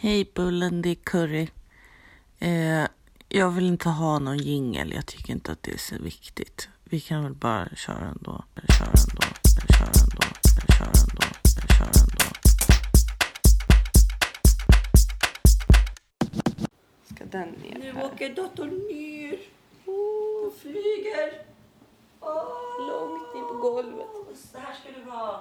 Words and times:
Hej 0.00 0.30
Bullen, 0.34 0.82
det 0.82 0.88
är 0.90 0.94
Curry. 0.94 1.48
Eh, 2.38 2.84
jag 3.28 3.50
vill 3.50 3.66
inte 3.66 3.88
ha 3.88 4.18
någon 4.18 4.38
jingel. 4.38 4.92
Jag 4.92 5.06
tycker 5.06 5.32
inte 5.32 5.52
att 5.52 5.62
det 5.62 5.70
är 5.72 5.78
så 5.78 5.94
viktigt. 6.02 6.68
Vi 6.84 7.00
kan 7.00 7.22
väl 7.22 7.34
bara 7.34 7.68
köra 7.76 8.06
ändå. 8.08 8.44
Köra 8.78 8.86
ändå. 8.86 9.22
Köra 9.78 9.90
ändå. 10.02 10.22
Köra 10.78 10.86
ändå. 10.86 11.22
Köra 11.78 11.90
ändå. 12.02 12.24
Ska 17.14 17.24
den 17.24 17.48
ner 17.48 17.78
Nu 17.78 17.92
här? 17.92 18.04
åker 18.04 18.34
datorn 18.34 18.68
ner. 18.78 19.38
Och 19.84 20.54
flyger. 20.60 21.42
Långt 22.88 23.34
ner 23.34 23.42
på 23.42 23.54
golvet. 23.54 24.06
Så 24.52 24.58
här 24.58 24.74
ska 24.74 24.98
du 24.98 25.04
vara. 25.04 25.40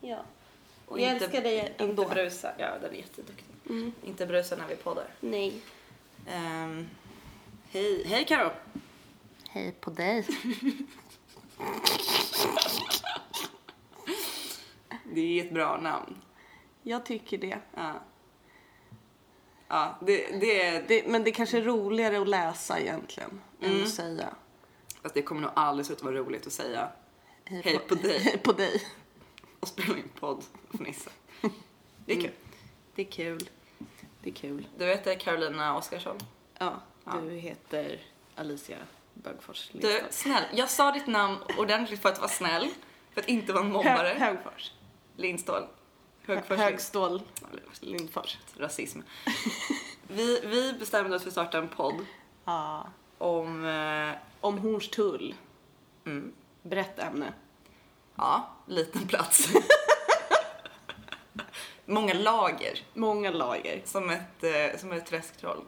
Ja. 0.00 0.22
Och 0.86 1.00
jag 1.00 1.12
inte- 1.12 1.24
älskar 1.24 1.42
dig 1.42 1.74
ändå. 1.78 2.02
Inte 2.02 2.14
brusa. 2.14 2.52
Ja, 2.58 2.78
den 2.82 2.90
är 2.92 2.96
jätteduktig. 2.96 3.53
Mm. 3.68 3.92
Inte 4.04 4.26
brusa 4.26 4.56
när 4.56 4.68
vi 4.68 4.76
poddar. 4.76 5.06
Nej. 5.20 5.60
Ehm, 6.26 6.86
hej, 7.70 8.04
hej 8.06 8.24
Karo. 8.24 8.50
Hej 9.50 9.72
på 9.80 9.90
dig. 9.90 10.26
Det 15.04 15.40
är 15.40 15.44
ett 15.44 15.52
bra 15.54 15.76
namn. 15.80 16.16
Jag 16.82 17.06
tycker 17.06 17.38
det. 17.38 17.58
Ja. 17.74 17.92
Ja, 19.68 19.98
det, 20.00 20.40
det 20.40 20.62
är... 20.62 20.84
det. 20.88 21.06
Men 21.06 21.24
det 21.24 21.30
kanske 21.30 21.58
är 21.58 21.62
roligare 21.62 22.20
att 22.20 22.28
läsa 22.28 22.80
egentligen 22.80 23.40
Mm. 23.60 23.76
än 23.76 23.82
att 23.82 23.88
säga. 23.94 24.34
Fast 25.02 25.14
det 25.14 25.22
kommer 25.22 25.40
nog 25.40 25.50
aldrig 25.54 25.86
sluta 25.86 26.04
vara 26.04 26.14
roligt 26.16 26.46
att 26.46 26.52
säga 26.52 26.88
Hej 27.44 27.78
på 27.88 27.94
dig. 27.94 28.18
Hej 28.18 28.38
på 28.38 28.52
dig. 28.52 28.82
och 29.60 29.68
spela 29.68 29.96
in 29.98 30.08
podd 30.20 30.44
och 30.68 30.74
fnissa. 30.78 31.10
Det 32.06 32.12
är 32.12 32.20
kul. 32.20 32.30
Det 32.94 33.02
är 33.02 33.10
kul. 33.10 33.50
Det 34.24 34.30
är 34.30 34.34
kul. 34.34 34.66
Du 34.78 34.84
heter 34.84 35.14
Carolina 35.14 35.76
Oskarsson. 35.76 36.18
Ja, 36.58 36.80
Ja. 37.04 37.12
du 37.22 37.30
heter 37.30 38.00
Alicia 38.36 38.76
Bögfors 39.14 39.70
Du, 39.72 40.00
snäll. 40.10 40.44
Jag 40.52 40.70
sa 40.70 40.92
ditt 40.92 41.06
namn 41.06 41.36
ordentligt 41.58 42.02
för 42.02 42.08
att 42.08 42.18
vara 42.18 42.28
snäll. 42.28 42.68
För 43.14 43.20
att 43.20 43.28
inte 43.28 43.52
vara 43.52 43.64
en 43.64 43.70
Hö- 43.70 43.76
mobbare. 43.76 44.08
Högfors. 44.18 44.72
Lindstål. 45.16 45.62
Högfors. 46.22 46.58
Högstål 46.58 47.22
Lindfors. 47.80 48.38
Rasism. 48.56 49.00
Vi, 50.08 50.40
vi 50.46 50.72
bestämde 50.72 51.16
oss 51.16 51.22
för 51.22 51.28
att 51.28 51.32
starta 51.32 51.58
en 51.58 51.68
podd 51.68 52.06
Ja. 52.44 52.86
om... 53.18 53.64
Eh, 53.64 54.10
Om 54.40 54.58
Hornstull. 54.58 55.34
mm, 56.06 56.32
Brett 56.62 56.98
ämne. 56.98 57.32
ja, 58.16 58.48
liten 58.66 59.06
plats. 59.08 59.48
Många 61.86 62.14
lager. 62.14 62.80
Många 62.94 63.30
lager. 63.30 63.82
Som 63.84 64.10
ett, 64.10 64.44
eh, 64.44 64.78
som 64.78 64.92
ett 64.92 65.06
träsktroll. 65.06 65.64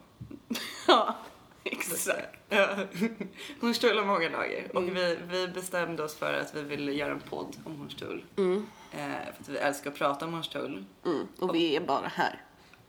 Ja, 0.87 1.15
exakt. 1.63 2.37
Hornstull 3.61 3.97
har 3.97 4.05
många 4.05 4.29
lager. 4.29 4.75
Och 4.77 4.95
vi, 4.95 5.17
vi 5.27 5.47
bestämde 5.47 6.03
oss 6.03 6.15
för 6.15 6.33
att 6.33 6.55
vi 6.55 6.61
ville 6.61 6.91
göra 6.91 7.11
en 7.11 7.19
podd 7.19 7.57
om 7.63 7.79
Hornstull. 7.79 8.23
Mm. 8.37 8.65
Eh, 8.91 8.97
för 9.33 9.41
att 9.41 9.49
vi 9.49 9.57
älskar 9.57 9.91
att 9.91 9.97
prata 9.97 10.25
om 10.25 10.33
Hornstull. 10.33 10.85
Mm. 11.05 11.27
Och 11.39 11.55
vi 11.55 11.75
är 11.75 11.81
bara 11.81 12.07
här. 12.07 12.41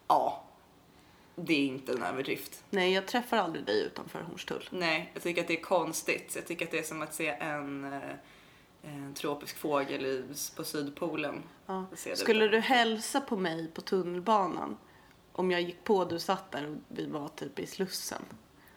Ja. 0.08 0.44
Det 1.34 1.54
är 1.54 1.66
inte 1.66 1.92
en 1.92 2.02
överdrift. 2.02 2.64
Nej, 2.70 2.92
jag 2.92 3.06
träffar 3.06 3.36
aldrig 3.36 3.64
dig 3.64 3.82
utanför 3.82 4.20
Hornstull. 4.20 4.68
Nej, 4.70 5.10
jag 5.14 5.22
tycker 5.22 5.40
att 5.40 5.48
det 5.48 5.58
är 5.58 5.62
konstigt. 5.62 6.32
Jag 6.36 6.46
tycker 6.46 6.64
att 6.64 6.70
det 6.70 6.78
är 6.78 6.82
som 6.82 7.02
att 7.02 7.14
se 7.14 7.28
en, 7.28 7.92
eh, 7.92 8.00
en 8.82 9.14
tropisk 9.14 9.56
fågel 9.56 10.06
i, 10.06 10.24
på 10.56 10.64
Sydpolen. 10.64 11.42
Ja. 11.66 11.86
Skulle 12.14 12.48
du 12.48 12.60
hälsa 12.60 13.20
på 13.20 13.36
mig 13.36 13.68
på 13.68 13.80
tunnelbanan 13.80 14.76
om 15.32 15.50
jag 15.50 15.60
gick 15.60 15.84
på 15.84 16.04
du 16.04 16.18
satt 16.18 16.52
där 16.52 16.66
och 16.66 16.76
vi 16.88 17.06
var 17.06 17.28
typ 17.28 17.58
i 17.58 17.66
Slussen? 17.66 18.22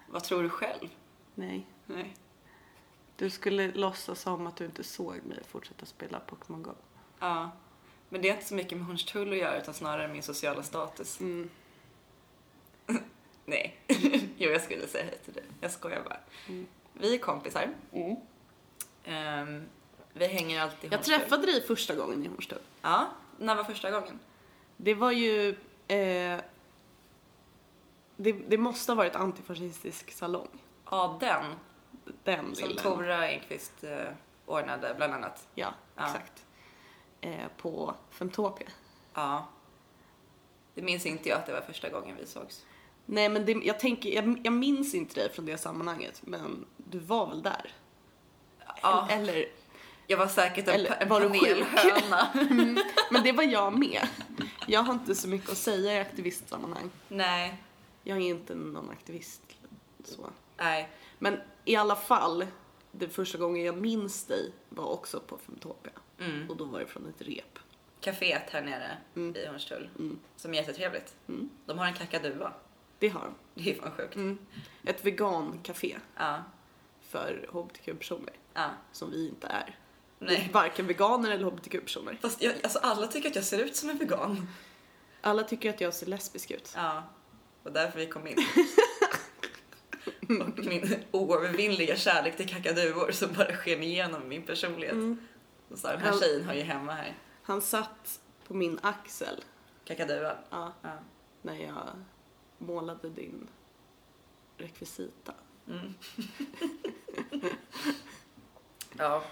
Vad 0.07 0.23
tror 0.23 0.43
du 0.43 0.49
själv? 0.49 0.89
Nej. 1.35 1.67
Nej. 1.85 2.15
Du 3.15 3.29
skulle 3.29 3.71
låtsas 3.71 4.21
som 4.21 4.47
att 4.47 4.55
du 4.55 4.65
inte 4.65 4.83
såg 4.83 5.25
mig 5.25 5.39
fortsätta 5.47 5.85
spela 5.85 6.19
Pokémon 6.19 6.63
Go. 6.63 6.71
Ja. 7.19 7.51
Men 8.09 8.21
det 8.21 8.29
är 8.29 8.33
inte 8.33 8.45
så 8.45 8.55
mycket 8.55 8.77
med 8.77 8.87
Hornstull 8.87 9.31
att 9.31 9.37
göra 9.37 9.61
utan 9.61 9.73
snarare 9.73 10.07
min 10.07 10.23
sociala 10.23 10.63
status. 10.63 11.19
Mm. 11.19 11.49
Nej. 13.45 13.79
jo, 14.37 14.49
jag 14.49 14.61
skulle 14.61 14.87
säga 14.87 15.05
hej 15.05 15.17
till 15.25 15.33
dig. 15.33 15.43
Jag 15.61 15.71
skojar 15.71 16.03
bara. 16.03 16.19
Mm. 16.47 16.67
Vi 16.93 17.15
är 17.15 17.19
kompisar. 17.19 17.69
Ehm, 19.03 19.65
vi 20.13 20.27
hänger 20.27 20.61
alltid 20.61 20.83
i 20.83 20.87
Jag 20.93 20.97
Hornstull. 20.97 21.19
träffade 21.19 21.45
dig 21.45 21.61
första 21.61 21.95
gången 21.95 22.23
i 22.25 22.27
Hornstull. 22.27 22.59
Ja, 22.81 23.07
när 23.37 23.55
var 23.55 23.63
första 23.63 23.91
gången? 23.91 24.19
Det 24.77 24.93
var 24.93 25.11
ju... 25.11 25.49
Eh, 25.87 26.39
det, 28.17 28.31
det 28.31 28.57
måste 28.57 28.91
ha 28.91 28.95
varit 28.97 29.15
antifascistisk 29.15 30.11
salong. 30.11 30.47
Ja, 30.91 31.17
den. 31.19 31.43
Den 32.23 32.55
Som 32.55 32.67
bilden. 32.67 32.83
Tora 32.83 33.31
Enqvist 33.31 33.83
eh, 33.83 34.03
ordnade 34.45 34.93
bland 34.97 35.13
annat. 35.13 35.47
Ja, 35.55 35.73
Ja. 35.95 36.05
exakt. 36.05 36.45
Eh, 37.21 37.47
på 37.57 37.95
Femtopia. 38.09 38.67
Ja. 39.13 39.47
Det 40.73 40.81
minns 40.81 41.05
inte 41.05 41.29
jag 41.29 41.37
att 41.37 41.45
det 41.45 41.53
var 41.53 41.61
första 41.61 41.89
gången 41.89 42.15
vi 42.19 42.25
sågs. 42.25 42.65
Nej 43.05 43.29
men 43.29 43.45
det, 43.45 43.51
jag 43.51 43.79
tänker, 43.79 44.09
jag, 44.09 44.41
jag 44.43 44.53
minns 44.53 44.93
inte 44.93 45.15
dig 45.15 45.31
från 45.31 45.45
det 45.45 45.57
sammanhanget 45.57 46.21
men 46.25 46.65
du 46.77 46.99
var 46.99 47.27
väl 47.27 47.41
där? 47.41 47.73
Ja. 48.81 49.07
Eller, 49.09 49.45
Jag 50.11 50.17
var 50.17 50.27
säkert 50.27 50.67
en, 50.67 50.73
Eller 50.73 50.97
en 51.01 51.09
var 51.09 51.21
panelhöna. 51.21 52.27
men 53.11 53.23
det 53.23 53.31
var 53.31 53.43
jag 53.43 53.79
med. 53.79 54.07
Jag 54.67 54.83
har 54.83 54.93
inte 54.93 55.15
så 55.15 55.27
mycket 55.27 55.49
att 55.49 55.57
säga 55.57 55.93
i 55.93 55.99
aktivistsammanhang. 55.99 56.89
Nej, 57.07 57.63
Jag 58.03 58.17
är 58.17 58.21
inte 58.21 58.55
någon 58.55 58.89
aktivist. 58.89 59.41
Så. 60.03 60.29
nej. 60.57 60.89
Men 61.19 61.39
i 61.65 61.75
alla 61.75 61.95
fall, 61.95 62.45
det 62.91 63.09
första 63.09 63.37
gången 63.37 63.63
jag 63.65 63.77
minns 63.77 64.25
dig 64.25 64.51
var 64.69 64.85
också 64.85 65.19
på 65.19 65.37
Femtopia. 65.37 65.91
Mm. 66.19 66.49
Och 66.49 66.57
då 66.57 66.65
var 66.65 66.79
det 66.79 66.85
från 66.87 67.07
ett 67.09 67.21
rep. 67.27 67.59
Caféet 68.01 68.49
här 68.49 68.61
nere 68.61 68.97
Mm. 69.15 69.35
i 69.35 69.45
Hornstull. 69.47 69.89
Mm. 69.99 70.19
Som 70.35 70.53
är 70.53 70.57
jättetrevligt. 70.57 71.13
Mm. 71.27 71.49
De 71.65 71.77
har 71.79 71.85
en 71.85 71.93
kakadua. 71.93 72.53
Det 72.99 73.09
har 73.09 73.21
de. 73.21 73.63
Det 73.63 73.71
är 73.71 73.81
fan 73.81 73.91
sjukt. 73.91 74.15
Mm. 74.15 74.37
Ett 74.83 75.05
vegancafé 75.05 75.97
Ja, 76.17 76.43
för 77.01 77.49
hbtq-personer. 77.51 78.33
ja. 78.53 78.69
Som 78.91 79.11
vi 79.11 79.27
inte 79.27 79.47
är. 79.47 79.77
Nej. 80.23 80.49
Varken 80.53 80.87
veganer 80.87 81.31
eller 81.31 81.45
hbtq-personer. 81.45 82.17
Fast 82.21 82.41
jag, 82.41 82.53
alltså 82.63 82.79
alla 82.79 83.07
tycker 83.07 83.29
att 83.29 83.35
jag 83.35 83.45
ser 83.45 83.59
ut 83.59 83.75
som 83.75 83.89
en 83.89 83.97
vegan. 83.97 84.47
Alla 85.21 85.43
tycker 85.43 85.69
att 85.69 85.81
jag 85.81 85.93
ser 85.93 86.05
lesbisk 86.05 86.51
ut. 86.51 86.73
Ja, 86.75 87.03
och 87.63 87.71
därför 87.71 87.99
vi 87.99 88.07
kom 88.07 88.27
in. 88.27 88.37
och 90.41 90.65
min 90.65 90.95
oövervinnliga 91.11 91.95
kärlek 91.95 92.37
till 92.37 92.49
kakaduor 92.49 93.11
som 93.11 93.33
bara 93.33 93.55
sken 93.55 93.83
igenom 93.83 94.27
min 94.27 94.43
personlighet. 94.43 94.93
Mm. 94.93 95.17
Och 95.69 95.79
så 95.79 95.87
här, 95.87 95.97
den 95.97 96.05
här 96.05 96.19
tjejen 96.19 96.43
hör 96.43 96.53
ju 96.53 96.61
hemma 96.61 96.93
här. 96.93 97.17
Han 97.43 97.61
satt 97.61 98.19
på 98.47 98.53
min 98.53 98.79
axel 98.83 99.43
Kakaduan. 99.85 100.35
ja, 100.49 100.73
Ja. 100.81 100.89
när 101.41 101.55
jag 101.55 101.87
målade 102.57 103.09
din 103.09 103.47
rekvisita. 104.57 105.33
Mm. 105.67 105.93
ja. 108.97 109.23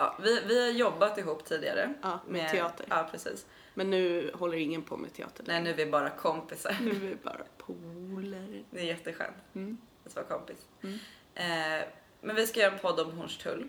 Ja 0.00 0.16
vi, 0.22 0.40
vi 0.46 0.60
har 0.64 0.70
jobbat 0.72 1.18
ihop 1.18 1.44
tidigare. 1.44 1.94
Ja, 2.02 2.20
med 2.28 2.50
teater. 2.50 2.86
Ja, 2.90 3.08
precis. 3.10 3.46
Men 3.74 3.90
nu 3.90 4.30
håller 4.34 4.56
ingen 4.56 4.82
på 4.82 4.96
med 4.96 5.12
teater 5.14 5.44
Nej, 5.46 5.62
nu 5.62 5.70
är 5.70 5.74
vi 5.74 5.86
bara 5.86 6.10
kompisar. 6.10 6.76
Nu 6.80 6.90
är 6.90 6.94
vi 6.94 7.16
bara 7.22 7.44
polare. 7.58 8.62
Det 8.70 8.80
är 8.80 8.84
jätteskönt 8.84 9.36
Mm. 9.54 9.78
att 10.06 10.16
vara 10.16 10.26
kompis. 10.26 10.66
Mm. 10.82 10.98
Eh, 11.34 11.84
men 12.20 12.36
vi 12.36 12.46
ska 12.46 12.60
göra 12.60 12.72
en 12.72 12.78
podd 12.78 13.00
om 13.00 13.18
Hornstull. 13.18 13.68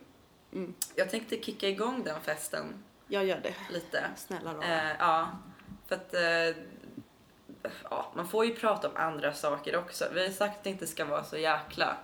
Mm. 0.54 0.74
Jag 0.96 1.10
tänkte 1.10 1.42
kicka 1.42 1.70
igång 1.70 2.04
den 2.04 2.22
festen 2.22 2.84
Jag 3.08 3.26
gör 3.26 3.40
det. 3.44 3.56
lite. 3.74 4.10
Snälla 4.18 4.54
rara. 4.54 4.66
Eh, 4.92 4.96
ja, 5.00 5.30
för 5.88 5.96
att 5.96 6.14
eh, 6.14 6.64
ja, 7.90 8.12
man 8.16 8.28
får 8.28 8.46
ju 8.46 8.56
prata 8.56 8.90
om 8.90 8.96
andra 8.96 9.34
saker 9.34 9.76
också. 9.76 10.06
Vi 10.14 10.24
har 10.26 10.32
sagt 10.34 10.58
att 10.58 10.64
det 10.64 10.70
inte 10.70 10.88
ska 10.88 11.06
vara 11.06 11.24
så 11.24 11.38
jäkla 11.38 11.98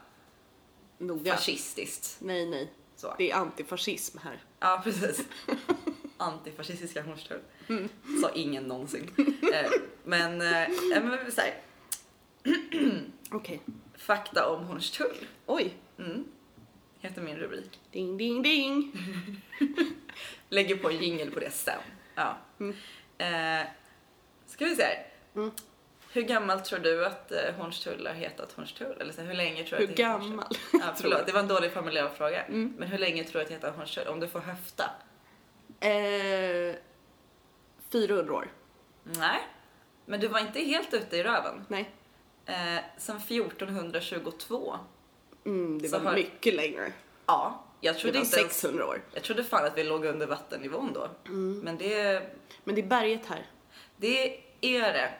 Noga. 0.97 1.31
fascistiskt. 1.33 2.17
Nej, 2.21 2.45
nej. 2.49 2.71
Så. 2.97 3.15
Det 3.17 3.31
är 3.31 3.35
antifascism 3.35 4.17
här. 4.17 4.43
Ja, 4.59 4.81
precis. 4.83 5.25
Antifascistiska 6.17 7.01
Hornstull. 7.03 7.39
Mm. 7.69 7.89
Sa 8.21 8.31
ingen 8.35 8.63
någonsin. 8.63 9.11
eh, 9.53 9.71
men, 10.03 10.41
eh, 10.41 10.67
men 11.03 11.31
så 11.31 11.41
här, 11.41 11.53
Okej. 13.31 13.61
fakta 13.97 14.49
om 14.49 14.63
Hornstull. 14.65 15.27
Oj. 15.45 15.73
Mm. 15.99 16.25
Heter 16.99 17.21
min 17.21 17.37
rubrik. 17.37 17.79
Ding, 17.91 18.17
ding, 18.17 18.41
ding. 18.41 18.91
Lägger 20.49 20.75
på 20.77 20.89
en 20.89 20.97
jingle 20.97 21.31
på 21.31 21.39
det 21.39 21.51
sen. 21.51 21.79
Ja. 22.15 22.37
Mm. 22.59 22.75
Eh, 23.17 23.67
ska 24.47 24.65
vi 24.65 24.75
se 24.75 24.83
här. 24.83 25.07
Mm. 25.35 25.51
Hur 26.17 26.23
gammal 26.23 26.59
tror 26.61 26.79
du 26.79 27.05
att 27.05 27.31
eh, 27.31 27.53
Hornstull 27.57 28.07
har 28.07 28.13
hetat 28.13 28.51
Hornstull? 28.51 28.97
Eller 29.01 29.13
så, 29.13 29.21
hur 29.21 29.33
länge 29.33 29.63
tror 29.63 29.79
du 29.79 29.85
Hur 29.85 29.91
att 29.91 29.97
det 29.97 30.03
heter 30.03 30.11
Hornstull? 30.13 30.29
gammal? 30.31 30.47
Ja, 30.73 30.79
tror 30.79 30.93
förlåt, 30.95 31.25
det 31.25 31.31
var 31.33 31.39
en 31.39 31.47
dålig 31.47 31.71
formulerad 31.71 32.11
fråga. 32.17 32.43
Mm. 32.43 32.73
Men 32.77 32.87
hur 32.87 32.97
länge 32.97 33.23
tror 33.23 33.33
du 33.33 33.41
att 33.41 33.47
det 33.47 33.53
heter 33.53 33.71
Hornstull? 33.71 34.07
Om 34.07 34.19
du 34.19 34.27
får 34.27 34.39
höfta. 34.39 34.83
Eh, 35.79 36.75
400 37.91 38.33
år. 38.33 38.51
Nej. 39.03 39.39
Men 40.05 40.19
du 40.19 40.27
var 40.27 40.39
inte 40.39 40.59
helt 40.59 40.93
ute 40.93 41.17
i 41.17 41.23
röven. 41.23 41.65
Nej. 41.67 41.91
Eh, 42.45 42.83
sen 42.97 43.17
1422. 43.17 44.77
Mm, 45.45 45.81
det 45.81 45.87
var 45.87 45.99
har- 45.99 46.13
mycket 46.13 46.53
längre. 46.55 46.91
Ja, 47.25 47.63
jag 47.81 47.95
Det 47.95 47.99
trodde 47.99 48.17
var 48.17 48.25
inte 48.25 48.37
ens, 48.39 48.53
600 48.53 48.85
år. 48.87 49.01
Jag 49.13 49.23
trodde 49.23 49.43
fan 49.43 49.65
att 49.65 49.77
vi 49.77 49.83
låg 49.83 50.05
under 50.05 50.27
vattennivån 50.27 50.93
då. 50.93 51.09
Mm. 51.25 51.59
Men 51.59 51.77
det, 51.77 52.23
Men 52.63 52.75
det 52.75 52.81
är 52.81 52.85
berget 52.87 53.25
här. 53.25 53.45
det 53.97 54.37
är 54.61 54.93
det. 54.93 55.11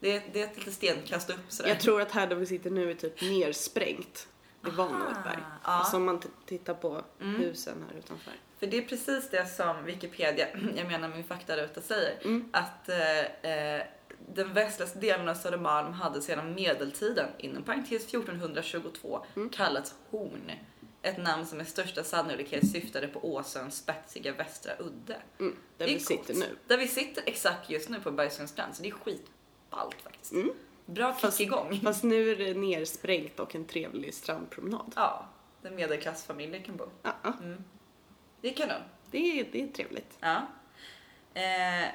Det, 0.00 0.22
det 0.32 0.40
är 0.42 0.44
ett 0.44 0.56
litet 0.58 0.74
stenkast 0.74 1.30
upp 1.30 1.40
sådär. 1.48 1.68
Jag 1.70 1.80
tror 1.80 2.00
att 2.00 2.10
här 2.12 2.26
där 2.26 2.36
vi 2.36 2.46
sitter 2.46 2.70
nu 2.70 2.90
är 2.90 2.94
typ 2.94 3.20
nersprängt. 3.22 4.28
Det 4.60 4.70
var 4.70 4.88
nog 4.88 5.10
ett 5.10 5.24
berg. 5.24 5.38
ja. 5.38 5.54
Alltså 5.62 5.96
om 5.96 6.04
man 6.04 6.22
tittar 6.46 6.74
på 6.74 7.02
husen 7.18 7.84
här 7.90 7.98
utanför. 7.98 8.32
För 8.58 8.66
det 8.66 8.76
är 8.78 8.82
precis 8.82 9.30
det 9.30 9.46
som 9.46 9.84
Wikipedia, 9.84 10.46
jag 10.76 10.86
menar 10.86 11.08
min 11.08 11.24
faktaruta 11.24 11.80
säger. 11.80 12.18
Mm. 12.24 12.48
Att 12.52 12.88
eh, 12.88 13.50
eh, 13.52 13.82
den 14.34 14.52
västligaste 14.54 14.98
delen 14.98 15.28
av 15.28 15.34
Södermalm 15.34 15.92
hade 15.92 16.22
sedan 16.22 16.54
medeltiden, 16.54 17.26
inom 17.38 17.62
parentes 17.62 18.04
1422, 18.08 19.24
Mm. 19.36 19.50
kallats 19.50 19.94
Horn. 20.10 20.50
Ett 21.02 21.18
namn 21.18 21.46
som 21.46 21.58
med 21.58 21.68
största 21.68 22.04
sannolikhet 22.04 22.70
syftade 22.70 23.08
på 23.08 23.34
åsöns 23.34 23.76
spetsiga 23.76 24.32
västra 24.32 24.72
udde. 24.78 25.16
Mm, 25.40 25.56
där 25.78 25.86
vi 25.86 26.00
sitter 26.00 26.34
nu. 26.34 26.56
Där 26.66 26.78
vi 26.78 26.88
sitter 26.88 27.22
exakt 27.26 27.70
just 27.70 27.88
nu 27.88 28.00
på 28.00 28.10
Bergsunds 28.10 28.52
strand, 28.52 28.74
så 28.76 28.82
det 28.82 28.88
är 28.88 28.92
skitballt 29.70 30.02
faktiskt. 30.02 30.32
Bra 30.86 31.04
Mm. 31.06 31.16
Fast- 31.18 31.40
igång. 31.40 31.80
Fast 31.84 32.02
nu 32.04 32.30
är 32.30 32.36
det 32.36 32.54
nersprängt 32.54 33.40
och 33.40 33.54
en 33.54 33.64
trevlig 33.64 34.14
strandpromenad. 34.14 34.92
Ja, 34.96 35.26
där 35.62 35.70
medelklassfamiljer 35.70 36.62
kan 36.62 36.76
bo. 36.76 36.84
Ja, 37.02 37.12
ja. 37.22 37.32
Det 38.40 38.48
är 38.48 38.54
kanon. 38.54 38.82
det, 39.10 39.40
är, 39.40 39.48
det 39.52 39.62
är 39.62 39.68
trevligt. 39.68 40.18
Ja. 40.20 40.46
Eh, 41.34 41.88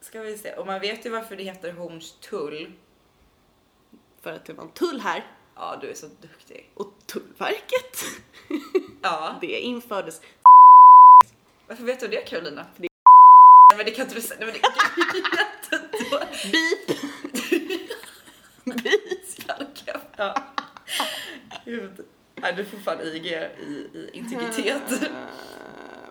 ska 0.00 0.20
vi 0.20 0.38
se. 0.38 0.54
Och 0.54 0.66
man 0.66 0.80
vet 0.80 1.06
ju 1.06 1.10
varför 1.10 1.36
det 1.36 1.42
heter 1.42 1.72
Hornstull. 1.72 2.72
För 4.20 4.32
att 4.32 4.44
det 4.44 4.52
var 4.52 4.64
en 4.64 4.70
tull 4.70 5.00
här. 5.00 5.26
Ja, 5.54 5.78
du 5.80 5.90
är 5.90 5.94
så 5.94 6.06
duktig. 6.20 6.70
Och 6.74 6.92
Tullverket, 7.06 7.98
Ja. 9.02 9.38
det 9.40 9.60
infördes. 9.60 10.20
Varför 11.66 11.84
vet 11.84 12.00
du 12.00 12.08
det 12.08 12.20
Carolina? 12.28 12.66
Det- 12.76 12.88
Nej 13.72 13.76
men 13.76 13.86
det 13.86 13.90
kan 13.90 14.02
inte 14.04 14.14
du 14.14 14.20
säga. 14.20 14.40
Nej, 14.46 14.52
men 14.52 14.60
det... 14.60 15.88
Beep! 16.52 16.98
Skalka. 19.26 20.00
Ja. 20.16 20.34
Gud. 21.64 22.04
Nej, 22.34 22.52
du 22.56 22.64
får 22.64 22.78
fan 22.78 23.00
IG 23.00 23.26
i, 23.26 23.88
i 23.94 24.10
integritet. 24.12 25.02
Eh, 25.02 25.08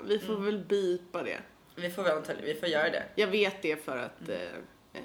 vi 0.03 0.19
får 0.19 0.35
väl 0.35 0.57
bipa 0.57 1.23
det. 1.23 1.39
Vi 1.75 1.89
får 1.89 2.03
väl 2.03 2.18
antagligen, 2.18 2.53
vi 2.53 2.59
får 2.59 2.69
göra 2.69 2.89
det. 2.89 3.03
Jag 3.15 3.27
vet 3.27 3.62
det 3.62 3.85
för 3.85 3.97
att 3.97 4.29
eh, 4.29 4.35
eh, 4.94 5.01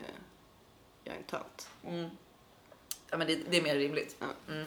jag 1.05 1.15
är 1.15 1.19
en 1.19 1.25
tönt. 1.25 1.69
Mm. 1.87 2.11
Ja 3.11 3.17
men 3.17 3.27
det, 3.27 3.39
det 3.51 3.57
är 3.57 3.63
mer 3.63 3.77
rimligt. 3.77 4.17
Mm. 4.49 4.67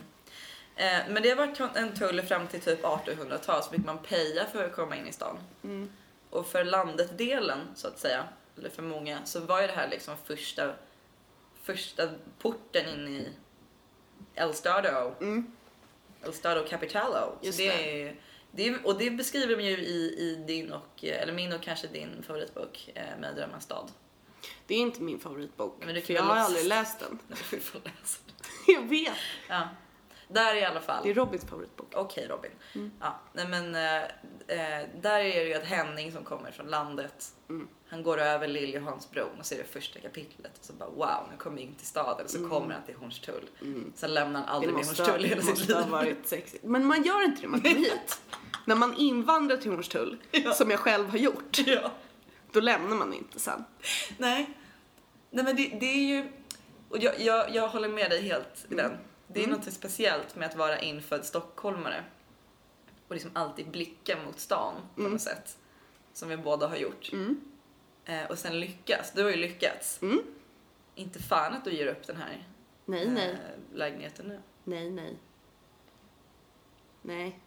Eh, 0.75 1.13
men 1.13 1.24
det 1.24 1.30
har 1.30 1.36
varit 1.36 1.60
en 1.75 1.94
tull 1.94 2.22
fram 2.22 2.48
till 2.48 2.62
typ 2.62 2.84
1800-tal 2.84 3.63
så 3.63 3.72
fick 3.72 3.86
man 3.86 3.98
peja 3.98 4.45
för 4.45 4.66
att 4.66 4.75
komma 4.75 4.95
in 4.95 5.07
i 5.07 5.12
stan. 5.12 5.38
Mm. 5.63 5.90
Och 6.30 6.48
för 6.48 6.63
landet-delen 6.63 7.68
så 7.75 7.88
att 7.88 8.00
säga, 8.00 8.24
eller 8.60 8.70
för 8.70 8.84
många, 8.84 9.26
så 9.26 9.40
var 9.40 9.62
ju 9.62 9.68
det 9.68 9.74
här 9.74 9.90
liksom 9.90 10.16
första, 10.26 10.74
första 11.64 12.10
porten 12.40 12.90
in 12.90 13.08
i 13.08 13.28
El 14.36 14.54
Stado. 14.54 15.16
Mm. 15.22 15.52
El 16.24 16.34
Stado 16.34 16.68
Capitalo. 16.68 17.38
Just 17.42 17.58
så 17.58 17.64
det. 17.64 18.02
Är, 18.02 18.16
det 18.52 18.68
är, 18.68 18.86
och 18.86 18.98
det 18.98 19.12
beskriver 19.12 19.58
de 19.58 19.64
ju 19.64 19.78
i, 19.78 20.16
i 20.20 20.44
din 20.48 20.72
och, 20.72 21.04
eller 21.04 21.34
min 21.34 21.54
och 21.54 21.62
kanske 21.62 21.88
din 21.88 22.24
favoritbok 22.24 22.90
eh, 22.96 23.20
med 23.20 23.36
Drömmens 23.36 23.64
stad. 23.64 23.92
Det 24.68 24.76
är 24.76 24.80
inte 24.80 25.02
min 25.02 25.20
favoritbok. 25.20 25.76
Men 25.80 25.96
du 25.96 26.02
kan 26.02 26.06
för 26.06 26.14
jag 26.14 26.24
har 26.24 26.36
aldrig 26.36 26.66
läst 26.66 27.00
den. 27.00 27.20
Nu 27.28 27.36
får 27.36 27.58
vi 27.58 27.64
få 27.64 27.78
läsa 27.78 28.20
den. 28.26 28.36
Jag 28.76 28.90
vet. 28.90 29.18
Ja. 29.50 29.70
Där 30.31 30.56
i 30.56 30.66
alla 30.66 30.80
fall. 30.81 31.04
Det 31.04 31.10
är 31.10 31.14
Robins 31.14 31.46
favoritbok. 31.46 31.94
Okej 31.96 32.28
Robin. 32.28 32.52
Mm. 32.76 32.92
Ja, 33.00 33.20
nej 33.34 33.48
men 33.48 33.76
eh, 33.76 34.04
eh, 34.48 34.88
där 35.02 35.20
är 35.20 35.40
det 35.44 35.50
ju 35.50 35.54
att 35.54 35.64
Henning 35.66 36.12
som 36.12 36.24
kommer 36.24 36.52
från 36.52 36.68
landet, 36.68 37.34
Mm. 37.50 37.68
han 37.90 38.04
går 38.04 38.18
över 38.18 38.48
Liljeholmsbron 38.48 39.40
och 39.40 39.46
ser 39.46 39.58
det 39.58 39.64
första 39.64 40.00
kapitlet 40.00 40.58
och 40.60 40.66
så 40.66 40.74
bara 40.74 40.90
wow, 40.90 41.28
nu 41.31 41.38
kommer 41.38 41.58
jag 41.58 41.66
in 41.66 41.76
till 41.76 41.88
staden 41.88 42.28
så 42.30 42.50
kommer 42.50 42.74
han 42.74 42.84
till 42.86 42.96
Hornstull. 42.96 43.50
Sen 43.96 44.14
lämnar 44.14 44.40
han 44.40 44.44
Mm. 44.44 44.46
Det 44.48 44.52
aldrig 44.52 44.74
mer 44.74 44.84
Hornstull 44.84 45.22
det 45.22 45.28
hela 45.28 45.42
sitt 45.42 45.50
måste 45.50 45.74
ha 45.74 45.81
liv. 45.81 45.90
varit 45.92 46.28
sexigt. 46.28 46.64
Men 46.64 46.86
man 46.86 47.04
gör 47.04 47.24
inte 47.26 47.42
det 47.42 47.48
man 47.48 47.62
kommer 47.62 47.76
hit. 47.80 48.22
när 48.66 48.76
man 48.76 48.94
invandrar 48.98 49.58
till 49.58 49.72
Hornstull, 49.72 50.18
som 50.56 50.70
jag 50.72 50.80
själv 50.80 51.10
har 51.10 51.18
gjort, 51.18 51.58
Ja. 51.66 51.92
då 52.52 52.60
lämnar 52.60 52.96
man 52.98 53.14
inte 53.14 53.40
sen. 53.40 53.64
Nej. 54.18 54.50
Nej 55.31 55.44
men 55.46 55.56
det, 55.56 55.78
det 55.80 55.86
är 55.86 56.08
ju, 56.16 56.31
och 56.90 56.98
jag, 56.98 57.20
jag, 57.22 57.56
jag 57.56 57.68
håller 57.68 57.90
med 57.90 58.10
dig 58.12 58.22
helt 58.22 58.66
i 58.70 58.76
den. 58.76 58.92
Det 59.34 59.44
är 59.44 59.48
något 59.48 59.74
speciellt 59.74 60.36
med 60.36 60.48
att 60.48 60.56
vara 60.56 60.80
infödd 60.80 61.26
stockholmare 61.26 62.04
och 63.08 63.14
liksom 63.14 63.31
alltid 63.34 63.72
blicka 63.72 64.18
mot 64.26 64.40
stan 64.40 64.76
på 64.96 65.02
något 65.02 65.22
sätt. 65.22 65.58
Som 66.14 66.30
vi 66.30 66.38
båda 66.38 66.68
har 66.68 66.76
gjort. 66.76 67.12
Eh, 68.06 68.26
och 68.30 68.38
sen 68.38 68.60
lyckas. 68.60 69.12
Du 69.16 69.24
har 69.24 69.30
ju 69.30 69.36
lyckats. 69.36 70.02
Mm. 70.02 70.20
Inte 70.96 71.20
fan 71.20 71.54
att 71.54 71.66
du 71.66 71.72
ger 71.72 71.88
upp 71.88 72.08
den 72.08 72.16
här 72.16 72.48
Nej, 72.86 73.06
eh, 73.06 73.14
nej. 73.14 73.38
lägenheten 73.74 74.28
nu. 74.28 74.40
Nej, 74.64 74.90
nej. 74.90 75.18
Nej. 77.02 77.40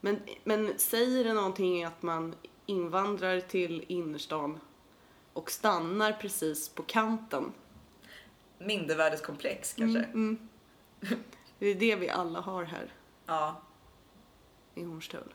Men, 0.00 0.20
men 0.44 0.78
säger 0.78 1.24
det 1.24 1.32
någonting 1.32 1.84
att 1.84 2.02
man 2.02 2.34
invandrar 2.66 3.40
till 3.40 3.84
innerstan 3.88 4.60
och 5.32 5.50
stannar 5.50 6.12
precis 6.12 6.68
på 6.68 6.82
kanten? 6.82 7.52
Mindervärdeskomplex 8.58 9.72
kanske. 9.72 9.98
Mm. 10.00 10.48
Det 11.58 11.66
är 11.66 11.74
det 11.74 11.96
vi 11.96 12.08
alla 12.08 12.40
har 12.40 12.64
här 12.64 12.94
Ja. 13.26 13.60
i 14.74 14.84
Hornstull. 14.84 15.34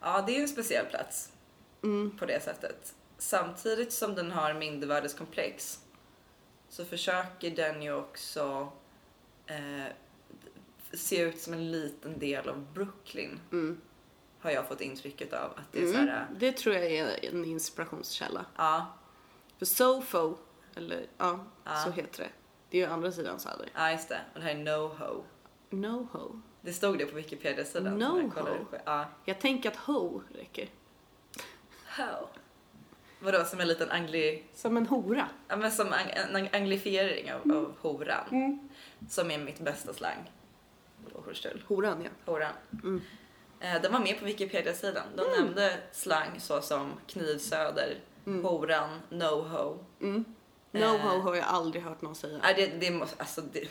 ja, 0.00 0.24
det 0.26 0.36
är 0.36 0.40
en 0.42 0.48
speciell 0.48 0.86
plats 0.86 1.32
Mm. 1.82 2.16
på 2.18 2.26
det 2.26 2.40
sättet. 2.42 2.94
Samtidigt 3.18 3.92
som 3.92 4.14
den 4.14 4.30
har 4.32 4.54
mindervärdeskomplex 4.54 5.80
så 6.68 6.84
försöker 6.84 7.50
den 7.50 7.82
ju 7.82 7.92
också 7.94 8.72
eh, 9.46 9.84
se 10.92 11.20
ut 11.20 11.40
som 11.40 11.52
en 11.52 11.70
liten 11.70 12.18
del 12.18 12.48
av 12.48 12.66
Brooklyn. 12.74 13.40
Mm. 13.52 13.80
Har 14.40 14.50
jag 14.50 14.68
fått 14.68 14.80
intrycket 14.80 15.32
av. 15.32 15.50
Att 15.50 15.72
det 15.72 15.78
är 15.78 15.82
Mm. 15.82 15.92
så 15.94 15.98
här, 16.12 16.26
Det 16.38 16.52
tror 16.52 16.74
jag 16.74 16.84
är 16.86 17.24
en 17.28 17.44
inspirationskälla. 17.44 18.44
ja, 18.56 18.86
För 19.58 19.66
Sofo, 19.66 20.36
eller 20.74 21.06
ja, 21.18 21.44
Ja. 21.64 21.76
så 21.84 21.90
heter 21.90 22.22
det. 22.22 22.30
Det 22.70 22.78
är 22.82 22.86
ju 22.86 22.92
andra 22.92 23.12
sidan 23.12 23.40
Söder. 23.40 23.68
ja 23.74 23.92
just 23.92 24.08
det. 24.08 24.20
Och 24.34 24.40
det 24.40 24.46
här 24.46 24.54
är 24.54 24.58
NoHo. 24.58 25.24
NoHo. 25.70 26.40
Det 26.60 26.72
stod 26.72 26.98
det 26.98 27.06
på 27.06 27.16
Wikipedia-sidan. 27.16 27.98
NoHo? 27.98 28.66
Ja. 28.84 29.04
Jag 29.24 29.40
tänker 29.40 29.70
att 29.70 29.76
ho 29.76 30.22
räcker. 30.34 30.68
Ho. 31.96 32.26
Vadå, 33.20 33.44
som 33.44 33.60
en 33.60 33.68
liten 33.68 33.90
angli... 33.90 34.44
Som 34.54 34.76
en 34.76 34.86
hora. 34.86 35.28
Ja, 35.48 35.56
men 35.56 35.72
som 35.72 35.92
ang 35.92 36.10
en 36.10 36.48
anglifiering 36.52 37.32
av, 37.32 37.52
av 37.52 37.74
horan. 37.80 38.68
Som 39.08 39.30
är 39.30 39.38
mitt 39.38 39.60
bästa 39.60 39.92
slang 39.92 40.30
på 41.12 41.20
Hornstull. 41.20 41.62
Horan, 41.66 42.02
ja. 42.04 42.32
Horan. 42.32 42.52
Mm. 42.82 43.02
Eh, 43.60 43.82
den 43.82 43.92
var 43.92 44.00
med 44.00 44.18
på 44.18 44.24
Wikipedia-sidan. 44.24 45.04
De 45.16 45.22
nämnde 45.40 45.78
slang 45.92 46.40
såsom 46.40 46.92
knivsöder, 47.06 47.96
horan, 48.24 49.00
no-ho. 49.10 49.78
Mm. 50.72 50.82
Eh. 50.82 50.92
NoHo 51.04 51.20
har 51.20 51.34
jag 51.34 51.44
aldrig 51.44 51.82
hört 51.84 52.02
någon 52.02 52.14
säga. 52.14 52.38
Nej, 52.42 52.54
det, 52.54 52.66
det, 52.66 52.90
måste, 52.90 53.16
alltså, 53.18 53.40
det, 53.40 53.68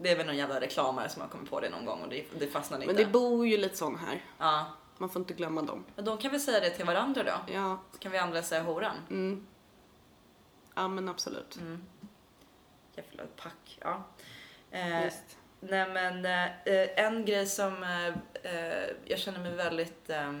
det 0.00 0.10
är 0.10 0.16
väl 0.16 0.26
någon 0.26 0.36
jävla 0.36 0.60
reklamare 0.60 1.08
som 1.08 1.22
har 1.22 1.28
kommit 1.28 1.50
på 1.50 1.60
det 1.60 1.70
någon 1.70 1.84
gång 1.84 2.02
och 2.02 2.08
det, 2.08 2.24
det 2.38 2.46
fastnade 2.46 2.86
Men 2.86 2.90
inte. 2.94 3.04
det 3.04 3.10
bor 3.10 3.46
ju 3.46 3.56
lite 3.56 3.76
sån 3.76 3.96
här. 3.98 4.24
ja. 4.38 4.66
Man 4.98 5.08
får 5.10 5.20
inte 5.22 5.34
glömma 5.34 5.62
dem. 5.62 5.84
Men 5.96 6.04
de 6.04 6.18
kan 6.18 6.30
väl 6.30 6.40
säga 6.40 6.60
det 6.60 6.70
till 6.70 6.84
varandra 6.84 7.22
då? 7.22 7.52
Ja, 7.52 7.78
Så 7.92 7.98
kan 7.98 8.12
vi 8.12 8.18
andra 8.18 8.42
säga 8.42 8.62
horan. 8.62 8.96
mm. 9.10 9.46
ja 10.74 10.88
men 10.88 11.08
absolut. 11.08 11.56
Mm. 11.56 11.84
Jävla 12.94 13.22
pack. 13.36 13.78
Ja. 13.80 14.02
Eh, 14.70 15.04
Visst. 15.04 15.38
nej 15.60 15.88
men 15.90 16.24
eh, 16.64 17.04
en 17.04 17.24
grej 17.24 17.46
som 17.46 17.82
eh, 17.82 18.06
eh, 18.54 18.90
jag 19.04 19.18
känner 19.18 19.38
mig 19.40 19.54
väldigt, 19.54 20.10
eh, 20.10 20.32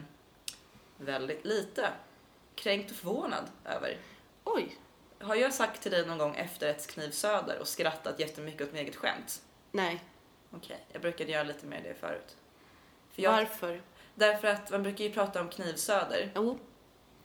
väldigt 0.96 1.44
lite 1.44 1.88
kränkt 2.54 2.90
och 2.90 2.96
förvånad 2.96 3.44
över. 3.64 3.98
Oj, 4.44 4.76
Har 5.22 5.34
jag 5.34 5.54
sagt 5.54 5.82
till 5.82 5.90
dig 5.90 6.06
någon 6.06 6.18
gång 6.18 6.36
efterrättskniv 6.36 7.10
söder 7.10 7.58
och 7.58 7.68
skrattat 7.68 8.20
jättemycket 8.20 8.62
åt 8.62 8.72
mitt 8.72 8.82
eget 8.82 8.96
skämt? 8.96 9.42
nej. 9.70 10.04
Okej, 10.54 10.84
jag 10.92 11.02
brukade 11.02 11.32
göra 11.32 11.42
lite 11.42 11.66
mer 11.66 11.80
det 11.82 11.94
förut. 11.94 12.36
För 13.10 13.22
jag, 13.22 13.32
Varför? 13.32 13.82
Därför 14.14 14.48
att 14.48 14.70
man 14.70 14.82
brukar 14.82 15.04
ju 15.04 15.12
prata 15.12 15.40
om 15.40 15.48
knivsöder 15.48 16.32
Jo, 16.34 16.58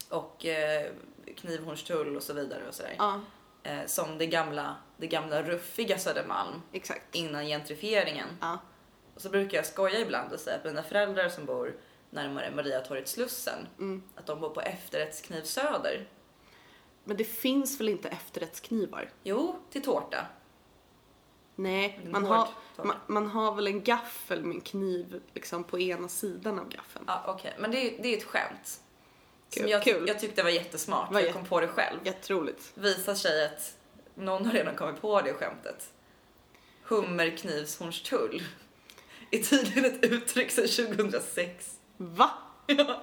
och 0.10 0.46
eh, 0.46 0.92
knivhornstull 1.36 2.16
och 2.16 2.24
så 2.24 2.34
vidare 2.34 2.68
och 2.68 2.74
sådär. 2.74 2.96
ja, 2.98 3.22
Eh, 3.64 3.86
som 3.86 4.18
det 4.18 4.28
gamla, 4.28 4.76
det 4.98 5.08
gamla 5.08 5.44
ruffiga 5.44 5.98
Södermalm 5.98 6.62
exakt. 6.74 7.16
innan 7.16 7.46
gentrifieringen. 7.46 8.28
Ja, 8.42 8.58
Och 9.16 9.22
så 9.22 9.30
brukar 9.30 9.58
jag 9.58 9.66
skoja 9.66 10.00
ibland 10.00 10.34
och 10.34 10.40
säga 10.40 10.56
att 10.56 10.66
mina 10.66 10.84
föräldrar 10.84 11.30
som 11.30 11.46
bor 11.46 11.76
närmare 12.10 12.52
Mariatorget 12.52 13.08
Slussen, 13.08 13.68
mm. 13.80 14.04
att 14.16 14.26
de 14.26 14.40
bor 14.42 14.50
på 14.50 14.62
efterrättskniv 14.62 15.42
söder. 15.42 16.08
Men 17.08 17.18
det 17.18 17.24
finns 17.24 17.80
väl 17.80 17.90
inte 17.90 18.10
efterrättsknivar? 18.10 19.10
Jo, 19.24 19.60
till 19.70 19.82
tårta. 19.82 20.26
Nej, 21.56 22.00
man 22.06 22.26
har, 22.26 22.48
man, 22.78 22.96
man 23.08 23.28
har 23.28 23.56
väl 23.56 23.68
en 23.68 23.84
gaffel 23.84 24.44
med 24.44 24.56
en 24.56 24.62
kniv 24.62 25.22
liksom 25.34 25.64
på 25.64 25.80
ena 25.80 26.08
sidan 26.08 26.60
av 26.60 26.70
gaffeln. 26.70 27.06
Ja, 27.08 27.24
okej. 27.28 27.56
Men 27.60 27.72
det 27.72 27.78
är, 27.78 28.04
det 28.04 28.14
är 28.14 28.18
ett 28.18 28.24
skämt. 28.24 28.82
Som 29.50 29.62
Kul, 29.62 29.70
jag, 29.70 29.84
kul. 29.84 30.08
jag 30.08 30.20
tyckte 30.20 30.44
var 30.44 30.50
jättesmart, 30.50 31.12
Vad 31.12 31.22
för 31.22 31.28
jag 31.28 31.36
kom 31.36 31.46
på 31.46 31.60
det 31.60 31.68
själv. 31.68 32.00
Jätteroligt. 32.04 32.72
Visar 32.74 33.16
sig 33.16 33.46
att 33.46 33.78
någon 34.16 34.46
har 34.46 34.54
redan 34.54 34.76
kommit 34.76 35.02
på 35.02 35.22
det 35.22 35.34
skämtet. 35.34 35.94
Hummerknivshornstull 36.84 38.44
är 39.32 39.40
tydligen 39.40 39.86
ett 39.86 40.04
uttryck 40.04 40.52
sedan 40.52 40.88
2006. 40.96 41.80
Va? 41.98 42.32
Ja. 42.66 43.02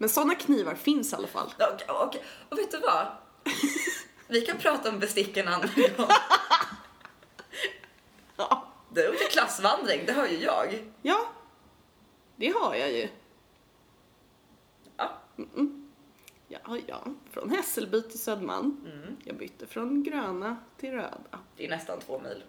Men 0.00 0.08
sådana 0.08 0.34
knivar 0.34 0.74
finns 0.74 1.12
i 1.12 1.16
alla 1.16 1.28
fall. 1.28 1.54
Okej, 1.58 1.86
okej. 1.88 2.22
Och 2.48 2.58
vet 2.58 2.70
du 2.70 2.78
vad? 2.78 3.06
Vi 4.28 4.40
kan 4.40 4.58
prata 4.58 4.88
om 4.88 4.98
bestick 4.98 5.36
en 5.36 5.48
annan 5.48 5.68
gång. 5.76 6.06
Ja. 8.36 8.66
Du 8.92 9.04
är 9.04 9.12
ute 9.12 9.24
klassvandring, 9.24 10.06
det 10.06 10.12
hör 10.12 10.28
ju 10.28 10.36
jag. 10.36 10.84
Ja, 11.02 11.26
det 12.36 12.48
har 12.48 12.74
jag 12.74 12.92
ju. 12.92 13.08
Ja. 14.96 15.10
Ja, 16.48 16.78
ja. 16.86 17.04
Från 17.30 17.50
Hässelby 17.50 18.02
till 18.02 18.20
Södermalm. 18.20 18.86
Mm. 18.86 19.16
Jag 19.24 19.36
bytte 19.36 19.66
från 19.66 20.02
gröna 20.02 20.56
till 20.76 20.90
röda. 20.90 21.38
Det 21.56 21.66
är 21.66 21.70
nästan 21.70 22.00
två 22.00 22.18
mil. 22.20 22.44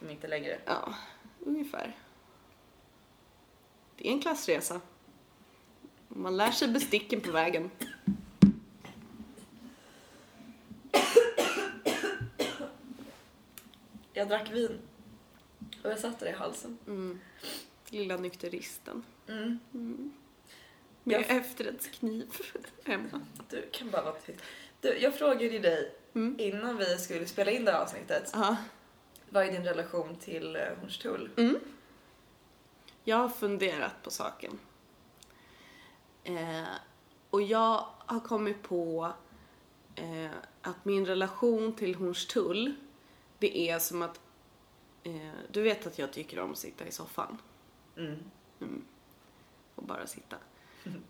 Om 0.00 0.10
inte 0.10 0.26
längre. 0.26 0.58
Ja, 0.64 0.94
ungefär. 1.40 1.96
Det 3.96 4.08
är 4.08 4.12
en 4.12 4.20
klassresa. 4.20 4.80
Man 6.16 6.36
lär 6.36 6.50
sig 6.50 6.68
besticken 6.68 7.20
på 7.20 7.30
vägen. 7.32 7.70
Jag 14.12 14.28
drack 14.28 14.50
vin. 14.52 14.78
Och 15.84 15.90
jag 15.90 15.98
satte 15.98 16.24
det 16.24 16.30
i 16.30 16.34
halsen. 16.34 16.78
Mm. 16.86 17.20
Lilla 17.88 18.16
nykteristen. 18.16 19.04
Mm. 19.28 19.58
Med 21.02 21.20
Jag- 21.20 21.30
efterrättskniv 21.36 22.26
hemma. 22.84 23.20
Du 23.50 23.68
kan 23.72 23.90
bara 23.90 24.02
vara 24.02 24.14
tyst. 24.14 24.40
Du, 24.80 24.98
jag 24.98 25.14
frågade 25.18 25.44
ju 25.44 25.58
dig 25.58 25.92
Mm. 26.14 26.36
innan 26.40 26.76
vi 26.76 26.98
skulle 26.98 27.26
spela 27.26 27.50
in 27.50 27.64
det 27.64 27.72
här 27.72 27.80
avsnittet. 27.82 28.30
Ja. 28.34 28.56
Vad 29.28 29.46
är 29.46 29.52
din 29.52 29.64
relation 29.64 30.16
till 30.16 30.56
eh, 30.56 30.62
Hornstull? 30.80 31.30
Mm. 31.36 31.58
Jag 33.04 33.16
har 33.16 33.28
funderat 33.28 34.02
på 34.02 34.10
saken. 34.10 34.58
Eh, 36.26 36.64
och 37.30 37.42
jag 37.42 37.86
har 37.98 38.20
kommit 38.20 38.62
på 38.62 39.12
eh, 39.94 40.30
att 40.62 40.84
min 40.84 41.06
relation 41.06 41.72
till 41.72 41.94
Hornstull, 41.94 42.74
det 43.38 43.70
är 43.70 43.78
som 43.78 44.02
att 44.02 44.20
eh, 45.02 45.30
du 45.50 45.62
vet 45.62 45.86
att 45.86 45.98
jag 45.98 46.12
tycker 46.12 46.40
om 46.40 46.50
att 46.52 46.58
sitta 46.58 46.86
i 46.86 46.92
soffan 46.92 47.38
Mm. 47.96 48.84
och 49.74 49.82
bara 49.82 50.06
sitta. 50.06 50.36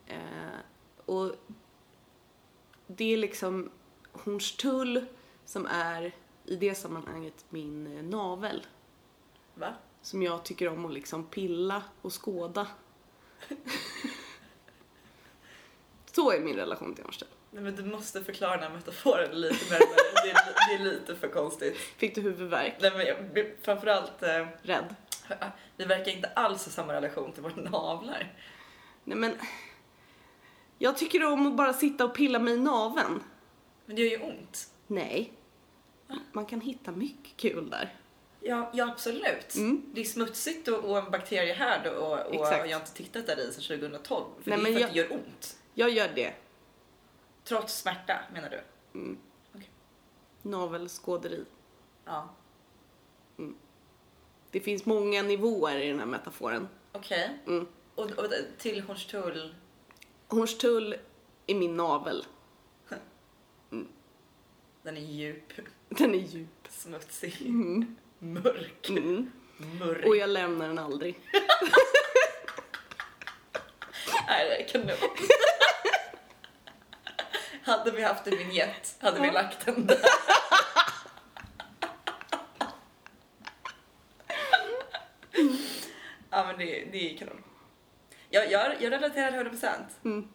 Eh, 0.07 0.59
och 1.07 1.33
det 2.87 3.13
är 3.13 3.17
liksom 3.17 3.71
Hornstull 4.13 5.07
som 5.45 5.67
är 5.67 6.15
i 6.45 6.57
det 6.57 6.75
sammanhanget 6.75 7.45
min 7.49 7.97
eh, 7.97 8.05
navel. 8.05 8.67
Va? 9.55 9.75
som 10.03 10.23
jag 10.23 10.45
tycker 10.45 10.69
om 10.69 10.85
att 10.85 10.93
liksom 10.93 11.25
pilla 11.25 11.83
och 12.03 12.25
skåda. 12.25 12.67
Så 16.17 16.31
är 16.31 16.41
min 16.41 16.57
relation 16.57 16.95
till 16.95 17.05
Hornstull. 17.05 17.29
Nej 17.51 17.63
men 17.63 17.77
du 17.77 17.85
måste 17.85 18.25
förklara 18.25 18.57
den 18.57 18.63
här 18.63 18.71
metaforen 18.71 19.41
lite 19.41 19.65
närmare. 19.71 19.97
det, 20.25 20.31
är, 20.31 20.69
det 20.69 20.75
är 20.75 20.93
lite 20.93 21.17
för 21.17 21.29
konstigt. 21.29 21.77
Fick 21.77 22.15
du 22.15 22.21
huvudvärk? 22.21 22.75
Nej 22.81 22.91
men 22.97 23.07
jag, 23.07 23.17
framförallt, 23.63 24.23
eh, 24.23 24.47
Rädd? 24.63 24.95
vi 25.77 25.85
verkar 25.85 26.13
inte 26.13 26.29
alls 26.29 26.65
ha 26.65 26.73
samma 26.73 26.93
relation 26.93 27.33
till 27.33 27.43
våra 27.43 27.55
navlar. 27.57 28.35
Nej 29.05 29.19
men, 29.19 29.35
jag 30.79 30.97
tycker 30.97 31.25
om 31.25 31.47
att 31.47 31.57
bara 31.57 31.73
sitta 31.73 32.05
och 32.05 32.15
pilla 32.15 32.39
mig 32.39 32.55
i 32.55 32.59
naveln. 32.59 33.23
Men 33.87 33.97
det 33.97 34.03
gör 34.03 34.11
ju 34.11 34.25
ont. 34.25 34.71
Nej. 34.87 35.33
Man 36.33 36.47
kan 36.47 36.61
hitta 36.61 36.93
mycket 36.93 37.37
kul 37.37 37.71
där. 37.71 37.95
Ja, 38.41 38.71
ja 38.75 38.89
absolut. 38.93 39.55
Mm. 39.55 39.83
Det 39.95 40.01
är 40.01 40.05
smutsigt 40.05 40.69
och, 40.69 40.85
och 40.85 40.99
en 40.99 41.11
bakteriehärd 41.11 41.87
och, 41.87 42.13
och 42.13 42.35
Exakt. 42.35 42.71
jag 42.71 42.77
har 42.77 42.81
inte 42.81 42.95
tittat 42.95 43.27
där 43.27 43.41
i 43.41 43.53
sedan 43.53 43.79
2012. 43.79 44.25
För 44.43 44.51
Nej, 44.51 44.59
det 44.59 44.69
är 44.69 44.73
för 44.73 44.81
jag- 44.81 44.89
att 44.89 44.95
det 44.95 45.01
gör 45.01 45.13
ont. 45.13 45.57
Jag 45.79 45.91
gör 45.91 46.09
det. 46.15 46.35
Trots 47.45 47.79
smärta 47.79 48.21
menar 48.33 48.51
du? 48.51 48.61
Navelskåderi. 50.43 51.45
Ja. 52.05 52.29
Det 54.51 54.61
finns 54.61 54.87
många 54.87 55.23
nivåer 55.23 55.79
i 55.79 55.89
den 55.89 55.99
här 55.99 56.07
metaforen. 56.07 56.69
Okej. 56.93 57.39
Mm. 57.47 57.67
Och, 57.95 58.11
och 58.11 58.25
till 58.59 58.81
Hornstull, 58.83 59.55
Hornstull 60.29 60.97
är 61.47 61.55
min 61.55 61.77
navel. 61.77 62.25
den 64.83 64.97
är 64.97 65.01
djup, 65.01 65.53
Den 65.89 66.15
är 66.15 66.19
djup. 66.19 66.69
smutsig, 66.69 67.43
Mm. 67.47 67.97
mörk, 68.19 68.89
Mm. 68.89 69.31
mörk. 69.57 70.07
Och 70.07 70.17
jag 70.17 70.31
lämnar 70.31 70.69
den 70.69 70.79
aldrig. 70.79 71.21
Nej, 74.29 74.49
det 74.49 74.63
är 74.65 74.69
kanon. 74.69 74.89
hade 77.67 77.91
vi 77.91 78.03
haft 78.03 78.27
en 78.27 78.39
vignett 78.39 78.97
hade 79.01 79.21
vi 79.21 79.31
lagt 79.31 79.67
den 79.67 79.87
där. 79.87 79.99
ja 86.31 86.47
men 86.47 86.59
det, 86.59 86.85
det 86.93 87.15
är 87.15 87.19
kanon. 87.19 87.43
Jag, 88.31 88.51
jag, 88.51 88.83
jag 88.83 88.93
relaterar 88.93 89.45
100%. 89.45 89.69
Mm. 90.05 90.29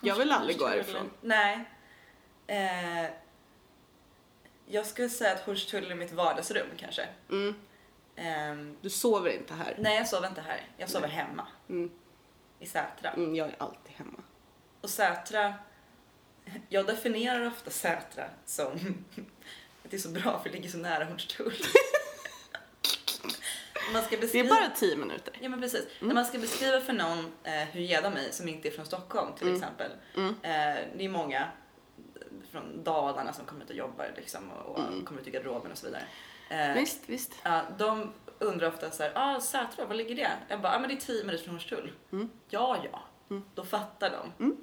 Jag 0.00 0.16
vill 0.16 0.32
aldrig 0.32 0.58
gå 0.58 0.66
härifrån. 0.66 1.10
Nej. 1.20 1.64
Eh, 2.46 3.10
jag 4.66 4.86
skulle 4.86 5.08
säga 5.08 5.32
att 5.32 5.40
Hornstull 5.40 5.90
är 5.90 5.94
mitt 5.94 6.12
vardagsrum 6.12 6.66
kanske. 6.76 7.08
Mm. 7.30 7.54
Ehm, 8.16 8.76
Du 8.80 8.90
sover 8.90 9.30
inte 9.30 9.54
här. 9.54 9.74
nej, 9.78 9.96
jag 9.96 10.08
sover 10.08 10.28
inte 10.28 10.40
här. 10.40 10.60
Jag 10.76 10.88
sover 10.90 11.08
hemma 11.08 11.46
Mm. 11.68 11.90
i 12.58 12.66
Sätra. 12.66 13.10
Mm, 13.10 13.34
jag 13.34 13.48
är 13.48 13.56
alltid 13.58 13.92
hemma. 13.96 14.18
Och 14.80 14.90
Sätra, 14.90 15.54
jag 16.68 16.86
definierar 16.86 17.46
ofta 17.46 17.70
Sätra 17.70 18.24
som 18.44 18.66
att 19.84 19.90
det 19.90 19.96
är 19.96 20.00
så 20.00 20.08
bra 20.08 20.40
för 20.42 20.48
det 20.48 20.54
ligger 20.56 20.68
så 20.68 20.78
nära 20.78 21.04
Hornstull. 21.04 21.52
man 23.92 24.02
ska 24.02 24.10
Det 24.16 24.20
beskriva... 24.20 24.56
är 24.56 24.60
bara 24.60 24.70
tio 24.70 24.96
minuter. 24.96 25.34
Ja 25.40 25.48
men 25.48 25.60
precis. 25.60 25.86
När 26.00 26.14
man 26.14 26.24
ska 26.24 26.38
beskriva 26.38 26.80
för 26.80 26.92
någon 26.92 27.32
eh, 27.44 27.52
hur 27.52 27.80
gädda 27.80 28.10
mig 28.10 28.32
som 28.32 28.48
inte 28.48 28.68
är 28.68 28.72
från 28.72 28.86
Stockholm 28.86 29.32
till 29.38 29.54
exempel. 29.54 29.90
Mm. 30.16 30.28
Eh, 30.42 30.84
det 30.96 31.04
är 31.04 31.08
många 31.08 31.48
från 32.50 32.84
Dalarna 32.84 33.32
som 33.32 33.44
kommer 33.44 33.64
ut 33.64 33.70
och 33.70 33.76
jobbar 33.76 34.12
liksom 34.16 34.50
och, 34.50 34.78
och 34.78 35.06
kommer 35.06 35.20
ut 35.20 35.26
i 35.26 35.30
garderoben 35.30 35.72
och 35.72 35.78
så 35.78 35.86
vidare. 35.86 36.02
Eh, 36.50 36.74
Visst, 36.80 37.00
visst. 37.06 37.32
Ja, 37.42 37.62
de 37.78 38.12
undrar 38.38 38.68
ofta 38.68 38.90
så 38.90 39.02
här, 39.02 39.12
ah, 39.14 39.40
Sätra, 39.40 39.84
var 39.84 39.94
ligger 39.94 40.14
det? 40.16 40.30
Jag 40.48 40.60
bara, 40.60 40.76
ah, 40.76 40.78
men 40.78 40.88
det 40.88 40.94
är 40.94 41.00
10 41.00 41.24
minuter 41.24 41.44
från 41.44 41.54
Hornstull. 41.54 41.92
Mm. 42.12 42.30
Ja, 42.48 42.84
ja. 42.92 43.02
Då 43.54 43.64
fattar 43.64 44.10
de. 44.38 44.56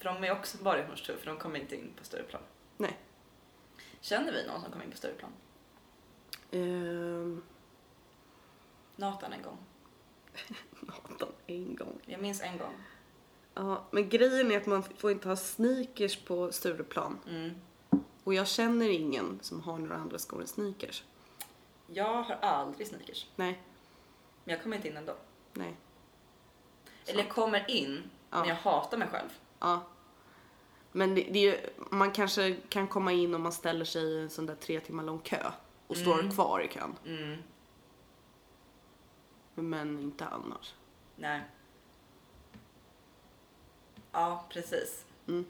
För 0.00 0.04
de 0.04 0.24
är 0.24 0.32
också 0.32 0.58
bara 0.62 0.78
i 0.78 0.86
Hornstull, 0.86 1.16
för 1.18 1.26
de 1.26 1.36
kommer 1.38 1.58
inte 1.60 1.76
in 1.76 1.92
på 1.98 2.04
Stureplan. 2.04 2.42
Nej. 2.76 2.98
Känner 4.00 4.32
vi 4.32 4.46
någon 4.46 4.62
som 4.62 4.72
kom 4.72 4.82
in 4.82 4.90
på 4.90 4.96
Stureplan? 4.96 5.30
Ehm, 6.50 7.42
Nathan 8.96 9.32
en 9.32 9.42
gång. 9.42 9.58
Nathan, 10.80 11.28
en 11.46 11.76
gång. 11.76 12.00
Jag 12.06 12.20
minns 12.20 12.40
en 12.40 12.58
gång. 12.58 12.74
Ja, 13.54 13.84
men 13.90 14.08
grejen 14.08 14.50
är 14.50 14.56
att 14.56 14.66
man 14.66 14.82
får 14.82 15.10
inte 15.10 15.28
ha 15.28 15.36
sneakers 15.36 16.16
på 16.24 16.52
Stureplan. 16.52 17.18
Mm. 17.28 17.50
Och 18.24 18.34
jag 18.34 18.48
känner 18.48 18.88
ingen 18.88 19.38
som 19.42 19.60
har 19.60 19.78
några 19.78 19.96
andra 19.96 20.18
skor 20.18 20.40
än 20.40 20.46
sneakers. 20.46 21.04
Jag 21.86 22.22
har 22.22 22.34
aldrig 22.34 22.86
sneakers. 22.86 23.26
Nej, 23.36 23.62
Men 24.44 24.54
jag 24.54 24.62
kommer 24.62 24.76
inte 24.76 24.88
in 24.88 24.96
ändå. 24.96 25.14
nej. 25.52 25.76
Eller 27.06 27.22
jag 27.22 27.30
kommer 27.32 27.70
in, 27.70 28.10
Ja. 28.30 28.38
men 28.38 28.48
jag 28.48 28.54
hatar 28.56 28.98
mig 28.98 29.08
själv. 29.08 29.28
Ja. 29.60 29.86
Men 30.92 31.14
det, 31.14 31.22
det 31.22 31.48
är 31.48 31.70
man 31.90 32.12
kanske 32.12 32.56
kan 32.68 32.88
komma 32.88 33.12
in 33.12 33.34
om 33.34 33.42
man 33.42 33.52
ställer 33.52 33.84
sig 33.84 34.02
i 34.02 34.20
en 34.20 34.30
sån 34.30 34.46
där 34.46 34.54
tre 34.54 34.80
timmar 34.80 35.04
lång 35.04 35.18
kö 35.18 35.50
och 35.86 35.96
står 35.96 36.30
kvar 36.30 36.60
i 36.60 36.68
kön. 36.68 36.96
Mm. 37.06 37.42
Men 39.54 39.98
inte 39.98 40.26
annars. 40.26 40.74
Nej. 41.16 41.40
Ja, 44.12 44.44
precis. 44.48 45.04
Mm. 45.28 45.44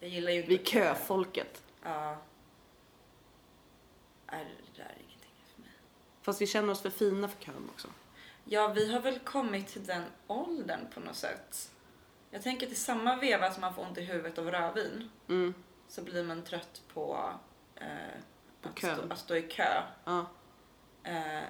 Jag 0.00 0.10
gillar 0.10 0.32
ju 0.32 0.38
inte 0.38 0.48
Vi 0.48 0.64
köfolket. 0.64 1.62
Ja. 1.82 2.16
Nej, 4.32 4.46
det 4.74 4.82
där 4.82 4.88
är 4.88 4.96
ingenting 4.96 5.32
för 5.54 5.62
mig. 5.62 5.70
Fast 6.22 6.40
vi 6.40 6.46
känner 6.46 6.72
oss 6.72 6.80
för 6.80 6.90
fina 6.90 7.28
för 7.28 7.42
kön 7.42 7.70
också. 7.74 7.88
Ja, 8.44 8.68
vi 8.68 8.92
har 8.92 9.00
väl 9.00 9.18
kommit 9.18 9.68
till 9.68 9.86
den 9.86 10.02
åldern 10.26 10.80
på 10.94 11.00
något 11.00 11.16
sätt. 11.16 11.70
Jag 12.30 12.42
tänker 12.42 12.66
att 12.66 12.72
i 12.72 12.76
samma 12.76 13.16
veva 13.16 13.52
som 13.52 13.60
man 13.60 13.74
får 13.74 13.82
ont 13.82 13.98
i 13.98 14.02
huvudet 14.02 14.38
av 14.38 14.50
rödvin 14.50 15.10
Mm. 15.28 15.54
så 15.88 16.02
blir 16.02 16.24
man 16.24 16.42
trött 16.42 16.82
på 16.94 17.30
eh, 17.76 17.86
att, 18.62 18.78
kön. 18.78 18.96
stå, 18.96 19.12
att 19.12 19.18
stå 19.18 19.36
i 19.36 19.42
kö. 19.42 19.82
Ja. 20.04 20.26
Eh, 21.04 21.42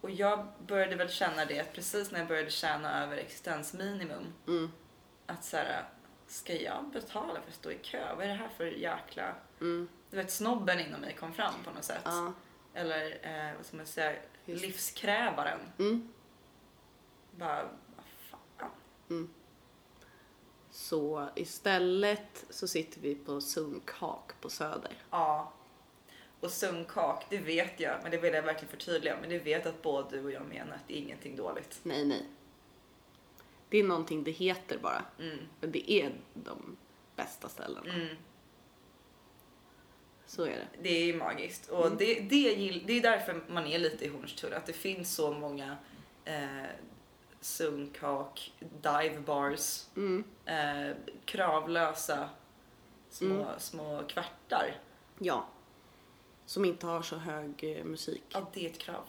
och 0.00 0.10
jag 0.10 0.46
började 0.66 0.96
väl 0.96 1.08
känna 1.10 1.44
det 1.44 1.72
precis 1.72 2.10
när 2.10 2.18
jag 2.18 2.28
började 2.28 2.50
tjäna 2.50 3.02
över 3.04 3.16
existensminimum. 3.16 4.32
Mm. 4.46 4.72
Att 5.26 5.44
så 5.44 5.56
här, 5.56 5.84
ska 6.26 6.52
jag 6.54 6.84
betala 6.92 7.40
för 7.40 7.48
att 7.48 7.54
stå 7.54 7.70
i 7.70 7.78
kö? 7.78 8.14
Vad 8.16 8.24
är 8.24 8.28
det 8.28 8.34
här 8.34 8.48
för 8.48 8.64
jäkla... 8.66 9.34
Mm. 9.60 9.88
Du 10.10 10.16
vet, 10.16 10.30
snobben 10.30 10.80
inom 10.80 11.00
mig 11.00 11.14
kom 11.14 11.32
fram 11.32 11.54
på 11.64 11.70
något 11.70 11.84
sätt. 11.84 12.02
Ja. 12.04 12.32
Eller 12.74 13.18
eh, 13.22 13.56
vad 13.56 13.66
ska 13.66 13.76
man 13.76 13.86
säga, 13.86 14.16
Just. 14.44 14.62
livskrävaren. 14.62 15.58
Mm. 15.78 16.12
Bara, 17.30 17.62
vad 17.96 18.04
fan. 18.30 19.30
Så 20.76 21.28
istället 21.34 22.44
så 22.50 22.68
sitter 22.68 23.00
vi 23.00 23.14
på 23.14 23.40
sunkak 23.40 24.32
på 24.40 24.50
Söder. 24.50 24.92
Ja. 25.10 25.52
Och 26.40 26.50
sunkak, 26.50 27.26
det 27.30 27.38
vet 27.38 27.80
jag, 27.80 27.98
men 28.02 28.10
det 28.10 28.16
vill 28.18 28.34
jag 28.34 28.42
verkligen 28.42 28.68
förtydliga. 28.70 29.16
Men 29.20 29.30
det 29.30 29.38
vet 29.38 29.66
att 29.66 29.82
både 29.82 30.16
du 30.16 30.24
och 30.24 30.30
jag 30.32 30.46
menar 30.46 30.74
att 30.74 30.88
det 30.88 30.94
är 30.98 30.98
ingenting 31.02 31.36
dåligt. 31.36 31.80
Nej, 31.82 32.04
nej. 32.04 32.22
Det 33.68 33.78
är 33.78 33.84
någonting 33.84 34.24
det 34.24 34.30
heter 34.30 34.78
bara. 34.78 35.04
Mm. 35.18 35.38
Men 35.60 35.72
det 35.72 35.92
är 35.92 36.12
de 36.34 36.76
bästa 37.16 37.48
ställena. 37.48 37.94
Mm. 37.94 38.16
Så 40.26 40.42
är 40.42 40.50
det. 40.50 40.68
Det 40.82 40.88
är 40.88 41.04
ju 41.06 41.14
magiskt. 41.16 41.68
Och 41.70 41.86
Mm. 41.86 41.98
det, 41.98 42.14
det, 42.20 42.54
det 42.86 42.92
är 42.92 43.02
därför 43.02 43.40
man 43.48 43.66
är 43.66 43.78
lite 43.78 44.04
i 44.04 44.08
Hornstull, 44.08 44.52
att 44.52 44.66
det 44.66 44.72
finns 44.72 45.14
så 45.14 45.30
många 45.32 45.76
eh, 46.24 46.62
sunkak, 47.40 48.52
dive 48.82 49.20
bars, 49.20 49.84
Mm. 49.96 50.24
eh, 50.44 50.96
kravlösa 51.24 52.28
små, 53.10 53.34
Mm. 53.34 53.46
små 53.58 54.02
kvartar. 54.08 54.74
Ja. 55.18 55.46
Som 56.46 56.64
inte 56.64 56.86
har 56.86 57.02
så 57.02 57.16
hög 57.16 57.64
eh, 57.78 57.84
musik. 57.84 58.22
Ja, 58.28 58.46
det 58.52 58.66
är 58.66 58.70
ett 58.70 58.78
krav. 58.78 59.04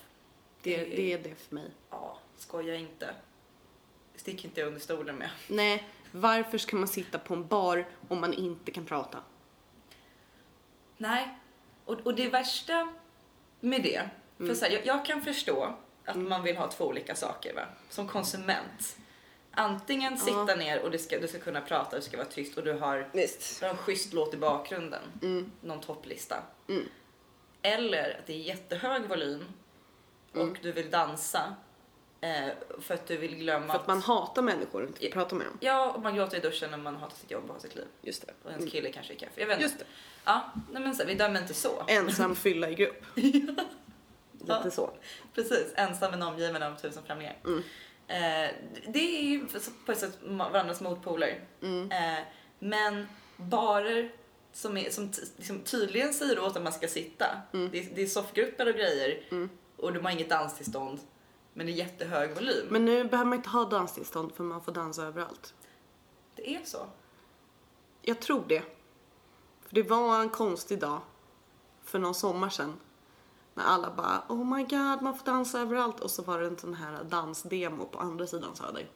Det, 0.61 0.77
det 0.77 1.13
är 1.13 1.17
det 1.23 1.35
för 1.35 1.55
mig. 1.55 1.71
Ja, 1.89 2.17
skoja 2.37 2.75
inte. 2.75 3.15
Stick 4.15 4.45
inte 4.45 4.63
under 4.63 4.79
stolen 4.79 5.15
med. 5.15 5.29
Nej, 5.47 5.87
varför 6.11 6.57
ska 6.57 6.75
man 6.75 6.87
sitta 6.87 7.19
på 7.19 7.33
en 7.33 7.47
bar 7.47 7.87
om 8.07 8.21
man 8.21 8.33
inte 8.33 8.71
kan 8.71 8.85
prata? 8.85 9.17
Nej. 10.97 11.37
Och, 11.85 11.99
och 11.99 12.15
det 12.15 12.29
värsta 12.29 12.93
med 13.59 13.83
det, 13.83 14.09
för 14.37 14.53
så 14.55 14.65
här, 14.65 14.71
jag, 14.71 14.85
jag 14.85 15.05
kan 15.05 15.21
förstå 15.21 15.73
att 16.07 16.15
man 16.17 16.43
vill 16.43 16.57
ha 16.57 16.71
två 16.71 16.85
olika 16.85 17.15
saker 17.15 17.53
va? 17.53 17.61
som 17.89 18.07
konsument. 18.07 18.97
Antingen 19.51 20.17
sitta 20.17 20.55
ner 20.55 20.81
och 20.81 20.91
det 20.91 20.99
ska, 20.99 21.19
du 21.19 21.27
ska 21.27 21.39
kunna 21.39 21.61
prata, 21.61 21.95
det 21.95 22.01
ska 22.01 22.17
vara 22.17 22.27
tyst 22.27 22.57
och 22.57 22.63
du 22.63 22.73
har, 22.73 23.09
Visst. 23.13 23.59
du 23.59 23.65
har 23.65 23.71
en 23.73 23.77
schysst 23.77 24.13
låt 24.13 24.33
i 24.33 24.37
bakgrunden, 24.37 25.01
någon 25.61 25.81
topplista. 25.81 26.43
Mm. 26.69 26.83
Eller 27.61 28.19
att 28.19 28.27
det 28.27 28.33
är 28.33 28.37
jättehög 28.37 29.01
volym 29.09 29.45
och 30.31 30.41
Mm. 30.41 30.55
du 30.61 30.71
vill 30.71 30.89
dansa 30.89 31.55
eh, 32.21 32.47
för 32.81 32.93
att 32.93 33.07
du 33.07 33.17
vill 33.17 33.35
glömma 33.35 33.73
För 33.73 33.79
att 33.79 33.87
man 33.87 34.01
hatar 34.01 34.41
människor 34.41 34.81
och 34.81 34.87
inte 34.87 35.05
Ja. 35.05 35.11
prata 35.13 35.35
med 35.35 35.47
dem. 35.47 35.57
Ja, 35.61 35.91
och 35.91 36.01
man 36.01 36.15
gråter 36.15 36.37
i 36.37 36.39
duschen 36.39 36.71
när 36.71 36.77
man 36.77 36.95
hatar 36.95 37.15
sitt 37.17 37.31
jobb 37.31 37.43
och 37.47 37.53
har 37.53 37.59
sitt 37.59 37.75
liv. 37.75 37.85
Just 38.01 38.27
det. 38.27 38.33
Och 38.43 38.51
ens 38.51 38.71
kille 38.71 38.91
kanske 38.91 39.13
är 39.13 39.17
kaffe. 39.17 39.39
Jag 39.41 39.47
vet 39.47 39.53
inte. 39.55 39.63
Just 39.63 39.79
det. 39.79 39.85
Ja, 40.25 40.51
nej 40.71 40.81
men 40.83 40.95
så, 40.95 41.05
vi 41.05 41.13
dömer 41.15 41.41
inte 41.41 41.53
så. 41.53 41.83
Ensam 41.87 42.35
fylla 42.35 42.69
i 42.69 42.75
grupp. 42.75 43.03
Lite 44.47 44.61
Ja. 44.63 44.71
så. 44.71 44.89
Precis, 45.33 45.73
ensam 45.75 46.11
men 46.11 46.21
omgiven 46.23 46.63
av 46.63 46.75
tusen 46.75 47.03
främlingar. 47.03 47.37
Mm. 47.45 47.63
Eh, 48.07 48.51
det 48.87 49.19
är 49.19 49.21
ju 49.23 49.47
på 49.85 49.91
ett 49.91 49.97
sätt 49.99 50.17
varandras 50.23 50.81
motpoler. 50.81 51.43
Mm. 51.61 51.91
Eh, 51.91 52.23
men 52.59 53.07
barer 53.37 54.11
som, 54.53 54.77
är, 54.77 54.89
som 54.89 55.11
t- 55.11 55.21
liksom 55.37 55.59
tydligen 55.61 56.13
säger 56.13 56.39
åt 56.39 56.55
att 56.57 56.63
man 56.63 56.73
ska 56.73 56.87
sitta. 56.87 57.25
Mm. 57.53 57.69
Det, 57.71 57.79
är, 57.79 57.89
det 57.95 58.01
är 58.01 58.07
soffgrupper 58.07 58.67
och 58.67 58.73
grejer 58.75 59.23
och 59.77 59.93
de 59.93 59.99
har 60.05 60.11
inget 60.11 60.29
danstillstånd. 60.29 60.99
Men 61.53 61.65
det 61.65 61.71
är 61.71 61.75
jättehög 61.75 62.33
volym. 62.35 62.67
Men 62.69 62.85
nu 62.85 63.03
behöver 63.03 63.29
man 63.29 63.37
inte 63.37 63.49
ha 63.49 63.65
danstillstånd 63.65 64.35
för 64.35 64.43
man 64.43 64.61
får 64.63 64.71
dansa 64.71 65.03
överallt. 65.03 65.53
Det 66.35 66.55
är 66.55 66.61
så. 66.65 66.87
Jag 68.01 68.19
tror 68.19 68.43
det. 68.47 68.61
För 69.67 69.75
det 69.75 69.83
var 69.83 70.21
en 70.21 70.29
konstig 70.29 70.79
dag 70.79 71.01
för 71.83 71.99
någon 71.99 72.15
sommar 72.15 72.49
sedan. 72.49 72.79
När 73.57 73.63
alla 73.63 73.91
bara 73.91 74.23
oh 74.29 74.45
my 74.45 74.63
god 74.63 75.01
man 75.01 75.17
får 75.17 75.25
dansa 75.25 75.59
överallt 75.59 75.99
och 75.99 76.11
så 76.11 76.23
var 76.23 76.39
det 76.39 76.47
en 76.47 76.57
sån 76.57 76.73
här 76.73 77.03
dansdemo 77.03 77.85
på 77.85 77.99
andra 77.99 78.27
sidan 78.27 78.55
Söder. 78.55 78.89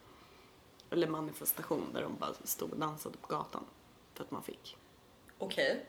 Eller 0.90 1.08
manifestation 1.08 1.94
där 1.94 2.02
de 2.02 2.18
bara 2.18 2.34
stod 2.44 2.72
och 2.72 2.80
dansade 2.80 3.18
på 3.18 3.28
gatan. 3.28 3.64
För 4.14 4.24
att 4.24 4.32
man 4.32 4.44
fick. 4.44 4.78
Okej, 5.38 5.86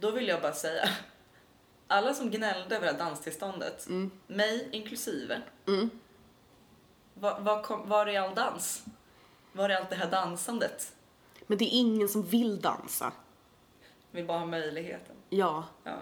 då 0.00 0.10
vill 0.10 0.28
jag 0.28 0.42
bara 0.42 0.52
säga. 0.52 0.88
Alla 1.86 2.14
som 2.14 2.30
gnällde 2.30 2.76
över 2.76 2.86
det 2.86 2.92
här 2.92 2.98
danstillståndet, 2.98 3.86
mig 4.26 4.68
inklusive. 4.72 5.42
Mm. 5.66 5.90
Var, 7.14 7.40
var, 7.40 7.62
kom, 7.62 7.88
var 7.88 8.06
är 8.06 8.20
all 8.20 8.34
dans? 8.34 8.84
Var 9.52 9.68
är 9.68 9.76
allt 9.76 9.90
det 9.90 9.96
här 9.96 10.10
dansandet? 10.10 10.96
Men 11.46 11.58
det 11.58 11.64
är 11.64 11.78
ingen 11.78 12.08
som 12.08 12.22
vill 12.22 12.60
dansa. 12.60 13.12
Vi 14.10 14.24
bara 14.24 14.38
har 14.38 14.46
möjligheten. 14.46 15.16
Ja, 15.28 15.64
Ja. 15.84 15.98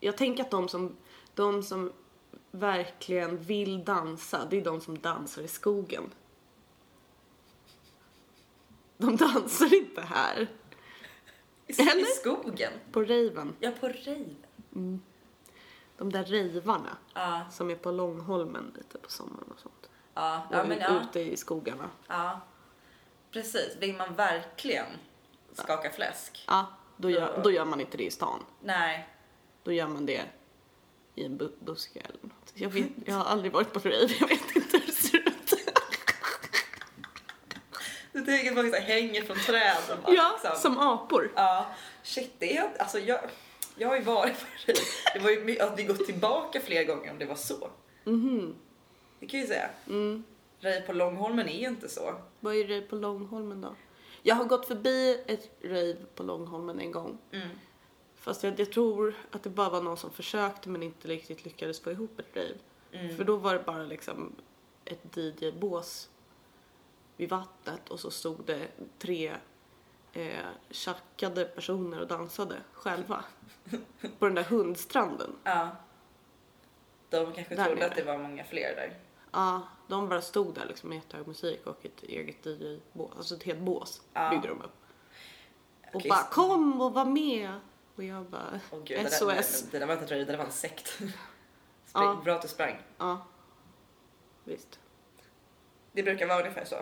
Jag 0.00 0.16
tänker 0.16 0.42
att 0.44 0.50
de 0.50 0.68
som, 0.68 0.96
de 1.34 1.62
som 1.62 1.92
verkligen 2.50 3.38
vill 3.38 3.84
dansa, 3.84 4.46
det 4.50 4.56
är 4.56 4.64
de 4.64 4.80
som 4.80 4.98
dansar 4.98 5.42
i 5.42 5.48
skogen. 5.48 6.10
De 8.96 9.16
dansar 9.16 9.74
inte 9.74 10.00
här. 10.00 10.40
I, 11.66 11.72
I 11.82 11.88
Eller? 11.90 12.04
skogen? 12.04 12.72
På 12.92 13.00
raven. 13.02 13.52
Ja, 13.60 13.70
på 13.80 13.88
raven. 13.88 14.36
De 15.96 16.12
där 16.12 16.24
rejvarna 16.24 16.96
Ja, 17.14 17.42
som 17.50 17.70
är 17.70 17.74
på 17.74 17.90
Långholmen 17.90 18.72
lite 18.76 18.98
på 18.98 19.10
sommaren 19.10 19.50
och 19.54 19.60
sånt. 19.60 19.90
ja, 20.14 20.46
Och 20.50 20.56
ja, 20.56 20.64
men 20.64 20.78
ja, 20.78 21.02
ute 21.02 21.20
i 21.20 21.36
skogarna. 21.36 21.90
ja. 22.08 22.40
Precis. 23.30 23.76
Vill 23.80 23.96
man 23.96 24.14
verkligen 24.14 24.86
skaka 25.52 25.90
fläsk? 25.90 26.44
Ja, 26.48 26.66
då 27.00 27.10
gör, 27.10 27.40
då 27.44 27.50
gör 27.50 27.64
man 27.64 27.80
inte 27.80 27.96
det 27.96 28.04
i 28.04 28.10
stan. 28.10 28.44
Nej. 28.60 29.08
Då 29.62 29.72
gör 29.72 29.88
man 29.88 30.06
det 30.06 30.22
i 31.14 31.24
en 31.24 31.38
bu- 31.38 31.64
buske 31.64 32.00
eller 32.00 32.18
något. 32.22 32.52
Jag, 32.54 32.70
vet, 32.70 32.86
jag 33.04 33.14
har 33.14 33.24
aldrig 33.24 33.52
varit 33.52 33.72
på 33.72 33.78
rave, 33.78 34.08
jag 34.20 34.28
vet 34.28 34.56
inte 34.56 34.78
hur 34.78 34.86
det 34.86 34.92
ser 34.92 35.18
ut. 35.18 35.54
Du 38.12 38.24
tänker 38.24 38.54
så 38.54 38.62
här 38.76 38.80
hänger 38.80 39.22
från 39.22 39.36
träd 39.38 39.76
och 39.90 40.02
bara, 40.04 40.14
Ja, 40.14 40.38
liksom. 40.42 40.60
som 40.60 40.78
apor. 40.78 41.32
Ja, 41.36 41.66
shit, 42.02 42.32
det 42.38 42.56
är, 42.56 42.70
alltså 42.78 42.98
jag, 42.98 43.20
jag 43.76 43.88
har 43.88 43.96
ju 43.96 44.02
varit 44.02 44.38
på 44.40 44.46
det. 44.66 44.74
Det 45.14 45.18
var 45.20 45.30
ju 45.30 45.60
att 45.60 45.78
vi 45.78 45.84
gått 45.84 46.06
tillbaka 46.06 46.60
fler 46.60 46.84
gånger 46.84 47.10
om 47.10 47.18
det 47.18 47.24
var 47.26 47.34
så. 47.36 47.70
Mhm. 48.04 48.54
Det 49.20 49.26
kan 49.26 49.40
jag 49.40 49.48
ju 49.48 49.54
säga. 49.54 49.70
Mm. 49.86 50.24
Rave 50.60 50.80
på 50.80 50.92
Långholmen 50.92 51.48
är 51.48 51.58
ju 51.60 51.66
inte 51.68 51.88
så. 51.88 52.14
Vad 52.40 52.54
är 52.56 52.64
rave 52.68 52.80
på 52.80 52.96
Långholmen 52.96 53.60
då? 53.60 53.74
Jag 54.22 54.34
har 54.34 54.44
gått 54.44 54.66
förbi 54.66 55.22
ett 55.26 55.50
rave 55.64 55.96
på 56.14 56.22
Långholmen 56.22 56.80
en 56.80 56.92
gång. 56.92 57.18
Mm. 57.32 57.48
Fast 58.14 58.42
jag, 58.42 58.60
jag 58.60 58.72
tror 58.72 59.14
att 59.30 59.42
det 59.42 59.50
bara 59.50 59.70
var 59.70 59.82
någon 59.82 59.96
som 59.96 60.10
försökte 60.10 60.68
men 60.68 60.82
inte 60.82 61.08
riktigt 61.08 61.44
lyckades 61.44 61.80
få 61.80 61.90
ihop 61.90 62.18
ett 62.20 62.36
rave. 62.36 62.54
Mm. 62.92 63.16
För 63.16 63.24
då 63.24 63.36
var 63.36 63.54
det 63.54 63.62
bara 63.66 63.82
liksom 63.82 64.32
ett 64.84 65.16
DJ-bås 65.16 66.10
vid 67.16 67.28
vattnet 67.28 67.88
och 67.88 68.00
så 68.00 68.10
stod 68.10 68.44
det 68.44 68.68
tre 68.98 69.32
eh, 70.12 70.46
tjackade 70.70 71.44
personer 71.44 72.00
och 72.00 72.06
dansade 72.06 72.56
själva. 72.72 73.24
På 74.18 74.24
den 74.26 74.34
där 74.34 74.44
hundstranden. 74.44 75.36
Ja. 75.44 75.68
De 77.10 77.32
kanske 77.32 77.54
Där 77.54 77.64
trodde 77.64 77.80
nere. 77.80 77.90
att 77.90 77.96
det 77.96 78.02
var 78.02 78.18
många 78.18 78.44
fler 78.44 78.74
där. 78.76 78.98
Ja, 79.32 79.62
de 79.88 80.08
bara 80.08 80.20
stod 80.22 80.54
där 80.54 80.66
liksom 80.66 80.88
med 80.88 80.96
jättehög 80.96 81.26
musik 81.26 81.66
och 81.66 81.84
ett 81.86 82.02
eget 82.02 82.46
DJ-bås. 82.46 83.10
Alltså 83.16 83.34
ett 83.34 83.42
helt 83.42 83.58
bås 83.60 84.00
Ja. 84.12 84.30
byggde 84.30 84.48
de 84.48 84.62
upp. 84.62 84.72
Och 85.88 85.96
Okej, 85.96 86.08
bara 86.08 86.22
kom 86.22 86.80
och 86.80 86.94
var 86.94 87.04
med. 87.04 87.52
Och 87.96 88.04
jag 88.04 88.24
bara 88.24 88.60
Åh 88.70 88.78
gud, 88.84 89.04
det, 89.04 89.10
SOS. 89.10 89.62
där, 89.62 89.68
det 89.72 89.78
där 89.78 89.86
var 89.86 89.94
inte 90.02 90.14
det 90.14 90.24
där 90.24 90.36
var 90.36 90.44
en 90.44 90.52
sekt. 90.52 90.86
Spring, 90.88 91.12
Ja. 91.94 92.20
Bra 92.24 92.34
att 92.34 92.42
du 92.42 92.48
sprang. 92.48 92.82
Ja, 92.98 93.26
visst. 94.44 94.78
Det 95.92 96.02
brukar 96.02 96.26
vara 96.26 96.38
ungefär 96.38 96.64
så. 96.64 96.76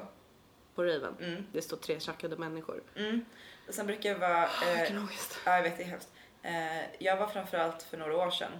På 0.74 0.84
raven. 0.84 1.14
Mm. 1.20 1.46
Det 1.52 1.62
står 1.62 1.76
tre 1.76 2.00
tjackade 2.00 2.36
människor. 2.36 2.82
Mm. 2.96 3.24
Och 3.68 3.74
sen 3.74 3.86
brukar 3.86 4.10
det 4.14 4.18
vara... 4.20 4.44
Eh, 4.44 4.78
Vilken 4.80 4.98
ångest. 4.98 5.38
ja, 5.46 5.56
jag 5.56 5.62
vet, 5.62 5.76
det 5.76 5.82
är 5.82 5.86
hemskt. 5.86 6.08
Eh, 6.42 7.02
jag 7.04 7.16
var 7.16 7.26
framförallt 7.26 7.82
för 7.82 7.96
några 7.96 8.16
år 8.16 8.30
sedan. 8.30 8.52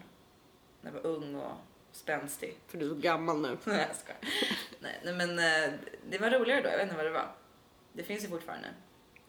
När 0.81 0.93
jag 0.93 1.03
var 1.03 1.11
ung 1.11 1.35
och 1.35 1.53
spänstig. 1.93 2.59
För 2.67 2.79
du 2.79 2.85
är 2.85 2.89
så 2.89 2.95
gammal 2.95 3.41
nu. 3.41 3.59
Nej, 3.65 3.87
jag 3.89 3.97
skojar. 3.97 4.21
nej, 4.81 5.01
nej, 5.05 5.15
men 5.15 5.39
eh, 5.39 5.79
det 6.11 6.19
var 6.19 6.31
roligare 6.31 6.63
då. 6.63 6.69
Jag 6.69 6.77
vet 6.77 6.83
inte 6.83 6.97
vad 6.97 7.07
det 7.07 7.11
var. 7.11 7.29
Det 7.93 8.03
finns 8.03 8.25
ju 8.25 8.29
fortfarande. 8.29 8.69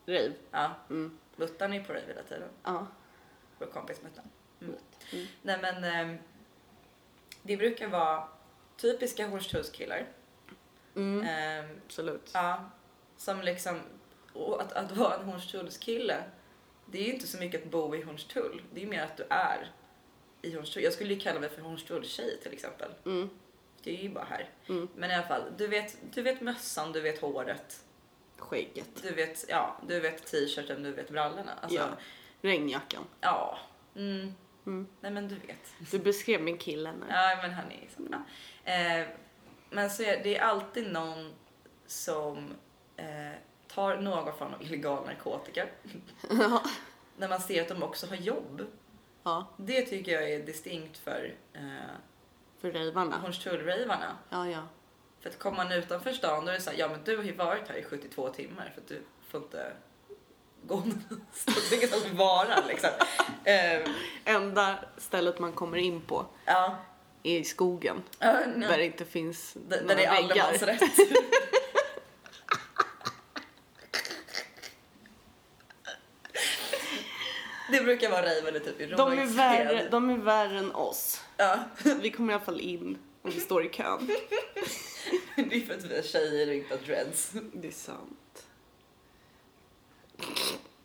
Rave. 0.06 0.34
Ja. 0.52 0.72
Mm. 0.90 1.18
Muttan 1.36 1.74
är 1.74 1.78
ju 1.78 1.84
på 1.84 1.94
rave 1.94 2.06
hela 2.08 2.24
tiden. 2.24 2.50
Ja. 2.64 2.88
Vår 3.60 3.66
kompis 3.66 4.02
Muttan. 4.04 4.26
Mm. 4.62 4.76
Mm. 5.14 5.28
Nej 5.42 5.58
men 5.62 5.84
eh, 5.84 6.20
det 7.42 7.58
brukar 7.58 7.88
vara 7.88 8.28
typiska 8.78 9.28
Hornstullskillar. 9.28 10.08
Mm. 10.96 11.28
Eh, 11.28 11.72
Absolut. 11.86 12.32
ja, 12.34 12.70
som 13.18 13.42
liksom 13.42 13.80
Och 14.34 14.62
att, 14.62 14.74
att 14.74 14.92
vara 14.92 15.16
en 15.16 15.26
Hornstullskille, 15.26 16.24
det 16.86 17.00
är 17.00 17.04
ju 17.04 17.14
inte 17.14 17.28
så 17.28 17.38
mycket 17.38 17.64
att 17.64 17.72
bo 17.72 17.96
i 17.96 18.02
Hornstull. 18.02 18.62
Det 18.74 18.84
är 18.84 18.88
mer 18.88 19.04
att 19.04 19.18
du 19.18 19.26
är 19.30 19.72
i 20.42 20.56
Hornstull. 20.56 20.84
Jag 20.84 20.94
skulle 20.94 21.14
ju 21.14 21.20
kalla 21.20 21.40
mig 21.40 21.50
för 21.50 21.62
Hornstulltjej 21.62 22.40
till 22.44 22.54
exempel. 22.54 22.92
Mm. 23.06 23.30
Det 23.84 23.98
är 24.00 24.04
ju 24.04 24.10
bara 24.10 24.26
här. 24.30 24.50
Mm. 24.70 24.88
Men 24.96 25.12
i 25.12 25.14
alla 25.14 25.28
fall, 25.28 25.44
du 25.58 25.68
vet, 25.68 25.98
du 26.14 26.22
vet 26.22 26.42
mössan, 26.42 26.92
du 26.92 27.02
vet 27.02 27.22
håret. 27.22 27.84
Skägget. 28.38 28.90
Du 29.02 29.12
vet, 29.12 29.46
ja, 29.50 29.78
du 29.88 30.00
vet 30.00 30.26
t-shirten, 30.32 30.84
du 30.84 30.92
vet 30.92 31.10
brallorna. 31.10 31.52
Alltså, 31.62 31.78
Ja. 31.78 31.88
Regnjackan. 32.42 33.04
ja. 33.22 33.60
Mm. 33.96 34.34
Mm. 34.66 34.88
Nej 35.02 35.12
men 35.12 35.28
du 35.28 35.36
vet. 35.36 35.92
Du 35.92 36.00
beskrev 36.00 36.42
min 36.42 36.58
kille 36.58 36.92
nu. 36.92 37.06
Ja 37.10 37.40
men 37.42 37.52
han 37.52 37.66
är 37.72 37.82
liksom, 37.82 38.08
ja. 38.12 38.72
eh, 38.74 39.08
Men 39.70 39.90
så 39.90 40.04
är 40.04 40.24
det 40.24 40.38
är 40.38 40.42
alltid 40.42 40.92
någon 40.92 41.34
som 41.88 42.38
eh, 42.96 43.32
tar 43.68 43.98
någon 43.98 44.38
form 44.38 44.54
av 44.54 44.64
illegal 44.64 45.06
narkotika. 45.06 45.66
Ja. 46.30 46.64
När 47.18 47.30
man 47.30 47.42
ser 47.42 47.62
att 47.62 47.68
de 47.68 47.84
också 47.84 48.08
har 48.08 48.16
jobb. 48.16 48.62
Ja. 49.30 49.48
Det 49.58 49.82
tycker 49.82 50.12
jag 50.12 50.32
är 50.32 50.40
distinkt 50.40 50.98
för 50.98 51.34
eh, 51.54 51.62
För 52.62 52.72
rejvarna. 52.72 53.18
Hornstullravarna. 53.18 54.18
Ja, 54.30 54.48
ja. 54.48 54.62
För 55.22 55.30
att 55.30 55.40
komma 55.40 55.58
man 55.58 55.72
utanför 55.72 56.12
stan 56.14 56.46
då 56.46 56.52
är 56.52 56.56
det 56.56 56.62
så 56.62 56.70
här, 56.70 56.78
ja 56.78 56.88
men 56.88 57.00
du 57.04 57.18
har 57.18 57.24
ju 57.24 57.34
varit 57.34 57.68
här 57.68 57.76
i 57.76 57.84
72 57.84 58.30
timmar 58.30 58.72
för 58.76 58.82
att 58.82 58.88
du 58.88 59.02
får 59.28 59.42
inte 59.42 59.72
gå 60.64 60.76
någonstans. 61.10 61.94
Att 62.06 62.12
vara 62.14 62.64
liksom. 62.68 62.90
Eh, 63.44 63.90
Enda 64.26 64.80
stället 64.98 65.40
man 65.40 65.54
kommer 65.54 65.78
in 65.78 66.02
på 66.02 66.26
ja. 66.46 66.76
är 67.24 67.38
i 67.40 67.44
skogen. 67.44 68.04
Ja, 68.20 68.28
Där 68.56 68.78
det 68.78 68.86
inte 68.86 69.06
finns 69.06 69.54
Där, 69.54 69.82
några 69.82 69.88
där 69.88 69.96
det 69.96 70.06
är 70.06 70.12
väggar. 70.22 70.44
allemansrätt. 70.44 70.82
det 77.72 77.82
brukar 77.84 78.10
vara 78.12 78.26
rejvare 78.26 78.60
typ 78.60 78.82
i 78.82 78.86
De 78.86 79.12
är, 79.20 79.26
värre, 79.26 79.88
de 79.90 80.10
är 80.10 80.18
värre 80.18 80.60
än 80.60 80.72
oss. 80.76 81.22
Ja, 81.38 81.60
Vi 82.02 82.12
kommer 82.12 82.34
i 82.34 82.36
alla 82.36 82.46
fall 82.46 82.60
in 82.60 82.98
om 83.22 83.32
vi 83.32 83.40
står 83.40 83.66
i 83.66 83.70
kön. 83.70 84.08
det 85.36 85.56
är 85.56 85.66
för 85.66 85.74
att 85.74 85.84
vi 85.84 85.96
är 85.96 86.02
tjejer 86.04 86.48
och 86.48 86.54
inte 86.54 86.74
har 86.76 86.82
dreads. 86.86 87.32
Det 87.54 87.68
är 87.68 87.72
sant. 87.72 88.46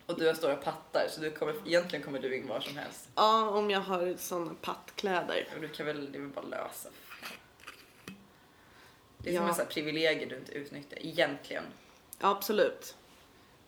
Och 0.07 0.19
du 0.19 0.27
har 0.27 0.35
stora 0.35 0.57
pattar 0.57 1.07
så 1.11 1.21
du 1.21 1.31
kommer, 1.31 1.55
egentligen 1.67 2.05
kommer 2.05 2.19
du 2.19 2.37
in 2.37 2.47
var 2.49 2.61
som 2.61 2.77
helst. 2.77 3.09
Ja, 3.15 3.49
om 3.49 3.71
jag 3.71 3.81
har 3.81 4.15
såna 4.19 4.55
pattkläder. 4.61 5.49
Och 5.55 5.61
du 5.61 5.69
kan 5.69 5.87
väl, 5.87 6.13
det 6.13 6.19
är 6.19 6.21
väl 6.23 6.31
bara 6.31 6.45
lösa. 6.47 6.89
Det 9.19 9.31
är 9.31 9.35
Ja. 9.35 9.41
som 9.41 9.49
en 9.49 9.55
sån 9.55 9.65
här 9.65 9.73
privilegier 9.73 10.27
du 10.29 10.37
inte 10.37 10.53
utnyttjar, 10.53 10.99
egentligen. 11.07 11.65
Ja, 12.21 12.31
absolut. 12.31 12.97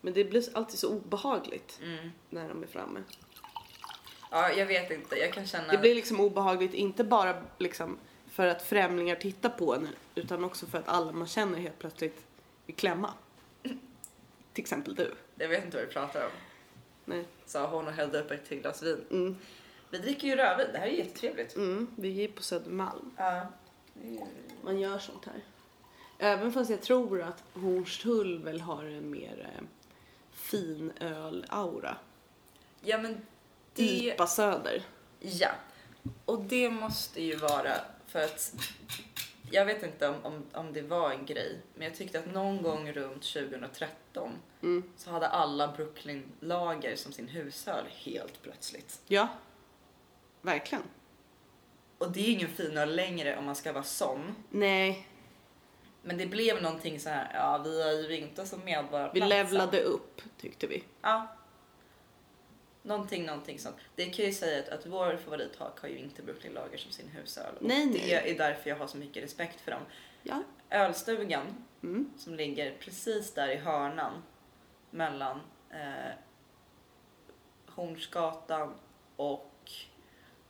Men 0.07 0.14
det 0.14 0.25
blir 0.25 0.45
alltid 0.57 0.79
så 0.79 0.88
obehagligt 0.90 1.81
Mm. 1.83 2.11
när 2.31 2.49
de 2.49 2.62
är 2.62 2.66
framme. 2.66 3.03
Ja, 4.31 4.53
jag 4.53 4.66
vet 4.66 4.90
inte, 4.90 5.16
jag 5.16 5.33
kan 5.33 5.47
känna... 5.47 5.73
Det 5.73 5.79
blir 5.79 5.95
liksom 5.95 6.21
obehagligt 6.21 6.75
inte 6.75 7.05
bara 7.05 7.42
liksom 7.59 7.99
för 8.31 8.47
att 8.47 8.62
främlingar 8.62 9.16
tittar 9.16 9.49
på 9.49 9.75
en 9.75 9.88
utan 10.14 10.45
också 10.45 10.66
för 10.66 10.79
att 10.79 10.88
alla 10.88 11.12
man 11.12 11.27
känner 11.29 11.59
helt 11.59 11.79
plötsligt 11.79 12.25
vill 12.66 12.77
klämma. 12.77 13.11
Till 14.53 14.62
exempel 14.62 14.95
du. 14.95 15.14
Jag 15.37 15.49
vet 15.49 15.64
inte 15.64 15.77
vad 15.77 15.87
du 15.87 15.92
pratar 15.92 16.25
om. 16.25 16.31
Nej. 17.05 17.25
Sa 17.47 17.66
hon 17.66 17.87
och 17.87 17.92
hällde 17.92 18.21
upp 18.21 18.31
ett 18.31 18.49
till 18.49 18.61
glas 18.61 18.83
vin. 18.83 19.05
Mm. 19.11 19.37
Vi 19.90 19.99
dricker 19.99 20.29
ju 20.29 20.37
rödvin, 20.37 20.66
det 20.73 20.79
här 20.79 20.87
är 20.87 20.90
jättetrevligt. 20.90 21.57
Mm, 21.57 21.87
vi 21.97 22.25
är 22.25 22.29
på 22.29 22.42
Södermalm. 22.42 23.11
Ja. 23.16 23.25
är- 23.25 24.27
Man 24.64 24.81
gör 24.81 24.99
sånt 24.99 25.25
här. 25.25 25.45
Även 26.19 26.53
fast 26.53 26.71
jag 26.71 26.83
tror 26.83 27.23
att 27.23 27.42
Hornstull 27.55 28.42
väl 28.45 28.61
har 28.61 28.85
en 28.85 29.11
mer 29.11 29.49
eh, 30.47 30.51
fin 30.51 30.93
öl-aura. 31.01 31.97
Ja 32.81 32.99
men 32.99 33.27
det... 33.75 33.83
IPA 33.83 34.27
Söder. 34.27 34.83
Ja. 35.21 35.51
Och 36.25 36.41
det 36.41 36.71
måste 36.71 37.23
ju 37.23 37.37
vara 37.37 37.75
för 38.07 38.23
att 38.23 38.55
jag 39.51 39.65
vet 39.65 39.83
inte 39.83 40.09
om, 40.09 40.15
om, 40.23 40.43
om 40.53 40.73
det 40.73 40.83
var 40.83 41.11
en 41.11 41.27
grej, 41.27 41.59
men 41.75 41.85
jag 41.89 41.97
tyckte 41.97 42.19
att 42.19 42.27
någon 42.33 42.63
gång 42.63 42.93
runt 42.93 43.23
2013 43.23 44.33
Mm. 44.63 44.83
så 44.97 45.11
hade 45.11 45.29
alla 45.29 45.69
Brooklyn-lager 45.69 46.97
som 46.97 47.13
sin 47.13 47.29
husöl 47.29 47.85
helt 47.91 48.43
plötsligt. 48.43 49.01
Ja, 49.07 49.29
verkligen. 50.43 50.85
Och 51.99 52.13
det 52.13 52.21
är 52.21 52.33
ingen 52.33 52.49
finöl 52.49 52.97
längre 52.97 53.37
om 53.37 53.45
man 53.45 53.57
ska 53.57 53.73
vara 53.73 53.85
sån. 53.85 54.35
Nej, 54.51 55.09
Men 56.07 56.19
det 56.19 56.27
blev 56.27 56.62
någonting 56.62 57.01
så 57.01 57.09
här, 57.09 57.31
ja 57.35 57.59
vi 57.59 57.83
är 57.83 58.09
ju 58.11 58.16
inte 58.19 58.47
som 58.47 58.59
vi 58.59 58.64
medborgarplatsen. 58.64 59.29
levlade 59.29 59.81
upp 59.83 60.23
tyckte 60.40 60.66
vi. 60.66 60.85
Ja. 61.03 61.27
Någonting, 62.83 63.27
någonting 63.27 63.59
sånt. 63.59 63.77
Det 63.95 64.05
kan 64.05 64.14
jag 64.25 64.27
ju 64.27 64.33
säga 64.33 64.62
att, 64.62 64.69
att 64.69 64.87
vår 64.87 65.16
favorithak 65.16 65.81
har 65.81 65.88
ju 65.88 65.99
inte 65.99 66.23
Brooklyn 66.23 66.53
Lager 66.53 66.79
som 66.79 66.92
sin 66.92 67.09
husöl. 67.09 67.55
Och 67.57 67.62
Nej, 67.62 67.87
det 67.87 67.92
nej. 67.99 68.33
är 68.33 68.38
därför 68.38 68.71
jag 68.71 68.77
har 68.77 68.87
så 68.87 68.97
mycket 68.97 69.23
respekt 69.25 69.61
för 69.61 69.71
dem. 69.71 69.83
Ja. 70.23 70.42
Ölstugan 70.71 71.64
Mm. 71.83 72.11
som 72.19 72.35
ligger 72.35 72.75
precis 72.81 73.35
där 73.35 73.49
i 73.49 73.57
hörnan 73.57 74.23
mellan 74.90 75.40
eh, 75.71 76.12
Hornsgatan 77.66 78.75
och 79.16 79.71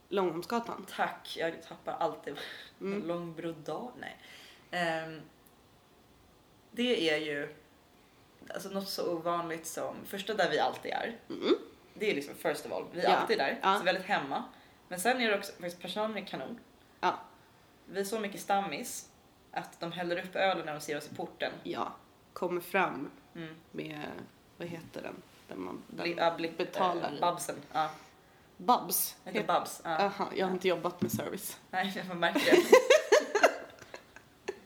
Långholmsgatan. 0.09 0.85
Tack, 0.95 1.35
jag 1.37 1.63
tappar 1.63 1.93
alltid 1.93 2.35
Mm. 2.81 3.07
Långbrodal, 3.07 3.91
nej. 3.99 4.17
Ehm, 4.71 5.21
det 6.77 7.09
är 7.09 7.17
ju 7.17 7.55
alltså 8.53 8.69
något 8.69 8.89
så 8.89 9.13
ovanligt 9.13 9.67
som, 9.67 9.95
första 10.05 10.33
där 10.33 10.49
vi 10.49 10.59
alltid 10.59 10.91
är, 10.91 11.15
Mm. 11.29 11.55
det 11.93 12.11
är 12.11 12.15
liksom 12.15 12.35
first 12.35 12.65
of 12.65 12.71
all, 12.71 12.85
vi 12.93 12.99
är 13.01 13.03
Ja. 13.09 13.15
alltid 13.15 13.37
där, 13.37 13.59
Ja. 13.61 13.77
så 13.77 13.83
väldigt 13.83 14.05
hemma. 14.05 14.43
Men 14.87 14.99
sen 14.99 15.21
är 15.21 15.31
det 15.31 15.37
också, 15.37 15.51
faktiskt 15.51 15.81
personalen 15.81 16.17
är 16.17 16.21
kanon. 16.25 16.59
Ja. 16.99 17.19
Vi 17.85 17.99
är 17.99 18.03
så 18.03 18.19
mycket 18.19 18.41
stammis 18.41 19.09
att 19.51 19.79
de 19.79 19.91
häller 19.91 20.23
upp 20.23 20.35
ölen 20.35 20.65
när 20.65 20.73
de 20.73 20.81
ser 20.81 20.97
oss 20.97 21.09
i 21.11 21.15
porten. 21.15 21.51
Ja, 21.63 21.91
kommer 22.33 22.61
fram 22.61 23.11
Mm. 23.35 23.55
med, 23.71 24.01
vad 24.57 24.67
heter 24.67 25.01
den? 25.01 25.15
Där 25.47 25.55
man 25.55 25.83
ja, 26.17 26.35
bli, 26.37 26.49
betalar. 26.57 27.13
eh, 27.13 27.19
Babsen. 27.19 27.55
Ja, 27.73 27.89
Babs. 28.57 29.15
heter 29.25 29.39
Het- 29.39 29.47
Babs. 29.47 29.81
Ja. 29.83 29.89
Aha, 29.97 30.29
jag 30.35 30.45
har 30.45 30.53
inte 30.53 30.67
jobbat 30.67 31.01
med 31.01 31.11
service. 31.11 31.59
Nej, 31.71 32.03
jag 32.07 32.17
märker 32.17 32.51
det. 32.51 32.57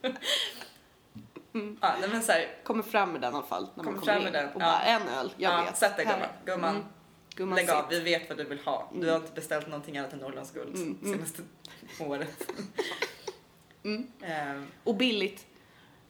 Mm. 1.54 1.78
Ja, 1.80 1.94
men 2.10 2.22
så 2.22 2.32
här, 2.32 2.46
Kommer 2.64 2.82
fram 2.82 3.12
med 3.12 3.20
den 3.20 3.32
i 3.32 3.36
alla 3.36 3.46
fall. 3.46 3.68
När 3.74 3.84
man 3.84 3.94
Kommer 3.94 4.06
fram 4.06 4.16
in. 4.18 4.24
med 4.24 4.32
den, 4.32 4.46
Och 4.48 4.54
ja. 4.62 4.66
bara 4.66 4.82
en 4.82 5.02
öl, 5.08 5.32
jag 5.36 5.52
ja, 5.52 5.64
vet. 5.64 5.76
sätt 5.76 5.96
dig 5.96 6.04
gumman. 6.06 6.28
Gumman, 6.44 6.70
Mm. 6.76 6.86
Gumman 7.34 7.56
lägg 7.56 7.70
av, 7.70 7.84
vi 7.90 8.00
vet 8.00 8.28
vad 8.28 8.38
du 8.38 8.44
vill 8.44 8.58
ha. 8.58 8.88
Du 8.92 8.98
Mm. 8.98 9.10
har 9.10 9.16
inte 9.20 9.32
beställt 9.32 9.66
någonting 9.66 9.98
annat 9.98 10.12
än 10.12 10.18
Norrlandsguld 10.18 10.76
Mm, 10.76 10.98
mm. 11.02 11.12
senaste 11.14 11.42
året. 12.00 12.52
Ehm, 14.22 14.66
Och 14.84 14.94
billigt. 14.96 15.46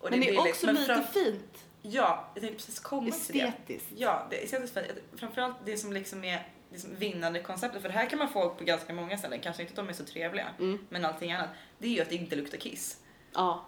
och 0.00 0.10
men 0.10 0.20
det 0.20 0.26
är, 0.26 0.30
billigt, 0.30 0.46
också 0.54 0.66
men 0.66 0.74
lite 0.74 1.02
fint. 1.12 1.64
Ja, 1.82 2.30
jag 2.34 2.42
tänkte 2.42 2.56
precis 2.56 2.80
komma 2.80 3.10
till 3.10 3.38
det. 3.38 3.40
Estetiskt. 3.46 3.88
Ja, 3.96 4.26
det 4.30 4.40
är 4.40 4.44
estetiskt 4.44 4.74
fint. 4.78 4.86
Framförallt 5.16 5.56
det 5.64 5.76
som 5.76 5.92
liksom 5.92 6.24
är 6.24 6.48
liksom 6.72 6.90
vinnande 6.96 7.40
konceptet, 7.42 7.82
för 7.82 7.88
det 7.88 7.94
här 7.94 8.06
kan 8.10 8.18
man 8.18 8.28
få 8.28 8.50
på 8.50 8.64
ganska 8.64 8.94
många 8.94 9.18
ställen, 9.18 9.40
kanske 9.40 9.62
inte 9.62 9.72
att 9.72 9.76
de 9.76 9.88
är 9.88 9.92
så 9.92 10.04
trevliga, 10.04 10.46
men 10.88 11.04
allting 11.04 11.32
annat, 11.32 11.48
det 11.78 11.86
är 11.86 11.90
ju 11.90 12.00
att 12.02 12.08
det 12.08 12.14
inte 12.14 12.36
luktar 12.36 12.58
kiss. 12.58 12.96
Ja. 13.34 13.64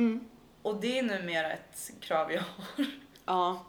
Mm. 0.00 0.20
Och 0.62 0.80
det 0.80 0.98
är 0.98 1.02
numera 1.02 1.52
ett 1.52 1.90
krav 2.00 2.32
jag 2.32 2.40
har. 2.42 2.86
Ja. 3.24 3.66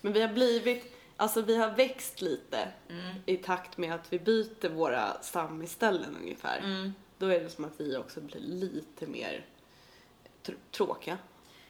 Men 0.00 0.12
vi 0.12 0.20
har 0.20 0.28
blivit, 0.28 0.96
alltså 1.16 1.42
vi 1.42 1.56
har 1.56 1.70
växt 1.70 2.20
lite 2.20 2.68
Mm. 2.88 3.14
i 3.26 3.36
takt 3.36 3.78
med 3.78 3.94
att 3.94 4.12
vi 4.12 4.18
byter 4.18 4.68
våra 4.68 5.22
stammisställen 5.22 6.16
ungefär. 6.22 6.58
Mm. 6.58 6.94
Då 7.18 7.26
är 7.26 7.40
det 7.40 7.48
som 7.50 7.64
att 7.64 7.72
vi 7.80 7.96
också 7.96 8.20
blir 8.20 8.40
lite 8.40 9.06
mer 9.06 9.44
tr- 10.44 10.54
tråkiga, 10.70 11.18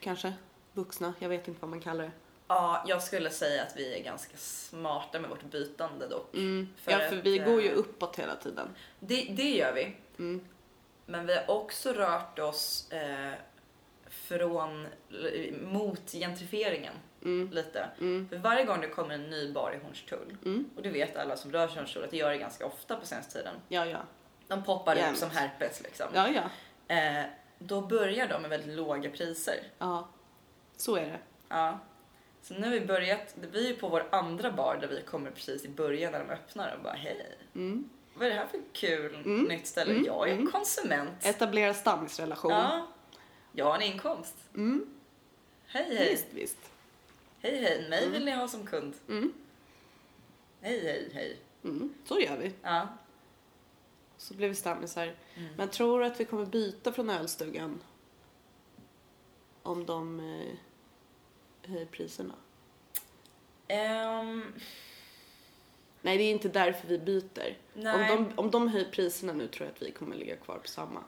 kanske. 0.00 0.32
Vuxna, 0.72 1.14
jag 1.18 1.28
vet 1.28 1.48
inte 1.48 1.60
vad 1.60 1.70
man 1.70 1.80
kallar 1.80 2.04
det. 2.04 2.10
Ja, 2.48 2.84
jag 2.86 3.02
skulle 3.02 3.30
säga 3.30 3.62
att 3.62 3.76
vi 3.76 3.98
är 3.98 4.04
ganska 4.04 4.36
smarta 4.36 5.20
med 5.20 5.30
vårt 5.30 5.42
bytande 5.44 6.08
dock. 6.08 6.34
Mm. 6.34 6.68
För 6.76 6.92
ja, 6.92 6.98
för 6.98 7.18
att, 7.18 7.24
vi 7.26 7.38
går 7.38 7.62
ju 7.62 7.68
eh, 7.70 7.78
uppåt 7.78 8.16
hela 8.18 8.36
tiden. 8.36 8.68
Det, 9.00 9.22
det 9.36 9.50
gör 9.56 9.72
vi. 9.72 9.96
Mm. 10.18 10.40
Men 11.06 11.26
vi 11.26 11.34
har 11.36 11.50
också 11.50 11.92
rört 11.92 12.38
oss 12.38 12.90
eh, 12.92 13.32
från, 14.38 14.86
mot 15.62 16.12
gentrifieringen 16.12 16.94
Mm. 17.24 17.50
lite. 17.52 17.86
Mm. 18.00 18.28
För 18.28 18.36
varje 18.36 18.64
gång 18.64 18.80
det 18.80 18.88
kommer 18.88 19.14
en 19.14 19.30
ny 19.30 19.52
bar 19.52 19.72
i 19.80 19.84
Hornstull, 19.84 20.36
Mm. 20.44 20.70
och 20.76 20.82
det 20.82 20.90
vet 20.90 21.16
alla 21.16 21.36
som 21.36 21.52
rör 21.52 21.66
sig 21.68 21.76
i 21.76 21.78
Hornstull 21.78 22.04
att 22.04 22.10
det 22.10 22.16
gör 22.16 22.30
det 22.30 22.38
ganska 22.38 22.66
ofta 22.66 22.96
på 22.96 23.06
senaste 23.06 23.32
tiden. 23.38 23.54
Ja, 23.68 23.86
ja. 23.86 23.98
De 24.48 24.64
poppar 24.64 24.96
Jämt. 24.96 25.12
upp 25.12 25.16
som 25.18 25.30
herpes 25.30 25.82
liksom. 25.82 26.06
Ja, 26.14 26.28
ja. 26.28 26.42
Eh, 26.96 27.24
då 27.58 27.80
börjar 27.80 28.28
de 28.28 28.40
med 28.42 28.50
väldigt 28.50 28.76
låga 28.76 29.10
priser. 29.10 29.54
Ja. 29.78 30.08
Så 30.76 30.96
är 30.96 31.04
det. 31.06 31.18
Ja. 31.48 31.78
Så 32.42 32.54
nu 32.54 32.62
har 32.66 32.70
vi 32.70 32.80
börjat, 32.86 33.34
vi 33.52 33.64
är 33.64 33.68
ju 33.68 33.76
på 33.76 33.88
vår 33.88 34.06
andra 34.12 34.50
bar 34.52 34.78
där 34.80 34.88
vi 34.88 35.02
kommer 35.02 35.30
precis 35.30 35.64
i 35.64 35.68
början 35.68 36.12
när 36.12 36.18
de 36.24 36.30
öppnar 36.30 36.74
och 36.76 36.82
bara 36.82 36.92
hej, 36.92 37.26
Mm. 37.54 37.88
vad 38.14 38.26
är 38.26 38.30
det 38.30 38.36
här 38.38 38.46
för 38.46 38.60
kul 38.72 39.14
Mm. 39.14 39.42
nytt 39.44 39.66
ställe? 39.66 39.90
Mm. 39.92 40.04
Jag 40.04 40.28
är 40.30 40.46
konsument. 40.46 41.10
Etablera 41.26 41.74
stammisrelation. 41.74 42.50
Ja, 42.52 42.86
jag 43.52 43.64
har 43.64 43.74
en 43.74 43.82
inkomst. 43.82 44.34
Mm. 44.54 44.86
Hej 45.66 45.96
hej. 45.96 46.10
Visst, 46.10 46.26
visst. 46.30 46.58
Hej 47.40 47.56
hej, 47.62 47.88
mig 47.90 48.10
vill 48.10 48.24
ni 48.24 48.30
ha 48.30 48.48
som 48.48 48.66
kund. 48.66 48.94
Mm. 49.08 49.32
Hej 50.60 50.80
hej 50.80 51.10
hej. 51.14 51.38
Mm. 51.64 51.94
Så 52.04 52.20
gör 52.20 52.36
vi. 52.36 52.52
Ja. 52.62 52.88
Så 54.16 54.34
blev 54.34 54.48
vi 54.48 54.54
stammisar. 54.54 55.14
Mm. 55.34 55.54
Men 55.56 55.68
tror 55.68 56.00
du 56.00 56.06
att 56.06 56.20
vi 56.20 56.24
kommer 56.24 56.46
byta 56.46 56.92
från 56.92 57.10
ölstugan? 57.10 57.80
Om 59.62 59.86
de 59.86 60.20
eh, 60.20 60.56
höjer 61.70 61.86
priserna? 61.86 62.34
Ehm, 63.68 64.54
Nej, 66.02 66.18
det 66.18 66.22
är 66.24 66.30
inte 66.30 66.48
därför 66.48 66.88
vi 66.88 66.98
byter. 66.98 67.56
Om 67.74 67.82
de, 67.82 68.32
om 68.36 68.50
de 68.50 68.68
höjer 68.68 68.90
priserna 68.90 69.32
nu 69.32 69.48
tror 69.48 69.66
jag 69.66 69.74
att 69.74 69.82
vi 69.82 69.90
kommer 69.90 70.16
ligga 70.16 70.36
kvar 70.36 70.58
på 70.58 70.68
samma. 70.68 71.04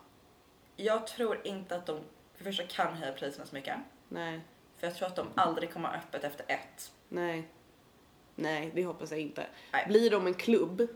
jag 0.76 1.07
tror 1.07 1.40
inte 1.44 1.76
att 1.76 1.87
de 1.87 2.00
för 2.42 2.50
det 2.50 2.57
första 2.57 2.76
kan 2.76 2.94
höja 2.94 3.12
priserna 3.12 3.46
så 3.46 3.55
mycket. 3.55 3.76
Nej, 4.09 4.40
För 4.76 4.87
jag 4.87 4.96
tror 4.96 5.09
att 5.09 5.16
de 5.16 5.26
aldrig 5.35 5.72
kommer 5.72 5.88
ha 5.88 5.96
öppet 5.96 6.24
efter 6.24 6.44
ett. 6.48 6.92
nej. 7.09 7.48
Nej, 8.35 8.70
det 8.74 8.85
hoppas 8.85 9.11
jag 9.11 9.20
inte. 9.20 9.46
Nej. 9.72 9.85
Blir 9.88 10.11
de 10.11 10.26
en 10.26 10.35
klubb, 10.35 10.88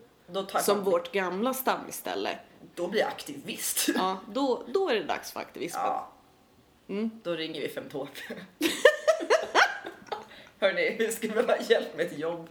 som 0.61 0.85
vårt 0.85 1.13
gamla 1.13 1.55
stammisställe, 1.55 2.39
då 2.75 2.89
blir 2.89 3.01
jag 3.01 3.09
aktivist. 3.09 3.89
ja, 3.95 4.21
då, 4.29 4.63
då 4.75 4.89
är 4.89 4.95
det 4.95 5.05
dags 5.05 5.33
för 5.33 5.41
aktivismen. 5.41 5.83
Ja. 5.85 6.13
Mm. 6.89 7.21
Då 7.25 7.33
ringer 7.33 7.61
vi 7.61 7.69
Femtåp. 7.69 8.09
Hörni, 10.61 10.97
vi 10.99 11.13
skulle 11.13 11.33
behöva 11.33 11.61
hjälp 11.61 11.97
med 11.97 12.07
ett 12.07 12.19
jobb. 12.19 12.49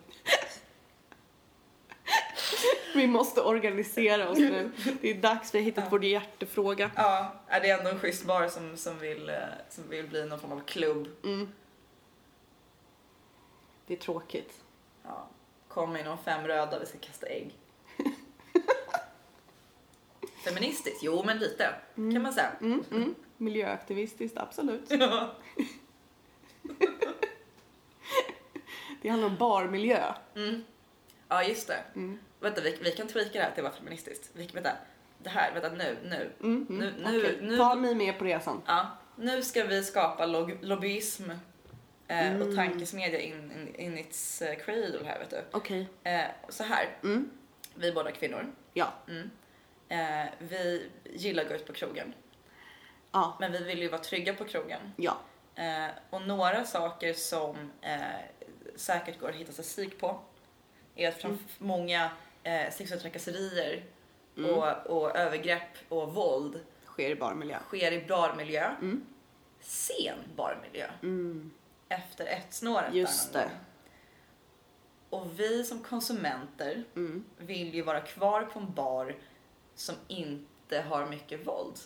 Vi 2.96 3.08
måste 3.08 3.42
organisera 3.42 4.30
oss 4.30 4.38
nu. 4.38 4.72
Det 5.02 5.12
är 5.12 5.16
dags, 5.16 5.54
vi 5.56 5.60
har 5.60 5.66
hittat 5.66 5.84
Ja. 5.84 5.88
vår 5.92 6.06
hjärtefråga. 6.06 6.92
Ja, 6.96 7.34
är 7.48 7.62
det 7.62 7.70
är 7.70 7.78
ändå 7.78 7.90
en 7.90 8.00
schysst 8.00 8.26
bar 8.26 8.48
som, 8.48 8.78
som, 8.78 9.00
vill, 9.00 9.30
eh, 9.30 9.36
som 9.70 9.90
vill 9.90 10.08
bli 10.08 10.26
någon 10.26 10.40
form 10.40 10.52
av 10.52 10.60
klubb. 10.66 11.08
Mm. 11.24 11.48
Det 13.88 13.94
är 13.94 13.98
tråkigt. 13.98 14.54
Ja. 15.04 15.28
Kom 15.68 15.98
in 15.98 16.08
om 16.08 16.18
fem 16.18 16.48
röda, 16.48 16.80
vi 16.80 16.86
ska 16.86 16.98
kasta 16.98 17.28
ägg. 17.28 17.52
Feministiskt? 20.46 21.04
Jo, 21.04 21.24
men 21.26 21.38
lite 21.40 21.70
kan 21.96 22.22
man 22.22 22.34
säga. 22.34 22.52
Mm, 22.62 22.84
mm. 22.92 23.16
Miljöaktivistiskt, 23.38 24.38
absolut. 24.38 24.86
Ja. 24.90 25.32
Det 29.02 29.10
handlar 29.10 29.30
om 29.30 29.36
barmiljö. 29.38 30.14
Mm. 30.36 30.64
Ja, 31.28 31.44
just 31.44 31.68
det. 31.68 31.84
Mm. 31.96 32.20
Vänta, 32.46 32.62
vi, 32.62 32.78
vi 32.82 32.92
kan 32.92 33.08
tweaka 33.08 33.32
det 33.40 33.40
här 33.46 33.52
till 33.52 33.66
att 33.66 33.72
vara 33.72 33.80
feministiskt. 33.84 34.30
Vi, 34.34 34.48
vänta, 34.54 34.72
det 35.18 35.30
här, 35.30 35.54
vänta 35.54 35.70
nu, 35.70 35.98
nu. 36.04 36.32
Mm, 36.42 36.66
mm. 36.70 36.78
Nu- 36.80 36.94
nu- 37.12 37.20
Okej, 37.20 37.38
nu- 37.42 37.58
Ta 37.58 37.76
mig 37.76 37.96
med 37.96 38.20
på 38.20 38.26
resan. 38.26 38.62
Ja, 38.66 38.88
nu 39.16 39.44
ska 39.44 39.64
vi 39.64 39.84
skapa 39.84 40.26
log- 40.26 40.58
lobbyism 40.64 41.30
eh, 42.08 42.36
och 42.36 42.42
Mm. 42.42 42.56
tankesmedja 42.56 43.20
in, 43.20 43.52
in, 43.52 43.76
in 43.76 43.98
its 43.98 44.42
eh, 44.42 44.56
cradle 44.56 45.00
här 45.06 45.20
vet 45.20 45.30
du. 45.30 45.42
Okej. 45.52 45.88
Eh, 46.04 46.24
så 46.50 46.64
här, 46.64 46.98
Mm. 47.04 47.30
vi 47.76 47.88
är 47.88 47.94
båda 47.94 48.12
kvinnor. 48.12 48.54
Ja. 48.74 48.94
Mm. 49.08 49.30
Eh, 49.90 50.30
vi 50.40 50.90
gillar 51.04 51.44
att 51.44 51.50
gå 51.50 51.56
ut 51.56 51.68
på 51.68 51.74
krogen, 51.74 52.14
Ja. 53.12 53.38
men 53.40 53.52
vi 53.52 53.64
vill 53.64 53.82
ju 53.82 53.88
vara 53.88 54.02
trygga 54.02 54.34
på 54.34 54.44
krogen. 54.46 54.80
Ja. 54.98 55.18
Eh, 55.56 55.88
och 56.10 56.22
några 56.22 56.64
saker 56.66 57.14
som 57.14 57.72
eh, 57.82 58.00
säkert 58.76 59.20
går 59.20 59.30
att 59.30 59.36
hitta 59.36 59.52
statistik 59.52 60.00
på 60.00 60.20
är 60.96 61.08
att 61.10 61.22
från 61.22 61.40
många 61.58 62.10
eh, 62.46 62.72
sexuella 62.74 63.02
trakasserier 63.02 63.84
Mm. 64.38 64.52
och, 64.52 64.88
och 64.88 65.18
övergrepp 65.18 65.78
och 65.90 66.14
våld 66.14 66.60
Sker 66.86 67.10
i 67.10 67.16
barmiljö. 67.16 67.60
sker 67.60 67.92
i 67.92 68.06
barmiljö, 68.08 68.72
Mm. 68.82 69.06
sen 69.60 70.18
barmiljö, 70.36 70.90
Mm. 71.04 71.52
efter 71.90 72.26
ett 72.26 72.54
snåret 72.54 72.94
Just 72.94 73.34
det. 73.34 73.50
Och 75.10 75.40
vi 75.40 75.64
som 75.64 75.84
konsumenter 75.84 76.84
Mm. 76.96 77.26
vill 77.38 77.74
ju 77.74 77.82
vara 77.82 78.02
kvar 78.02 78.42
på 78.44 78.60
en 78.60 78.74
bar 78.74 79.16
som 79.76 79.96
inte 80.08 80.82
har 80.82 81.06
mycket 81.06 81.48
våld 81.48 81.78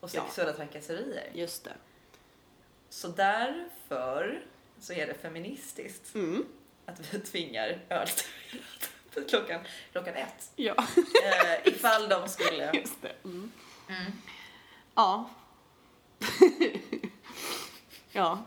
och 0.00 0.10
Ja. 0.14 0.22
sexuella 0.24 0.52
trakasserier. 0.52 1.30
Just 1.34 1.64
det. 1.64 1.72
Så 2.88 3.08
därför 3.08 4.44
så 4.80 4.92
är 4.92 5.06
det 5.06 5.14
feministiskt 5.14 6.14
Mm. 6.14 6.46
att 6.86 7.14
vi 7.14 7.20
tvingar 7.20 7.78
öl 7.88 8.08
klockan, 9.28 9.60
klockan 9.92 10.14
ett. 10.14 10.50
Ja. 10.56 10.74
Eh, 11.24 11.68
ifall 11.74 12.08
de 12.08 12.28
skulle... 12.28 12.70
Just 12.74 13.02
det. 13.02 13.12
Mm. 13.24 13.52
Mm. 13.88 14.12
Ja. 14.94 15.30
ja. 18.12 18.42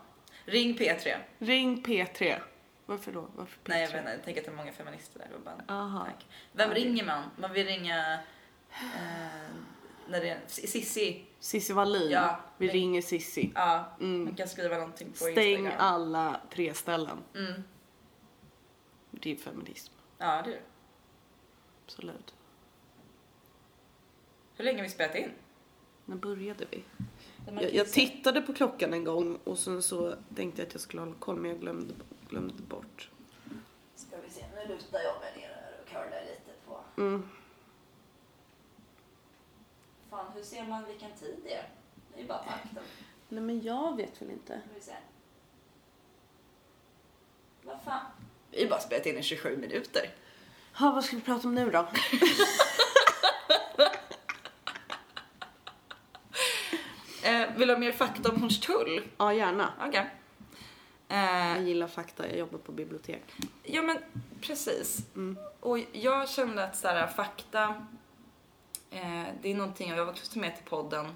Ring 0.45 0.77
P3. 0.77 1.17
Ring 1.39 1.83
P3. 1.83 2.39
Varför 2.85 3.11
då? 3.11 3.27
Varför 3.35 3.55
P3? 3.57 3.59
Nej 3.65 3.81
jag 3.81 3.87
vet 3.89 3.97
inte, 3.99 4.11
jag 4.11 4.23
tänker 4.23 4.41
att 4.41 4.45
det 4.45 4.51
är 4.51 4.55
många 4.55 4.71
feminister 4.71 5.19
där. 5.19 5.37
Bara 5.67 5.75
Aha. 5.79 6.05
tanke. 6.05 6.25
Vem 6.51 6.69
Ja, 6.69 6.75
ringer 6.75 7.05
man? 7.05 7.23
Man 7.37 7.53
vill 7.53 7.67
ringa... 7.67 8.19
Eh, 8.71 9.51
när 10.07 10.19
det 10.21 10.29
är 10.29 10.39
Sissi. 10.47 11.25
Cissi 11.39 11.73
Wallin. 11.73 12.11
Ja. 12.11 12.39
Vi 12.57 12.67
Ring- 12.67 12.73
ringer 12.73 13.01
Cissi. 13.01 13.51
Ja, 13.55 13.95
Mm. 13.99 14.23
man 14.23 14.35
kan 14.35 14.47
skriva 14.47 14.75
någonting 14.77 15.11
på 15.11 15.17
Stäng 15.17 15.37
Instagram. 15.37 15.73
alla 15.79 16.41
tre 16.49 16.73
ställen. 16.73 17.17
Mm. 17.35 17.63
Det 19.11 19.31
är 19.31 19.35
feminism. 19.35 19.93
Ja, 20.17 20.41
det 20.41 20.49
är 20.49 20.55
det. 20.55 20.61
Absolut. 21.85 22.35
Hur 24.55 24.65
länge 24.65 24.77
har 24.77 24.83
vi 24.83 24.89
spelat 24.89 25.15
in? 25.15 25.31
När 26.05 26.15
började 26.15 26.65
vi? 26.71 26.83
Jag, 27.61 27.73
jag 27.73 27.91
tittade 27.91 28.41
på 28.41 28.53
klockan 28.53 28.93
en 28.93 29.03
gång 29.03 29.39
och 29.43 29.57
sen 29.57 29.83
så 29.83 30.15
tänkte 30.35 30.61
jag 30.61 30.67
att 30.67 30.73
jag 30.73 30.81
skulle 30.81 31.01
hålla 31.01 31.15
koll 31.19 31.35
men 31.35 31.51
jag 31.51 31.59
glömde, 31.59 31.93
glömde 32.29 32.63
bort. 32.63 33.09
Ska 33.95 34.17
vi 34.21 34.29
se, 34.29 34.45
nu 34.55 34.67
lutar 34.67 34.99
jag 34.99 35.19
mig 35.19 35.33
ner 35.37 35.79
och 35.81 35.87
curlar 35.89 36.21
lite 36.21 36.51
på... 36.67 37.01
Mm. 37.01 37.29
Fan, 40.09 40.31
hur 40.33 40.43
ser 40.43 40.65
man 40.65 40.85
vilken 40.85 41.11
tid 41.11 41.39
det 41.43 41.53
är? 41.53 41.69
Det 42.13 42.19
är 42.19 42.21
ju 42.21 42.27
bara 42.27 42.43
på 42.43 42.49
akten. 42.49 42.83
Nej 43.29 43.43
men 43.43 43.61
jag 43.61 43.97
vet 43.97 44.21
väl 44.21 44.29
inte. 44.29 44.61
Vad 47.63 47.81
fan? 47.81 48.05
Vi 48.55 48.63
har 48.63 48.69
bara 48.69 48.79
spelat 48.79 49.05
in 49.05 49.17
i 49.17 49.23
27 49.23 49.57
minuter. 49.57 50.09
Ha, 50.73 50.91
vad 50.91 51.03
ska 51.03 51.15
vi 51.15 51.21
prata 51.21 51.47
om 51.47 51.55
nu 51.55 51.71
då? 51.71 51.87
Eh, 57.23 57.45
vill 57.57 57.67
du 57.67 57.73
ha 57.73 57.79
mer 57.79 57.91
fakta 57.91 58.29
om 58.29 58.41
Hornstull? 58.41 59.01
Ja, 59.17 59.33
gärna. 59.33 59.73
Jag 59.93 60.05
Eh, 61.07 61.61
gillar 61.63 61.87
fakta, 61.87 62.27
jag 62.27 62.37
jobbar 62.37 62.59
på 62.59 62.71
bibliotek. 62.71 63.23
ja 63.63 63.81
men 63.81 63.97
precis. 64.41 64.97
Mm. 65.15 65.37
Och 65.59 65.79
jag 65.91 66.29
kände 66.29 66.63
att 66.63 66.75
så 66.75 66.87
här, 66.87 67.07
fakta, 67.07 67.63
eh, 68.91 69.23
det 69.41 69.51
är 69.51 69.55
någonting 69.55 69.89
jag 69.89 70.09
också 70.09 70.33
ta 70.33 70.39
med 70.39 70.55
till 70.55 70.65
podden. 70.65 71.15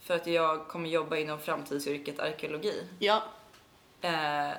För 0.00 0.14
att 0.14 0.26
jag 0.26 0.68
kommer 0.68 0.88
jobba 0.88 1.16
inom 1.16 1.40
framtidsyrket 1.40 2.18
arkeologi. 2.20 2.84
Ja. 2.98 3.22
Eh, 4.00 4.50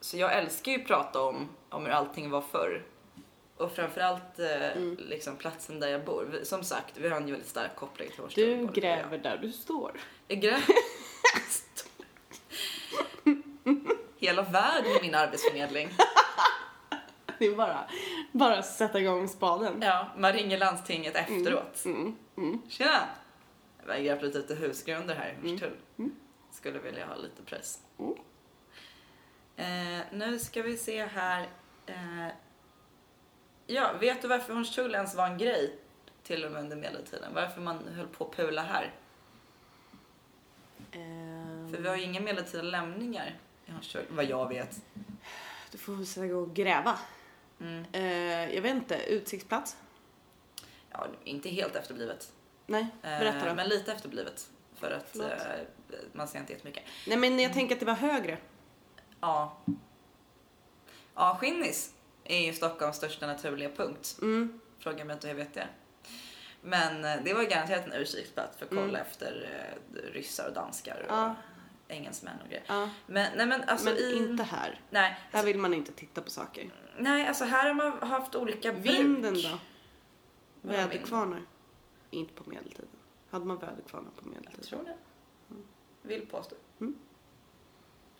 så 0.00 0.16
jag 0.16 0.34
älskar 0.38 0.72
ju 0.72 0.78
att 0.80 0.86
prata 0.86 1.20
om, 1.22 1.48
om 1.68 1.84
hur 1.84 1.92
allting 1.92 2.30
var 2.30 2.40
förr. 2.40 2.82
Och 3.56 3.72
framförallt 3.72 4.38
eh, 4.38 4.76
Mm. 4.76 4.96
liksom 4.98 5.36
platsen 5.36 5.80
där 5.80 5.88
jag 5.88 6.04
bor. 6.04 6.40
Som 6.42 6.64
sagt, 6.64 6.96
vi 6.96 7.08
har 7.08 7.16
en 7.16 7.26
väldigt 7.30 7.48
stark 7.48 7.76
koppling 7.76 8.08
till 8.10 8.20
Hornstull. 8.20 8.66
Du 8.66 8.80
gräver 8.80 9.18
där 9.18 9.36
du 9.42 9.52
står. 9.52 9.92
Jag 10.28 10.40
gräver. 10.40 10.62
Hela 14.18 14.42
världen 14.42 14.90
är 14.96 15.02
min 15.02 15.14
arbetsförmedling. 15.14 15.88
Det 17.38 17.46
är 17.46 17.56
bara, 17.56 17.90
bara 18.32 18.62
sätta 18.62 19.00
igång 19.00 19.28
spaden. 19.28 19.82
Ja, 19.82 20.06
man 20.16 20.32
ringer 20.32 20.58
landstinget 20.58 21.16
efteråt. 21.16 21.84
Mm. 21.84 22.16
Mm. 22.36 22.62
Tjena! 22.68 23.00
Jag 23.86 23.94
har 23.94 24.00
grävt 24.00 24.22
lite 24.34 24.54
husgrunder 24.54 25.14
här 25.14 25.28
i 25.42 25.48
Hornstull. 25.48 25.76
Mm. 25.98 26.14
Skulle 26.52 26.78
vilja 26.78 27.06
ha 27.06 27.14
lite 27.16 27.42
press. 27.42 27.78
Mm. 27.98 28.14
Eh, 29.56 30.00
nu 30.12 30.38
ska 30.38 30.62
vi 30.62 30.76
se 30.76 31.06
här. 31.06 31.48
Eh, 31.86 32.28
ja, 33.66 33.92
vet 34.00 34.22
du 34.22 34.28
varför 34.28 34.54
Hornstull 34.54 34.94
ens 34.94 35.14
var 35.14 35.26
en 35.26 35.38
grej 35.38 35.78
till 36.22 36.44
och 36.44 36.52
med 36.52 36.60
under 36.62 36.76
medeltiden? 36.76 37.34
Varför 37.34 37.60
man 37.60 37.88
höll 37.88 38.06
på 38.08 38.24
att 38.24 38.36
pula 38.36 38.62
här? 38.62 38.92
Ehm, 40.92 41.72
För 41.74 41.82
vi 41.82 41.88
har 41.88 41.96
ju 41.96 42.02
inga 42.02 42.20
medeltida 42.20 42.62
lämningar 42.62 43.34
i 43.66 43.70
Hornstull, 43.70 44.04
vad 44.08 44.24
jag 44.24 44.48
vet. 44.48 44.80
Du 45.70 45.78
får 45.78 45.92
väl 45.92 46.24
igång 46.30 46.42
och 46.42 46.54
gräva. 46.54 46.98
Mm. 47.60 47.84
Eh, 47.92 48.54
jag 48.54 48.62
vet 48.62 48.74
inte, 48.74 48.96
utsiktsplats? 49.08 49.76
Ja, 50.90 51.06
inte 51.24 51.48
helt 51.48 51.76
efterblivet. 51.76 52.32
Nej, 52.66 52.86
Eh, 53.02 53.18
berätta 53.18 53.48
då. 53.48 53.54
Men 53.54 53.68
lite 53.68 53.92
efterblivet. 53.92 54.50
För 54.74 54.90
att 54.90 55.16
eh, 55.16 55.26
man 56.12 56.28
ser 56.28 56.38
inte 56.38 56.52
jättemycket. 56.52 56.82
Nej 57.06 57.16
men 57.18 57.38
jag 57.38 57.52
tänker 57.52 57.74
att 57.74 57.80
det 57.80 57.86
var 57.86 57.94
högre. 57.94 58.38
Ja. 59.20 59.56
Ja, 61.14 61.36
Skinnis 61.40 61.94
är 62.24 62.46
ju 62.46 62.52
Stockholms 62.52 62.96
största 62.96 63.26
naturliga 63.26 63.68
punkt. 63.70 64.18
Mm. 64.22 64.60
Fråga 64.78 65.04
mig 65.04 65.14
inte 65.14 65.26
hur 65.28 65.34
jag 65.34 65.44
vet 65.44 65.54
det. 65.54 65.68
Men 66.62 67.04
eh, 67.04 67.24
det 67.24 67.34
var 67.34 67.42
garanterat 67.42 67.86
en 67.86 67.92
utkiksplats 67.92 68.56
för 68.56 68.64
att 68.64 68.70
kolla 68.70 68.82
Mm. 68.82 69.00
efter 69.00 69.48
eh, 69.94 70.12
ryssar 70.12 70.48
och 70.48 70.54
danskar 70.54 71.00
och 71.00 71.06
Ja. 71.16 71.34
engelsmän 71.88 72.40
och 72.44 72.48
grejer. 72.48 72.64
Ja. 72.66 72.88
Men, 73.06 73.36
nej 73.36 73.46
men 73.46 73.62
alltså 73.62 73.84
Men 73.84 73.96
i... 73.96 74.16
inte 74.16 74.42
här. 74.42 74.80
Nej, 74.90 75.16
Här 75.32 75.44
vill 75.44 75.58
man 75.58 75.74
inte 75.74 75.92
titta 75.92 76.22
på 76.22 76.30
saker. 76.30 76.70
nej, 76.98 77.26
alltså 77.28 77.44
här 77.44 77.66
har 77.66 77.74
man 77.74 78.08
haft 78.08 78.34
olika 78.34 78.72
Vinden 78.72 79.32
bruk. 79.32 79.44
då? 79.44 79.58
Vadå 80.62 80.76
Väderkvarnar? 80.78 81.42
Inte 82.10 82.32
på 82.32 82.50
medeltiden. 82.50 82.88
Hade 83.30 83.44
man 83.44 83.58
väderkvarnar 83.58 84.10
på 84.10 84.20
Jag 84.22 84.26
medeltiden? 84.26 84.64
tror 84.64 84.84
det. 84.84 84.96
Vill 86.02 86.26
påstå. 86.26 86.56
Mm. 86.80 86.94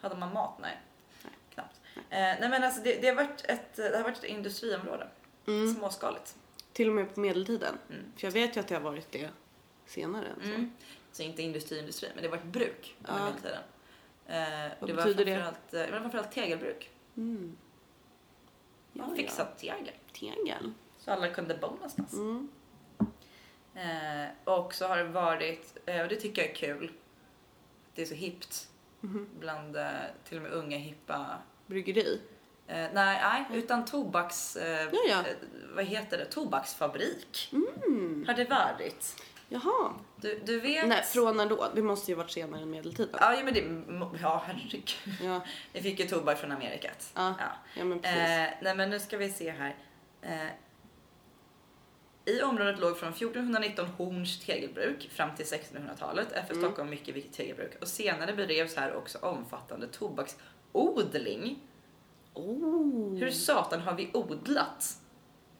Hade 0.01 0.17
man 0.17 0.33
mat? 0.33 0.59
Nej. 0.61 0.81
Nej. 1.25 1.33
Knappt. 1.55 1.81
Eh, 1.97 2.01
nej 2.11 2.49
men 2.49 2.65
alltså 2.65 2.81
det, 2.83 3.01
det, 3.01 3.09
har 3.09 3.15
varit 3.15 3.45
ett, 3.49 3.77
det 3.77 3.97
har 3.97 4.03
varit 4.05 4.19
ett 4.19 4.25
industriområde. 4.25 5.09
Mm. 5.47 5.75
Småskaligt. 5.75 6.37
Till 6.73 6.89
och 6.89 6.95
med 6.95 7.15
på 7.15 7.21
medeltiden. 7.21 7.79
Mm. 7.91 8.13
För 8.17 8.27
jag 8.27 8.33
vet 8.33 8.57
ju 8.57 8.61
att 8.61 8.69
det 8.69 8.75
har 8.75 8.83
varit 8.83 9.13
det 9.13 9.31
senare 9.87 10.27
så. 10.43 10.49
Mm. 10.49 10.73
Så 11.13 11.23
inte 11.23 11.43
industri, 11.43 11.79
industri, 11.79 12.09
men 12.15 12.23
det 12.23 12.29
har 12.29 12.37
varit 12.37 12.53
bruk 12.53 12.97
under 13.09 13.21
Ja. 13.21 13.25
medeltiden. 13.25 13.63
Eh, 14.27 14.73
Vad 14.81 14.91
det 14.91 14.95
betyder 14.95 15.25
det? 15.25 15.31
var 15.31 15.39
framförallt, 15.43 15.75
eh, 15.75 15.81
det 15.81 15.91
var 15.93 16.01
framförallt 16.01 16.33
tegelbruk. 16.33 16.91
Mm. 17.17 17.57
Ja, 18.93 19.07
Man 19.07 19.17
fixade 19.17 19.51
tegel. 19.59 19.91
ja. 20.13 20.13
Tegel. 20.21 20.73
Så 20.99 21.11
alla 21.11 21.29
kunde 21.29 21.55
bo 21.55 21.67
någonstans. 21.67 22.13
Mm. 22.13 22.49
Eh, 23.75 24.29
och 24.45 24.75
så 24.75 24.87
har 24.87 24.97
det 24.97 25.05
varit, 25.05 25.77
eh, 25.87 26.01
och 26.03 26.09
det 26.09 26.17
tycker 26.17 26.43
jag 26.43 26.51
är 26.51 26.55
kul, 26.55 26.93
det 27.95 28.03
är 28.03 28.07
så 28.07 28.15
hippt 28.15 28.69
Mhm. 29.07 29.29
bland 29.41 29.77
eh, 29.77 29.87
till 30.29 30.37
och 30.37 30.43
med 30.43 30.53
unga 30.53 30.77
hippa 30.77 31.27
Bryggeri. 31.67 32.21
Eh, 32.67 32.77
nej, 32.77 32.91
nej, 32.95 33.45
utan 33.53 33.85
tobaks... 33.85 34.57
Eh, 34.57 34.89
Ja, 34.93 34.99
ja. 35.09 35.19
eh, 35.21 35.35
vad 35.75 35.85
heter 35.85 36.19
det? 36.19 36.25
Tobaksfabrik. 36.25 37.49
Mm. 37.53 38.25
Har 38.27 38.35
det 38.35 38.45
varit? 38.45 39.23
Jaha. 39.49 39.93
Du, 40.17 40.41
du 40.45 40.61
vet... 40.61 40.89
Nej, 40.89 41.03
från 41.03 41.37
när 41.37 41.47
då? 41.47 41.67
Det 41.75 41.83
måste 41.83 42.11
ju 42.11 42.15
varit 42.15 42.31
senare 42.31 42.63
än 42.63 42.71
medeltiden. 42.71 43.17
Ja, 43.21 43.35
ja, 43.35 43.45
men 43.45 43.55
det... 43.55 44.19
Ja, 44.23 44.43
herregud. 44.47 44.91
Ja, 45.23 45.41
Vi 45.73 45.81
fick 45.83 46.01
ju 46.01 46.07
tobak 46.07 46.39
från 46.39 46.53
Amerikat. 46.53 47.13
Ja. 47.15 47.35
Ja. 47.39 47.47
ja 47.77 47.85
men 47.85 47.99
precis. 48.01 48.19
Eh, 48.19 48.49
nej, 48.63 48.75
men 48.77 48.91
nu 48.91 49.01
ska 49.01 49.17
vi 49.17 49.31
se 49.31 49.51
här. 49.51 49.77
I 52.27 52.43
området 52.43 52.79
låg 52.79 52.99
från 52.99 53.09
1419 53.09 53.87
Horns 53.97 54.39
tegelbruk 54.41 55.11
fram 55.13 55.35
till 55.37 55.45
1600-talet. 55.47 56.33
Efter 56.33 56.55
Mm. 56.55 56.65
Stockholm 56.65 56.91
mycket 56.91 57.15
viktigt 57.15 57.33
tegelbruk. 57.33 57.73
Och 57.81 57.89
senare 57.89 58.33
bedrevs 58.33 58.77
här 58.77 58.95
också 58.97 59.19
omfattande 59.19 59.87
tobaksodling. 59.89 61.59
oh. 62.35 63.17
Hur 63.19 63.31
satan 63.31 63.81
har 63.81 63.95
vi 63.95 64.11
odlat 64.15 64.97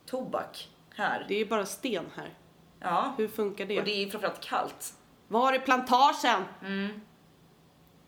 tobak 0.07 0.69
här? 0.95 1.25
Det 1.29 1.35
är 1.35 1.39
ju 1.39 1.47
bara 1.47 1.67
sten 1.67 2.05
här. 2.17 2.35
Ja, 2.81 3.15
Hur 3.19 3.29
funkar 3.29 3.67
det? 3.67 3.79
och 3.79 3.85
det 3.85 4.03
är 4.05 4.11
framförallt 4.11 4.41
kallt. 4.41 4.95
Var 5.29 5.53
är 5.53 5.59
plantagen? 5.59 6.45
Mm. 6.63 7.01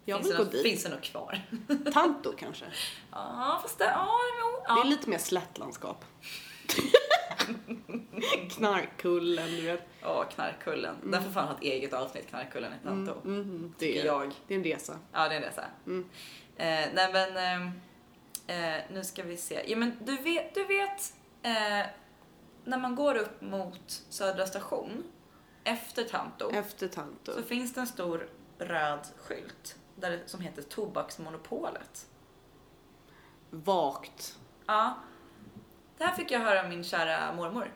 Jag 0.04 0.18
finns, 0.18 0.26
vill 0.26 0.32
det 0.32 0.38
gå 0.38 0.44
något, 0.44 0.52
dit. 0.52 0.62
finns 0.62 0.82
det 0.84 0.90
något 0.90 1.02
kvar? 1.02 1.40
Tanto 1.92 2.32
kanske? 2.32 2.64
Ja, 3.12 3.58
fast 3.62 3.78
det... 3.78 3.84
Ja, 3.84 4.08
ja. 4.68 4.74
Det 4.74 4.80
är 4.80 4.84
lite 4.90 5.10
mer 5.10 5.18
slättlandskap. 5.18 6.04
Knarkkullen, 8.50 9.50
du 9.50 9.62
vet. 9.62 9.82
Ja, 10.02 10.24
Knarkkullen. 10.24 10.96
Den 11.04 11.22
får 11.22 11.30
fan 11.30 11.48
ha 11.48 11.54
ett 11.54 11.62
eget 11.62 11.92
avsnitt, 11.92 12.28
Knarkkullen 12.28 12.72
i 12.72 12.84
Tanto. 12.84 13.20
Mm, 13.24 13.74
det, 13.78 13.84
Tycker 13.86 14.00
är, 14.00 14.06
jag. 14.06 14.32
det 14.46 14.54
är 14.54 14.58
en 14.58 14.64
resa. 14.64 14.98
Ja, 15.12 15.28
det 15.28 15.34
är 15.34 15.40
det 15.40 15.52
så. 15.54 15.60
här. 15.60 15.70
Mm. 15.86 16.08
Eh, 16.56 16.88
nej 16.94 17.12
men, 17.12 17.36
ehm, 17.36 17.70
eh, 18.46 18.82
nu 18.90 19.04
ska 19.04 19.22
vi 19.22 19.36
se. 19.36 19.62
Ja 19.66 19.76
men 19.76 19.96
du 20.04 20.16
vet, 20.16 20.54
du 20.54 20.64
vet 20.64 21.14
eh, 21.42 21.86
när 22.64 22.78
man 22.78 22.94
går 22.94 23.14
upp 23.14 23.40
mot 23.40 24.02
Södra 24.08 24.46
station 24.46 25.04
efter 25.64 26.04
Tanto 26.04 26.50
Efter 26.50 26.88
Tanto. 26.88 27.32
så 27.32 27.42
finns 27.42 27.74
det 27.74 27.80
en 27.80 27.86
stor 27.86 28.28
röd 28.58 29.06
skylt 29.16 29.76
där 29.96 30.10
det, 30.10 30.20
som 30.26 30.40
heter 30.40 30.62
Tobaksmonopolet. 30.62 32.06
Vagt. 33.50 34.38
Ja. 34.66 34.94
Det 35.98 36.04
här 36.04 36.14
fick 36.14 36.30
jag 36.30 36.40
höra 36.40 36.60
av 36.62 36.68
min 36.68 36.84
kära 36.84 37.32
mormor. 37.32 37.72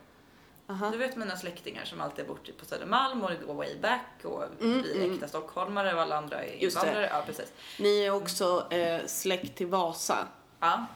Aha. 0.67 0.91
Du 0.91 0.97
vet 0.99 1.17
mina 1.17 1.37
släktingar 1.37 1.85
som 1.85 2.01
alltid 2.01 2.25
har 2.27 2.35
bott 2.35 2.59
på 2.59 2.65
Södermalm 2.65 3.23
och 3.23 3.31
det 3.31 3.37
går 3.37 3.55
way 3.55 3.79
back 3.81 4.07
och 4.25 4.43
Mm, 4.61 4.83
vi 4.83 4.91
är 4.93 4.97
mm. 5.05 5.15
äkta 5.15 5.29
stockholmare 5.29 5.95
och 5.95 6.01
alla 6.03 6.17
andra 6.17 6.45
är 6.45 6.57
Just 6.57 6.77
det. 6.81 6.87
invandrare. 6.87 7.09
Ja, 7.13 7.23
precis. 7.27 7.53
Ni 7.79 8.05
är 8.05 8.11
också 8.11 8.73
eh, 8.73 9.07
släkt 9.07 9.55
till 9.57 9.67
Vasa. 9.67 10.27
Ja. 10.61 10.87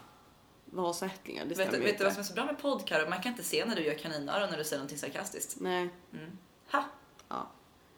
Vasaättlingar, 0.65 1.45
det 1.45 1.49
Vet, 1.55 1.59
vet 1.73 1.75
inte. 1.75 1.99
du 1.99 2.05
vad 2.05 2.13
som 2.13 2.21
är 2.21 2.25
så 2.25 2.35
bra 2.35 2.45
med 2.45 2.59
poddkaro? 2.59 3.09
Man 3.09 3.21
kan 3.23 3.33
inte 3.33 3.45
se 3.45 3.65
när 3.65 3.77
du 3.77 3.83
gör 3.85 3.95
kaninöron 3.95 4.51
när 4.51 4.59
du 4.59 4.65
säger 4.65 4.79
någonting 4.79 4.99
sarkastiskt. 4.99 5.57
Nej, 5.61 5.89
Mm. 6.13 6.39
Ha! 6.73 6.85
ja. 7.29 7.47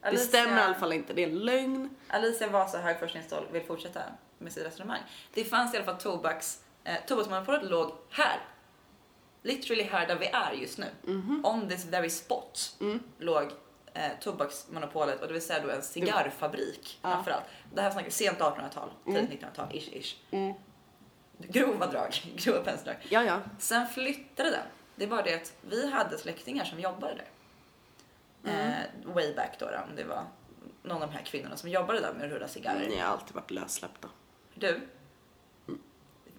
Det 0.01 0.09
Alicia, 0.09 0.27
stämmer 0.27 0.59
i 0.59 0.61
alla 0.61 0.75
fall 0.75 0.93
inte. 0.93 1.13
Det 1.13 1.23
är 1.25 1.29
en 1.29 1.39
lögn. 1.39 1.97
Alicia 2.09 2.49
Vasa 2.49 2.79
Högforskningsstål 2.79 3.47
vill 3.53 3.63
fortsätta 3.63 4.01
med 4.39 4.53
sitt 4.53 4.67
resonemang. 4.67 5.01
Det 5.35 5.45
fanns 5.45 5.75
i 5.75 5.77
alla 5.77 5.87
fall 5.87 5.99
tobaks... 6.01 6.63
Eh, 6.85 6.95
tobaksmonopolet 7.07 7.63
låg 7.65 7.93
här. 8.11 8.41
Literally 9.43 9.83
här 9.83 10.07
där 10.07 10.17
vi 10.19 10.27
är 10.27 10.53
just 10.53 10.79
nu. 10.79 10.87
On 11.43 11.69
this 11.69 11.85
very 11.85 12.11
spot 12.11 12.77
Mm. 12.81 13.01
låg 13.19 13.51
eh, 13.95 14.11
tobaksmonopolet 14.21 15.21
och 15.21 15.27
det 15.27 15.33
vill 15.33 15.43
säga 15.43 15.63
då 15.67 15.71
en 15.71 15.83
cigarrfabrik 15.83 16.99
Ja. 17.03 17.11
framförallt. 17.11 17.45
Det 17.75 17.81
här 17.83 17.91
snackar 17.91 18.11
sent 18.11 18.39
1800-tal, 18.39 18.91
tidigt 19.05 19.31
1900-tal, 19.43 19.77
ish 19.77 19.89
ish. 19.93 20.17
Mm. 20.31 20.55
Grova 21.39 21.87
drag, 21.87 22.11
grova 22.37 22.61
penseldrag. 22.65 22.97
Ja, 23.09 23.25
ja. 23.25 23.41
Sen 23.59 23.87
flyttade 23.87 24.51
den. 24.51 24.63
Det 24.97 25.07
bara 25.07 25.23
det 25.23 25.35
att 25.35 25.53
vi 25.69 25.91
hade 25.91 26.19
släktingar 26.19 26.65
som 26.65 26.81
jobbade 26.81 27.15
där. 27.15 27.29
Eh, 28.53 29.13
way 29.15 29.35
back 29.35 29.57
då, 29.59 29.67
då, 29.67 29.77
om 29.91 29.97
det 29.97 30.05
var 30.05 30.25
någon 30.83 31.03
av 31.03 31.09
de 31.09 31.15
här 31.17 31.25
kvinnorna 31.25 31.57
som 31.57 31.71
jobbade 31.71 32.01
där 32.01 32.13
med 32.13 32.25
att 32.27 32.31
rulla 32.33 32.49
cigarrer. 32.49 32.87
Ni 32.89 32.99
har 32.99 33.07
alltid 33.13 33.35
varit 33.35 33.51
lössläppta. 33.51 34.09
Du, 34.55 34.81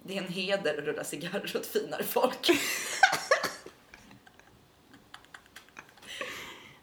det 0.10 0.18
är 0.18 0.22
en 0.22 0.34
heder 0.34 0.78
att 0.78 0.84
rulla 0.86 1.04
cigarrer 1.04 1.58
åt 1.58 1.66
finare 1.66 2.04
folk. 2.04 2.50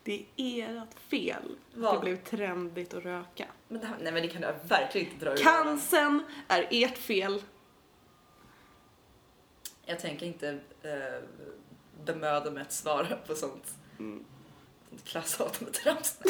Det 0.04 0.24
är 0.36 0.76
ert 0.82 0.98
fel. 1.10 1.56
Vad? 1.74 1.94
Det 1.94 2.00
blev 2.00 2.16
trendigt 2.24 2.94
att 2.94 3.04
röka. 3.04 3.46
Men 3.68 3.80
det 3.80 3.86
här, 3.86 3.96
nej 4.02 4.12
men 4.12 4.22
det 4.22 4.28
kan 4.28 4.40
du 4.42 4.54
verkligen 4.68 5.12
inte 5.12 5.24
dra 5.24 5.32
ur. 5.32 5.36
Cancern 5.36 6.24
är 6.48 6.68
ert 6.70 6.98
fel. 6.98 7.42
Jag 9.84 10.00
tänker 10.00 10.26
inte 10.26 10.48
eh, 10.82 11.22
bemöda 12.04 12.50
mig 12.50 12.62
att 12.62 12.72
svara 12.72 13.16
på 13.16 13.34
sånt, 13.34 13.74
Mm. 13.98 14.24
sånt 14.88 15.04
klasshatande 15.04 15.72
trams. 15.72 16.18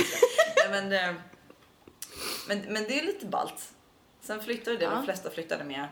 nej, 0.57 0.71
men, 0.71 0.93
eh, 0.93 1.23
men, 2.49 2.61
men 2.61 2.85
det 2.85 3.01
är 3.01 3.07
lite 3.07 3.27
ballt. 3.27 3.75
Sen 4.21 4.43
flyttade 4.43 4.77
det, 4.77 4.85
Ja. 4.85 4.91
de 4.91 5.05
flesta 5.05 5.31
flyttade 5.31 5.65
med. 5.65 5.89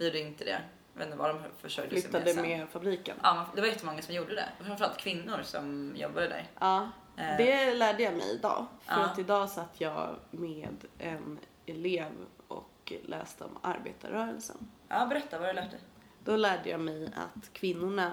Vi 0.00 0.06
gjorde 0.06 0.20
inte 0.20 0.44
det. 0.44 0.62
Jag 0.92 0.98
vet 0.98 1.06
inte 1.06 1.18
vad 1.18 1.28
de 1.34 1.42
försörjde 1.58 1.90
sig 1.90 2.02
Flyttade 2.02 2.24
med 2.24 2.34
sen. 2.34 2.42
med 2.42 2.68
fabriken. 2.68 3.16
Ja, 3.22 3.46
det 3.54 3.60
var 3.60 3.68
jättemånga 3.68 4.02
som 4.02 4.14
gjorde 4.14 4.34
det. 4.34 4.48
Framförallt 4.64 4.96
kvinnor 4.98 5.42
som 5.42 5.92
jobbade 5.96 6.28
där. 6.28 6.50
Ja, 6.60 6.90
Eh. 7.16 7.36
det 7.36 7.74
lärde 7.74 8.02
jag 8.02 8.12
mig 8.16 8.30
idag. 8.34 8.66
För 8.82 8.92
Ja. 9.00 9.04
att 9.06 9.18
idag 9.18 9.50
satt 9.50 9.80
jag 9.80 10.16
med 10.30 10.76
en 10.98 11.38
elev 11.66 12.12
och 12.48 12.92
läste 13.04 13.44
om 13.44 13.58
arbetarrörelsen. 13.62 14.70
Ja, 14.88 15.06
berätta 15.06 15.38
vad 15.38 15.48
du 15.48 15.52
lärt 15.52 15.70
dig. 15.70 15.80
Då 16.24 16.36
lärde 16.36 16.70
jag 16.70 16.80
mig 16.80 17.06
att 17.16 17.52
kvinnorna 17.52 18.12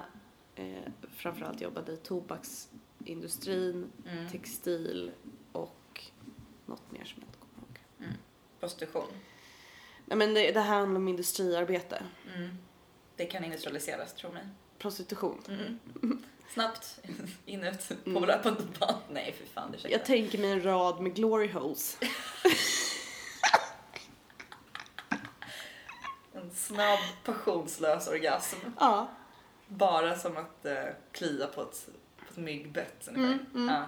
eh, 0.54 0.82
framförallt 1.16 1.60
jobbade 1.60 1.92
i 1.92 1.96
tobaksindustrin, 1.96 3.92
Mm. 4.06 4.28
textil 4.30 5.12
och 5.52 6.04
något 6.66 6.90
mer 6.92 7.04
som 7.04 7.22
jag 7.22 7.28
inte 7.28 7.38
kommer 7.38 7.68
ihåg. 7.68 8.16
Prostitution. 8.60 9.08
Nej 10.08 10.18
men 10.18 10.34
det, 10.34 10.52
det 10.52 10.60
här 10.60 10.78
handlar 10.78 11.00
om 11.00 11.08
industriarbete. 11.08 12.02
Mm. 12.36 12.58
Det 13.16 13.26
kan 13.26 13.44
industrialiseras, 13.44 14.14
tro 14.14 14.32
mig. 14.32 14.48
Prostitution. 14.78 15.42
Mm. 15.48 16.22
Snabbt, 16.54 17.00
in 17.46 17.64
ut, 17.64 17.88
på 17.88 18.10
Mm. 18.10 18.24
löpande 18.24 18.62
band. 18.78 18.96
Nej, 19.10 19.34
för 19.38 19.46
fan, 19.46 19.72
det 19.82 19.88
Jag 19.88 20.04
tänker 20.04 20.38
mig 20.38 20.50
en 20.50 20.62
rad 20.64 21.00
med 21.00 21.14
glory 21.14 21.48
holes. 21.52 21.98
En 26.32 26.50
snabb, 26.50 26.98
passionslös 27.24 28.08
orgasm. 28.08 28.56
Ja. 28.80 29.08
Bara 29.66 30.18
som 30.18 30.36
att 30.36 30.64
eh, 30.66 30.84
klia 31.12 31.46
på 31.46 31.62
ett, 31.62 31.88
på 32.18 32.24
ett 32.30 32.36
myggbett. 32.36 33.08
Mm, 33.08 33.38
mm. 33.54 33.68
Ja. 33.68 33.84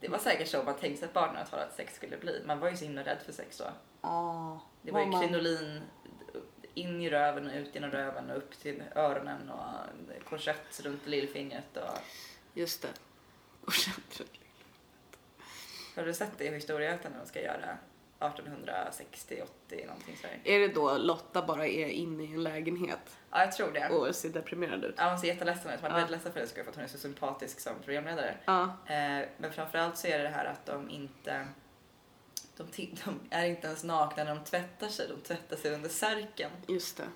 Det 0.00 0.08
var 0.08 0.18
säkert 0.18 0.48
så 0.48 0.62
man 0.62 0.76
tänkte 0.76 1.00
sig 1.00 1.08
att 1.14 1.30
1800-talet 1.34 1.74
sex 1.76 1.96
skulle 1.96 2.16
bli. 2.16 2.42
Man 2.46 2.58
var 2.58 2.70
ju 2.70 2.76
så 2.76 2.84
himla 2.84 3.02
rädd 3.02 3.18
för 3.24 3.32
sex 3.32 3.58
då. 3.58 3.64
Ah, 4.04 4.58
Det 4.82 4.92
var 4.92 5.00
ju 5.04 5.10
krinolin 5.20 5.80
in 6.74 7.00
i 7.00 7.10
röven 7.10 7.46
och 7.50 7.56
ut 7.56 7.74
genom 7.74 7.90
röven 7.90 8.30
och 8.30 8.36
upp 8.36 8.58
till 8.58 8.82
öronen 8.94 9.50
och 9.50 10.24
korsett 10.28 10.80
runt 10.84 11.06
lillfingret. 11.06 11.76
Och... 11.76 11.98
Just 12.54 12.82
det. 12.82 12.88
Och 13.64 13.72
sen- 13.72 13.94
Har 15.96 16.02
du 16.02 16.14
sett 16.14 16.38
det 16.38 16.44
i 16.44 16.54
Historieätarna 16.54 17.14
när 17.16 17.22
de 17.24 17.28
ska 17.28 17.40
göra 17.42 17.78
1860, 18.20 19.42
80 19.66 19.86
någonting 19.86 20.16
så 20.20 20.26
här? 20.26 20.38
Är 20.44 20.58
det 20.58 20.68
då 20.68 20.98
Lotta 20.98 21.42
bara 21.46 21.66
är 21.66 21.86
inne 21.88 22.22
i 22.24 22.26
en 22.34 22.42
lägenhet 22.42 23.16
Ja, 23.30 23.40
jag 23.40 23.52
tror 23.52 23.72
det. 23.72 23.88
och 23.88 24.14
ser 24.14 24.28
deprimerad 24.28 24.84
ut? 24.84 24.94
Ja, 24.98 25.08
hon 25.10 25.18
ser 25.18 25.28
jätteledsen 25.28 25.70
ut. 25.74 25.82
Man 25.82 25.92
är 25.92 26.00
Ja. 26.00 26.06
ledsen 26.06 26.32
för 26.32 26.40
det 26.40 26.46
skull 26.46 26.64
för 26.64 26.70
att 26.70 26.76
hon 26.76 26.84
är 26.84 26.88
så 26.88 26.98
sympatisk 26.98 27.60
som 27.60 27.72
programledare. 27.84 28.36
Ja. 28.44 28.62
Eh, 28.64 29.28
men 29.38 29.52
framförallt 29.52 29.98
så 29.98 30.06
är 30.06 30.18
det 30.18 30.24
det 30.24 30.30
här 30.30 30.44
att 30.44 30.66
de 30.66 30.90
inte 30.90 31.46
de, 32.56 32.66
de 33.04 33.20
är 33.30 33.44
inte 33.44 33.66
ens 33.66 33.84
nakna 33.84 34.24
när 34.24 34.34
de 34.34 34.44
tvättar 34.44 34.88
sig, 34.88 35.08
de 35.08 35.20
tvättar 35.20 35.56
sig 35.56 35.74
under 35.74 35.88
särken. 35.88 36.50
Just 36.68 36.96
det. 36.96 37.08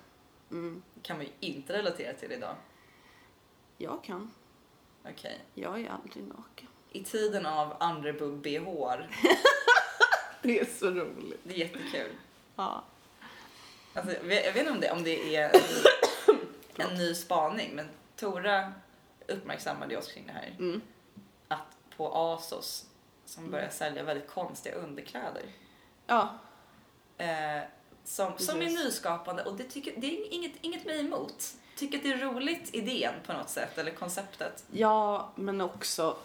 Mm. 0.51 0.83
Det 0.93 1.01
kan 1.01 1.17
man 1.17 1.25
ju 1.25 1.31
inte 1.39 1.73
relatera 1.73 2.13
till 2.13 2.31
idag. 2.31 2.55
Jag 3.77 4.03
kan. 4.03 4.31
Okej. 5.05 5.39
Jag 5.53 5.81
är 5.81 5.89
aldrig 5.89 6.23
naken. 6.23 6.67
I 6.91 7.03
tiden 7.03 7.45
av 7.45 7.77
underboob 7.79 8.41
bh 8.41 8.59
Det 10.41 10.59
är 10.59 10.65
så 10.65 10.91
roligt. 10.91 11.39
det 11.43 11.53
är 11.53 11.57
jättekul. 11.57 12.11
Ja. 12.55 12.83
Alltså, 13.93 14.13
jag 14.13 14.23
vet 14.23 14.45
jag 14.45 14.53
vet 14.53 14.67
inte 14.67 14.71
om 14.71 14.81
det, 14.81 14.91
om 14.91 15.03
det 15.03 15.35
är 15.35 15.51
en 16.77 16.93
ny 16.97 17.15
spaning, 17.15 17.75
men 17.75 17.89
Tora 18.15 18.73
uppmärksammade 19.27 19.97
oss 19.97 20.11
kring 20.11 20.25
det 20.25 20.31
här. 20.31 20.55
Mm. 20.59 20.81
Att 21.47 21.77
på 21.97 22.11
Asos, 22.13 22.88
som 23.29 23.51
börjar 23.51 23.69
sälja 23.69 24.03
väldigt 24.03 24.29
konstiga 24.29 24.75
underkläder, 24.75 25.43
Ja. 26.07 26.29
eh, 27.17 27.61
som, 28.03 28.37
som 28.37 28.61
är 28.61 28.65
nyskapande 28.69 29.43
och 29.43 29.55
det, 29.57 29.63
tycker, 29.63 29.93
det 30.01 30.07
är 30.07 30.33
inget, 30.33 30.51
inget 30.61 30.85
mig 30.85 30.99
emot. 30.99 31.53
Tycker 31.77 31.97
att 31.97 32.03
det 32.03 32.11
är 32.13 32.17
roligt 32.17 32.69
idén 32.75 33.13
på 33.25 33.33
något 33.33 33.49
sätt, 33.49 33.77
eller 33.77 33.91
konceptet. 33.91 34.65
Ja, 34.71 35.31
men 35.35 35.61
också... 35.61 36.17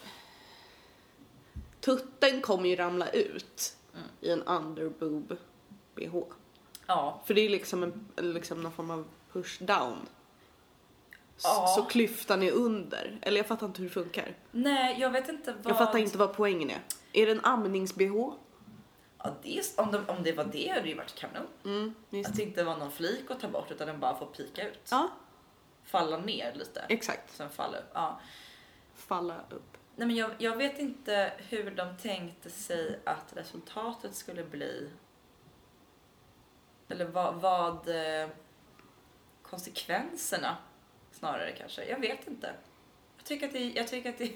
Tutten 1.81 2.41
kommer 2.41 2.69
ju 2.69 2.77
ramla 2.77 3.09
ut 3.11 3.77
Mm. 3.95 4.07
i 4.21 4.31
en 4.31 4.43
underboob 4.43 5.37
bh. 5.95 6.17
Ja, 6.87 7.21
För 7.27 7.35
det 7.35 7.41
är 7.41 7.49
liksom, 7.49 7.83
en, 7.83 8.09
liksom 8.17 8.63
någon 8.63 8.73
form 8.73 8.91
av 8.91 9.05
push 9.33 9.63
down. 9.63 10.09
Ja. 11.43 11.66
Så 11.76 11.82
klyftan 11.82 12.43
är 12.43 12.53
under. 12.53 13.18
Eller 13.22 13.37
jag 13.37 13.47
fattar 13.47 13.66
inte 13.66 13.80
hur 13.82 13.89
det 13.89 13.95
funkar. 13.95 14.35
nej 14.51 15.01
jag 15.01 15.11
vet 15.11 15.28
inte 15.28 15.53
vad... 15.62 15.70
Jag 15.70 15.78
fattar 15.78 15.99
inte 15.99 16.18
vad 16.18 16.35
poängen 16.37 16.70
är. 16.70 16.80
Är 17.12 17.26
det 17.26 17.32
en 17.32 17.41
amnings-bh? 17.41 18.32
Ja, 19.18 19.35
det 19.43 19.59
är, 19.59 19.64
om, 19.76 19.93
de, 19.93 20.05
om 20.09 20.22
det 20.22 20.32
var 20.32 20.45
det 20.45 20.68
hade 20.68 20.80
det 20.82 20.89
ju 20.89 20.95
varit 20.95 21.14
kanon. 21.14 21.47
Mm. 21.64 21.95
Att 22.26 22.35
det 22.37 22.43
inte 22.43 22.64
var 22.64 22.76
någon 22.76 22.93
flik 22.93 23.30
att 23.30 23.41
ta 23.41 23.49
bort 23.49 23.70
utan 23.70 23.87
den 23.87 24.01
bara 24.01 24.16
får 24.18 24.26
pika 24.26 24.68
ut. 24.68 24.89
Ja, 24.91 25.09
Falla 25.85 26.18
ner 26.18 26.55
lite. 26.55 26.85
exakt. 26.89 27.37
Sen 27.37 27.51
falla 27.51 27.78
upp. 27.78 27.91
Ja. 27.95 28.20
Falla 28.95 29.37
upp. 29.51 29.76
Nej, 29.97 30.07
men 30.07 30.16
jag, 30.16 30.30
jag 30.39 30.57
vet 30.57 30.78
inte 30.78 31.32
hur 31.49 31.70
de 31.70 31.97
tänkte 31.97 32.51
sig 32.51 33.01
att 33.05 33.37
resultatet 33.37 34.14
skulle 34.14 34.45
bli. 34.45 34.91
Eller 36.89 37.05
vad, 37.05 37.35
vad 37.35 37.89
eh, 37.89 38.28
konsekvenserna 39.43 40.57
snarare 41.15 41.53
kanske. 41.53 41.85
Jag 41.85 42.01
vet 42.01 42.29
inte. 42.29 42.55
Jag 43.17 43.27
tycker 43.27 43.47
att 43.47 43.53
det, 43.53 43.71
jag 43.71 43.89
tycker 43.89 44.11
att 44.11 44.19
det, 44.19 44.33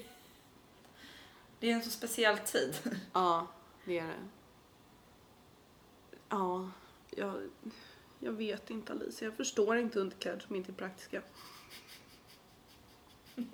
det 1.59 1.69
är 1.71 1.73
en 1.73 1.83
så 1.83 1.89
speciell 1.89 2.37
tid. 2.37 2.75
Ja, 3.13 3.47
det 3.85 3.99
är 3.99 4.07
det. 4.07 4.13
Ja, 6.29 6.71
jag, 7.09 7.49
jag 8.19 8.31
vet 8.31 8.69
inte 8.69 8.93
Alice. 8.93 9.25
Jag 9.25 9.33
förstår 9.33 9.77
inte 9.77 9.99
underkläder 9.99 10.39
som 10.39 10.55
inte 10.55 10.71
är 10.71 10.73
praktiska. 10.73 11.21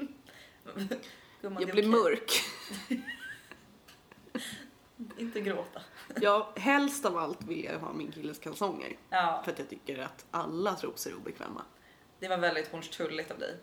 Gumman, 1.42 1.62
Jag 1.62 1.72
blir 1.72 1.88
mörk. 1.88 2.32
Inte 5.18 5.42
gråta. 5.42 5.82
Jag, 6.22 6.48
helst 6.56 7.06
av 7.06 7.18
allt 7.18 7.44
vill 7.44 7.64
jag 7.64 7.80
ha 7.80 7.94
min 7.94 8.12
killes 8.12 8.40
kalsonger. 8.40 8.98
Ja, 9.10 9.42
För 9.46 9.52
att 9.52 9.60
jag 9.60 9.70
tycker 9.70 10.00
att 10.00 10.26
alla 10.32 10.76
trosor 10.76 11.12
är 11.12 11.16
obekväma. 11.16 11.62
Det 12.20 12.28
var 12.28 12.38
väldigt 12.38 12.72
Hornstulligt 12.72 13.32
av 13.32 13.40
dig. 13.40 13.58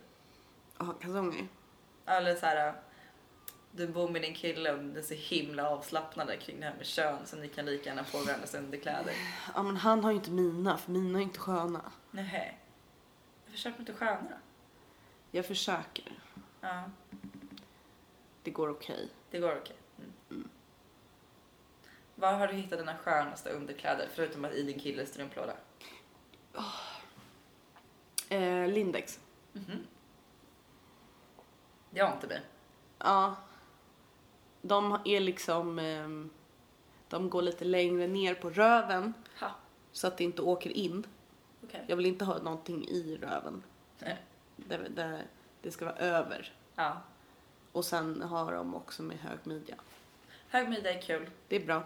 Ja, 0.78 0.92
kalsonger. 0.92 1.46
Eller 2.06 2.34
så 2.36 2.46
här. 2.46 2.74
Du 3.74 3.88
bor 3.88 4.08
med 4.08 4.22
din 4.22 4.34
kille 4.34 4.72
och 4.72 4.84
ni 4.84 4.98
är 4.98 5.02
så 5.02 5.14
himla 5.14 5.68
avslappnade 5.70 6.36
kring 6.36 6.60
det 6.60 6.66
här 6.66 6.74
med 6.74 6.86
kön 6.86 7.26
så 7.26 7.36
ni 7.36 7.48
kan 7.48 7.66
lika 7.66 7.88
gärna 7.88 8.04
få 8.04 8.18
varandras 8.24 8.54
underkläder. 8.54 9.14
Ja, 9.54 9.62
men 9.62 9.76
han 9.76 10.04
har 10.04 10.10
ju 10.10 10.16
inte 10.16 10.30
mina, 10.30 10.76
för 10.78 10.90
mina 10.92 11.18
är 11.18 11.22
inte 11.22 11.38
sköna. 11.38 11.92
Nej. 12.10 12.58
Jag 13.44 13.52
försöker 13.52 13.80
inte 13.80 13.92
sköna. 13.92 14.38
Jag 15.30 15.46
försöker. 15.46 16.12
Ja, 16.60 16.82
Det 18.42 18.50
går 18.50 18.68
okej. 18.70 19.08
det 19.30 19.38
går 19.38 19.56
okej. 19.56 19.76
Mm. 20.30 20.48
Var 22.14 22.32
har 22.32 22.48
du 22.48 22.54
hittat 22.54 22.78
dina 22.78 22.96
skönaste 22.96 23.50
underkläder 23.50 24.08
förutom 24.14 24.44
att 24.44 24.52
i 24.52 24.62
din 24.62 24.80
killes 24.80 25.08
strumplåda? 25.10 25.52
Eh, 28.36 28.68
Lindex. 28.68 29.20
Mhm. 29.52 29.86
Det 31.90 32.00
har 32.00 32.12
inte 32.12 32.26
vi. 32.26 32.38
Ja. 32.98 33.36
De 34.62 34.98
är 35.04 35.20
liksom... 35.20 35.78
ehm, 35.78 36.30
de 37.08 37.30
går 37.30 37.42
lite 37.42 37.64
längre 37.64 38.06
ner 38.06 38.34
på 38.34 38.50
röven 38.50 39.14
Ha, 39.40 39.50
så 39.92 40.06
att 40.06 40.16
det 40.16 40.24
inte 40.24 40.42
åker 40.42 40.70
in. 40.70 41.06
okej. 41.64 41.84
Jag 41.88 41.96
vill 41.96 42.06
inte 42.06 42.24
ha 42.24 42.38
någonting 42.38 42.88
i 42.88 43.16
röven. 43.16 43.62
Nej. 43.98 44.22
Det, 44.56 44.76
det, 44.76 45.22
det 45.62 45.70
ska 45.70 45.84
vara 45.84 45.96
över. 45.96 46.52
Ja. 46.74 47.00
Och 47.72 47.84
sen 47.84 48.22
har 48.22 48.52
de 48.52 48.74
också 48.74 49.02
med 49.02 49.18
hög 49.18 49.38
midja. 49.44 49.74
Hög 50.48 50.68
midja 50.68 50.92
är 50.94 51.02
kul. 51.02 51.30
Det 51.48 51.56
är 51.56 51.66
bra. 51.66 51.82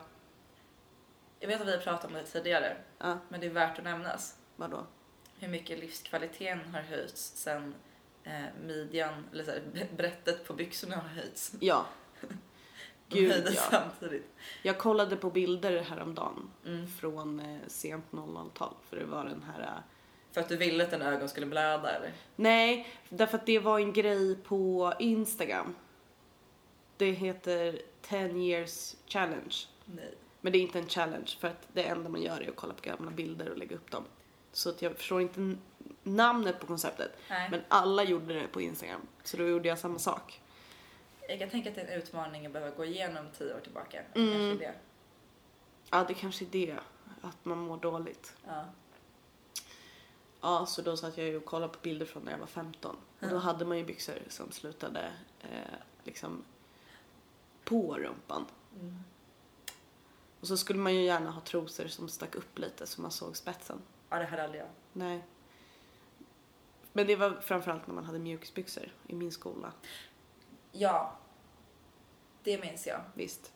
Jag 1.40 1.49
vet 1.49 1.61
att 1.61 1.66
vi 1.66 1.72
har 1.72 1.78
pratat 1.78 2.05
om 2.05 2.12
det 2.12 2.22
tidigare, 2.24 2.76
Ja, 2.99 3.18
men 3.28 3.40
det 3.40 3.47
är 3.47 3.51
värt 3.51 3.78
att 3.78 3.84
nämnas. 3.84 4.38
vadå? 4.57 4.86
Hur 5.39 5.49
mycket 5.49 5.78
livskvaliteten 5.78 6.61
har 6.74 6.80
höjts 6.80 7.32
sen 7.37 7.74
eh, 8.24 8.43
midjan, 8.66 9.24
eller 9.32 9.45
så 9.45 9.51
här, 9.51 9.62
brättet 9.97 10.45
på 10.45 10.55
byxorna 10.55 10.97
har 10.97 11.09
höjts. 11.09 11.55
Ja. 11.61 11.87
Gud, 13.09 13.45
ja. 13.57 13.62
samtidigt. 13.70 14.26
Jag 14.62 14.78
kollade 14.78 15.16
på 15.16 15.30
bilder 15.30 15.80
häromdagen 15.82 16.51
Mm. 16.66 16.87
från 16.89 17.41
eh, 17.41 17.59
sent 17.66 18.05
00-tal. 18.11 18.74
För 18.89 18.97
det 18.97 19.05
var 19.05 19.24
den 19.24 19.43
här... 19.43 19.61
eh, 19.62 19.82
För 20.32 20.41
att 20.41 20.49
du 20.49 20.57
ville 20.57 20.84
att 20.84 20.91
dina 20.91 21.05
ögon 21.12 21.28
skulle 21.28 21.47
blöda 21.47 21.91
eller? 21.91 22.12
Nej, 22.37 22.89
därför 23.09 23.39
att 23.39 23.47
det 23.47 23.59
var 23.59 23.78
en 23.78 23.93
grej 23.93 24.37
på 24.37 24.93
Instagram. 24.99 25.74
Det 26.97 27.11
heter 27.11 27.78
10 28.03 28.28
years 28.37 28.97
challenge. 29.07 29.55
Nej. 29.84 30.14
Men 30.41 30.53
det 30.53 30.59
är 30.59 30.62
inte 30.62 30.78
en 30.78 30.89
challenge 30.89 31.30
för 31.39 31.49
att 31.49 31.68
det 31.72 31.82
enda 31.82 32.09
man 32.11 32.22
gör 32.22 32.41
är 32.41 32.49
att 32.49 32.57
kolla 32.57 32.74
på 32.74 32.82
gamla 32.82 33.11
bilder 33.11 33.49
och 33.51 33.59
lägga 33.59 33.76
upp 33.76 33.91
dem. 33.91 34.05
Så 34.57 34.71
att 34.71 34.83
jag 34.83 34.97
förstår 34.97 35.21
inte 35.21 35.57
namnet 36.03 36.61
på 36.61 36.67
konceptet. 36.67 37.13
Nej. 37.31 37.51
Men 37.51 37.61
alla 37.69 38.05
gjorde 38.05 38.35
det 38.35 38.49
på 38.49 38.61
Instagram. 38.61 39.01
Så 39.25 39.37
då 39.37 39.49
gjorde 39.49 39.69
jag 39.69 39.79
samma 39.79 39.99
sak. 39.99 40.41
Jag 41.29 41.39
kan 41.39 41.51
tänka 41.51 41.69
att 41.69 41.75
det 41.75 41.81
är 41.81 41.87
en 41.87 42.03
utmaning 42.03 42.47
att 42.47 42.53
behöva 42.53 42.77
gå 42.77 42.85
igenom 42.85 43.27
tio 43.39 43.55
år 43.55 43.61
tillbaka. 43.61 44.03
Mm. 44.15 44.33
Kanske 44.33 44.67
det. 44.67 44.75
Ja, 45.91 46.05
det 46.09 46.15
kanske 46.15 46.45
är 46.45 46.49
det. 46.49 46.79
Att 47.23 47.45
man 47.45 47.59
mår 47.59 47.77
dåligt. 47.77 48.37
Ja. 48.47 48.65
Ja, 50.41 50.67
så 50.67 50.83
då 50.83 50.97
satt 50.97 51.19
jag 51.19 51.27
ju 51.27 51.37
och 51.37 51.45
kollade 51.45 51.73
på 51.73 51.79
bilder 51.83 52.07
från 52.07 52.23
när 52.23 52.33
jag 52.33 52.39
var 52.39 52.47
15. 52.47 52.97
Och 53.21 53.29
då 53.29 53.37
hade 53.37 53.65
man 53.65 53.79
ju 53.79 53.85
byxor 53.85 54.19
som 54.29 54.53
slutade 54.53 55.13
eh, 55.41 55.79
liksom 56.05 56.45
på 57.65 57.99
rumpan. 57.99 58.47
Mm. 58.81 58.99
Och 60.41 60.49
så 60.49 60.57
skulle 60.57 60.79
man 60.79 60.95
ju 60.95 61.03
gärna 61.03 61.31
ha 61.31 61.41
trosor 61.41 61.87
som 61.87 62.09
stack 62.09 62.35
upp 62.35 62.59
lite 62.59 62.87
så 62.87 63.03
man 63.03 63.11
såg 63.11 63.37
spetsen. 63.37 63.83
Ja, 64.11 64.19
det 64.19 64.25
hade 64.25 64.45
aldrig 64.45 64.61
jag. 64.63 64.69
Nej. 64.93 65.25
Men 66.93 67.07
det 67.07 67.17
var 67.17 67.31
framförallt 67.41 67.87
när 67.87 67.95
man 67.95 68.05
hade 68.05 68.19
mjukisbyxor 68.19 68.93
i 69.07 69.15
min 69.15 69.33
skola. 69.33 69.73
Ja. 70.73 71.17
Det 72.43 72.61
minns 72.61 72.87
jag. 72.87 73.01
Visst. 73.15 73.53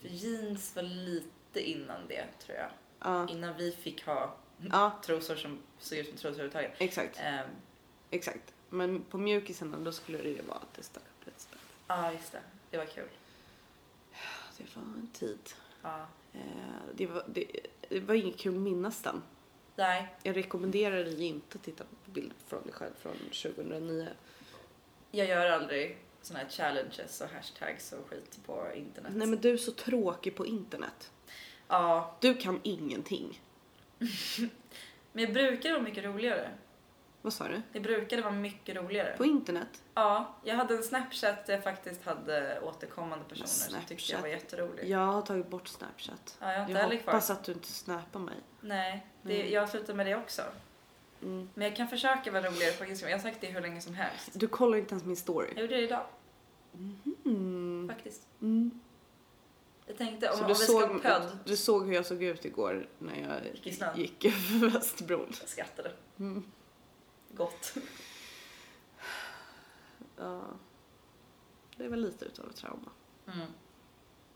För 0.00 0.08
jeans 0.08 0.76
var 0.76 0.82
lite 0.82 1.70
innan 1.70 2.06
det 2.08 2.26
tror 2.38 2.58
jag. 2.58 2.70
Ja, 3.00 3.28
Innan 3.28 3.56
vi 3.56 3.72
fick 3.72 4.06
ha 4.06 4.34
ja 4.72 5.00
trosor 5.04 5.36
som 5.36 5.58
såg 5.78 5.98
ut 5.98 6.08
som 6.08 6.16
trosor 6.16 6.30
överhuvudtaget. 6.30 6.72
exakt. 6.78 7.18
Ehm, 7.20 7.48
Exakt. 8.10 8.54
Men 8.68 9.02
på 9.02 9.18
mjukisarna 9.18 9.78
då 9.78 9.92
skulle 9.92 10.18
det 10.18 10.28
ju 10.28 10.42
vara 10.42 10.58
att 10.58 10.74
det 10.74 10.82
stack 10.82 11.02
upp 11.02 11.26
lite 11.26 11.40
spets. 11.40 11.62
Ja, 11.86 12.12
just 12.12 12.32
det. 12.32 12.40
Det 12.70 12.76
var 12.76 12.86
kul. 12.86 13.08
Det 14.58 14.76
var 14.76 14.82
en 14.82 15.08
tid. 15.12 15.38
Ja. 15.82 16.06
Eh, 16.32 16.40
det, 16.94 17.06
var, 17.06 17.24
det, 17.28 17.46
det 17.88 18.00
var 18.00 18.14
inget 18.14 18.38
kul 18.38 18.54
att 18.54 18.60
minnas 18.60 19.02
den. 19.02 19.22
Nej, 19.76 20.14
Jag 20.22 20.36
rekommenderar 20.36 21.04
dig 21.04 21.24
inte 21.24 21.58
att 21.58 21.64
titta 21.64 21.84
på 21.84 22.10
bilder 22.10 22.36
från 22.46 22.62
dig 22.62 22.72
själv 22.72 22.92
från 22.98 23.12
2009. 23.12 24.08
jag 25.10 25.26
gör 25.26 25.46
aldrig 25.50 25.98
såna 26.22 26.38
här 26.38 26.48
challenges 26.48 27.20
och 27.20 27.28
hashtags 27.28 27.92
och 27.92 28.10
skit 28.10 28.38
på 28.46 28.66
internet. 28.74 29.12
Nej 29.14 29.26
men 29.26 29.40
du 29.40 29.52
är 29.52 29.56
så 29.56 29.72
tråkig 29.72 30.36
på 30.36 30.46
internet. 30.46 31.10
Ja, 31.68 32.16
Du 32.20 32.34
kan 32.34 32.60
ingenting. 32.62 33.40
men 35.12 35.24
jag 35.24 35.32
brukade 35.32 35.74
vara 35.74 35.82
mycket 35.84 36.04
roligare. 36.04 36.50
Vad 37.22 37.32
sa 37.32 37.48
du? 37.48 37.62
Det 37.72 37.80
brukade 37.80 38.22
vara 38.22 38.32
mycket 38.32 38.76
roligare. 38.76 39.16
På 39.16 39.24
internet? 39.24 39.82
Ja, 39.94 40.34
jag 40.44 40.54
hade 40.54 40.74
en 40.74 40.82
Snapchat 40.82 41.46
där 41.46 41.54
jag 41.54 41.62
faktiskt 41.64 42.04
hade 42.04 42.60
återkommande 42.60 43.24
personer 43.24 43.46
som 43.46 43.74
tyckte 43.80 43.92
jag 43.94 44.00
Snapchat. 44.00 44.22
var 44.22 44.28
jätterolig. 44.28 44.88
Jag 44.88 44.98
har 45.06 45.22
tagit 45.22 45.48
bort 45.50 45.68
Snapchat. 45.68 46.36
Ja, 46.40 46.46
jag 46.52 46.54
har 46.54 46.60
inte 46.60 46.72
Jag 46.72 46.78
heller 46.80 46.96
kvar. 46.96 47.12
hoppas 47.12 47.30
att 47.30 47.44
du 47.44 47.52
inte 47.52 47.68
snappar 47.72 48.20
mig. 48.20 48.34
Nej, 48.60 49.06
det, 49.24 49.40
Mm. 49.40 49.52
jag 49.52 49.68
slutar 49.68 49.94
med 49.94 50.06
det 50.06 50.16
också. 50.16 50.42
Mm. 51.22 51.48
Men 51.54 51.66
jag 51.68 51.76
kan 51.76 51.88
försöka 51.88 52.30
vara 52.32 52.42
roligare 52.50 52.72
på 52.72 52.84
Instagram. 52.84 53.10
Jag 53.10 53.18
har 53.18 53.22
sagt 53.22 53.40
det 53.40 53.46
hur 53.46 53.60
länge 53.60 53.80
som 53.80 53.94
helst. 53.94 54.30
Du 54.34 54.48
kollar 54.48 54.78
inte 54.78 54.92
ens 54.94 55.04
min 55.04 55.16
story. 55.16 55.48
Jag 55.54 55.60
gjorde 55.62 55.76
det 55.76 55.82
idag, 55.82 56.06
Mm. 57.24 57.88
faktiskt. 57.94 58.26
Jag 59.86 59.96
tänkte 59.98 60.30
om, 60.30 60.36
Så 60.36 60.42
om 60.42 60.48
vi 60.48 60.54
ska 60.54 60.66
såg, 60.66 61.02
pödd. 61.02 61.38
du 61.44 61.56
såg 61.56 61.86
hur 61.86 61.94
jag 61.94 62.06
såg 62.06 62.22
ut 62.22 62.44
igår 62.44 62.88
när 62.98 63.20
jag 63.20 63.54
Gick 63.54 63.66
i 63.66 63.72
snön. 63.72 63.98
gick 64.00 64.24
över 64.24 64.70
Västerbron. 64.70 65.26
Jag 65.40 65.48
skrattade. 65.48 65.92
Mm. 66.18 66.44
Gott. 67.30 67.74
Ja. 70.16 70.42
Det 71.76 71.88
var 71.88 71.96
lite 71.96 72.24
utav 72.24 72.48
ett 72.50 72.56
trauma. 72.56 72.90
Mm. 73.26 73.46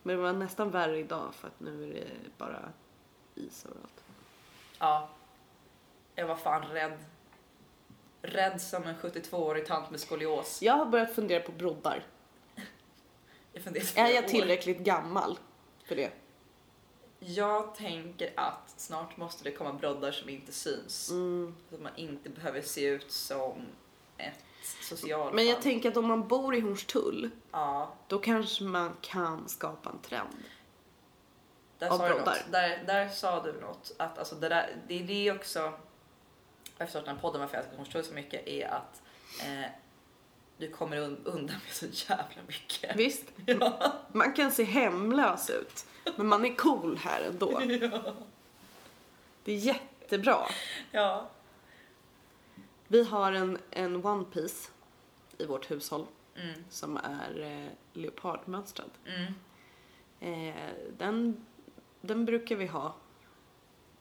Men 0.02 0.16
det 0.16 0.22
var 0.22 0.32
nästan 0.32 0.70
värre 0.70 0.98
idag 0.98 1.34
för 1.34 1.48
att 1.48 1.60
nu 1.60 1.84
är 1.90 2.04
det 2.04 2.38
bara 2.38 2.72
is 3.34 3.66
överallt. 3.66 4.04
Ja. 4.78 5.08
Jag 6.14 6.26
var 6.26 6.36
fan 6.36 6.62
rädd. 6.62 6.98
Rädd 8.22 8.60
som 8.60 8.82
en 8.84 8.94
72-årig 8.96 9.66
tant 9.66 9.90
med 9.90 10.00
skolios. 10.00 10.62
Jag 10.62 10.72
har 10.74 10.86
börjat 10.86 11.14
fundera 11.14 11.40
på 11.40 11.52
broddar. 11.52 12.06
Jag 13.52 13.62
funderar 13.62 13.86
Är 13.96 14.14
jag 14.14 14.24
år. 14.24 14.28
tillräckligt 14.28 14.78
gammal 14.78 15.38
för 15.84 15.96
det? 15.96 16.10
Jag 17.20 17.74
tänker 17.74 18.32
att 18.36 18.74
snart 18.76 19.16
måste 19.16 19.44
det 19.44 19.52
komma 19.52 19.72
broddar 19.72 20.12
som 20.12 20.28
inte 20.28 20.52
syns. 20.52 21.10
Mm. 21.10 21.54
Så 21.68 21.74
att 21.74 21.80
man 21.80 21.92
inte 21.96 22.28
behöver 22.28 22.60
se 22.60 22.84
ut 22.86 23.12
som 23.12 23.66
ett 24.16 24.44
socialfall. 24.82 25.34
Men 25.34 25.46
jag 25.46 25.62
tänker 25.62 25.88
att 25.88 25.96
om 25.96 26.06
man 26.06 26.28
bor 26.28 26.54
i 26.54 26.60
Hornstull, 26.60 27.30
Ja, 27.50 27.94
då 28.06 28.18
kanske 28.18 28.64
man 28.64 28.96
kan 29.00 29.48
skapa 29.48 29.90
en 29.90 29.98
trend. 29.98 30.36
Där 31.78 31.88
Av 31.88 31.98
sa 31.98 32.08
du 32.08 32.14
något. 32.14 32.38
Där, 32.50 32.82
där 32.86 33.08
sa 33.08 33.42
du 33.42 33.52
något. 33.60 33.92
Att 33.96 34.18
alltså 34.18 34.34
det, 34.34 34.48
där, 34.48 34.76
det 34.88 35.00
är 35.00 35.04
det 35.04 35.32
också, 35.32 35.58
jag 35.58 35.72
har 36.78 36.86
förstått 36.86 37.04
den 37.04 37.18
podden 37.18 37.40
varför 37.40 37.54
jag 37.56 37.62
älskar 37.62 37.76
Hornstull 37.76 38.04
så 38.04 38.14
mycket, 38.14 38.46
är 38.46 38.68
att 38.68 39.02
eh, 39.46 39.70
du 40.56 40.70
kommer 40.70 40.96
un- 40.96 41.20
undan 41.24 41.56
med 41.64 41.72
så 41.72 41.86
jävla 42.12 42.42
mycket. 42.46 42.96
Visst? 42.96 43.24
Ja. 43.46 43.92
Man 44.12 44.32
kan 44.32 44.50
se 44.52 44.64
hemlös 44.64 45.50
ut, 45.50 45.86
men 46.16 46.26
man 46.26 46.44
är 46.44 46.54
cool 46.54 46.96
här 46.96 47.20
ändå. 47.22 47.58
Det 49.44 49.52
är 49.52 49.56
jättebra. 49.56 50.38
ja. 50.90 51.28
Vi 52.88 53.04
har 53.04 53.32
en, 53.32 53.58
en 53.70 54.06
One 54.06 54.24
Piece 54.24 54.70
i 55.38 55.46
vårt 55.46 55.70
hushåll 55.70 56.06
Mm. 56.36 56.64
som 56.70 56.96
är 56.96 57.40
eh, 57.40 57.68
leopardmönstrad. 57.92 58.90
Mm. 59.06 59.34
Eh, 60.20 60.72
den, 60.98 61.46
den 62.08 62.24
brukar 62.24 62.56
vi 62.56 62.66
ha 62.66 62.94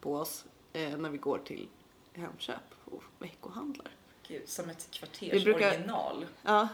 på 0.00 0.16
oss 0.16 0.44
eh, 0.72 0.96
när 0.98 1.10
vi 1.10 1.18
går 1.18 1.38
till 1.38 1.68
Hemköp 2.12 2.74
och 2.84 3.02
veckohandlar. 3.18 3.90
Gud, 4.28 4.48
som 4.48 4.68
ett 4.70 4.88
Vi 4.92 4.98
kvarters 4.98 5.44
brukar- 5.44 5.68
original. 5.70 6.26
Ja, 6.42 6.68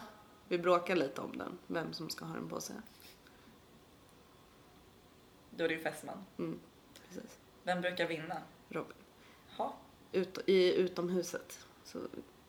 vi 0.47 0.57
bråkar 0.59 0.95
lite 0.95 1.21
om 1.21 1.37
den, 1.37 1.57
vem 1.67 1.93
som 1.93 2.09
ska 2.09 2.25
ha 2.25 2.35
den 2.35 2.49
på 2.49 2.61
sig. 2.61 2.75
Då 5.49 5.63
är 5.63 5.67
det 5.67 5.73
ju 5.73 5.79
fästman. 5.81 6.25
Mm, 6.37 6.59
precis. 7.07 7.37
Vem 7.63 7.81
brukar 7.81 8.07
vinna? 8.07 8.41
Robin. 8.69 8.93
Ha. 9.57 9.75
Ut, 10.11 10.37
I 10.45 10.73
utomhuset 10.75 11.67
så 11.83 11.99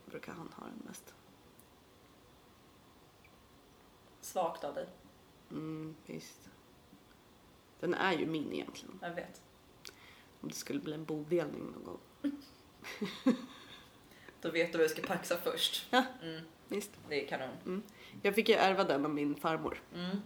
brukar 0.06 0.32
han 0.32 0.52
ha 0.56 0.64
den 0.66 0.82
mest. 0.86 1.14
Svagt 4.20 4.64
av 4.64 4.74
dig. 4.74 4.86
Mm, 5.50 5.96
visst. 6.06 6.50
Den 7.80 7.94
är 7.94 8.12
ju 8.12 8.26
min 8.26 8.52
egentligen. 8.52 8.98
Jag 9.02 9.14
vet. 9.14 9.42
Om 10.40 10.48
det 10.48 10.54
skulle 10.54 10.80
bli 10.80 10.94
en 10.94 11.04
bodelning 11.04 11.62
någon 11.72 11.84
gång. 11.84 11.98
Då 14.40 14.50
vet 14.50 14.72
du 14.72 14.78
vad 14.78 14.84
du 14.84 14.88
ska 14.94 15.02
paxa 15.06 15.36
först. 15.44 15.86
Ja. 15.90 16.04
Mm, 16.22 16.40
Visst. 16.68 16.90
det 17.08 17.24
är 17.24 17.28
kanon. 17.28 17.82
Jag 18.22 18.34
fick 18.34 18.48
ju 18.48 18.54
ärva 18.54 18.84
den 18.84 19.04
av 19.04 19.10
min 19.10 19.34
farmor. 19.34 19.82
Mm. 19.94 20.16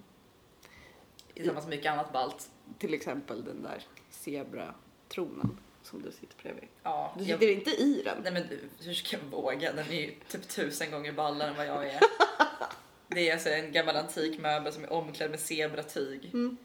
Tillsammans 1.35 1.67
med 1.67 1.77
mycket 1.77 1.93
annat 1.93 2.13
balt. 2.13 2.51
Till 2.79 2.95
exempel 2.95 3.45
den 3.45 3.63
där 3.63 3.83
zebratronen 4.11 5.59
som 5.83 6.03
du 6.03 6.13
sitter 6.13 6.37
bredvid. 6.43 6.69
Ja, 6.83 7.15
Du 7.19 7.25
jag- 7.25 7.41
sitter 7.41 7.53
inte 7.55 7.71
i 7.71 8.03
den. 8.05 8.23
Nej 8.23 8.33
men 8.33 8.43
du, 8.49 8.61
hur 8.85 8.95
ska 8.95 9.17
jag 9.17 9.25
våga? 9.25 9.73
Den 9.73 9.89
är 9.89 9.93
ju 10.01 10.15
typ 10.29 10.49
tusen 10.49 10.91
gånger 10.91 11.13
ballare 11.13 11.49
än 11.51 11.57
vad 11.57 11.67
jag 11.67 11.87
är. 11.87 12.01
Det 13.09 13.29
är 13.29 13.33
alltså 13.33 13.49
en 13.49 13.73
gammal 13.73 13.97
antik 13.97 14.41
möbel 14.41 14.73
som 14.73 14.85
är 14.85 14.93
omklädd 14.93 15.31
med 15.31 15.41
zebratyg. 15.41 16.25
Mm. 16.35 16.57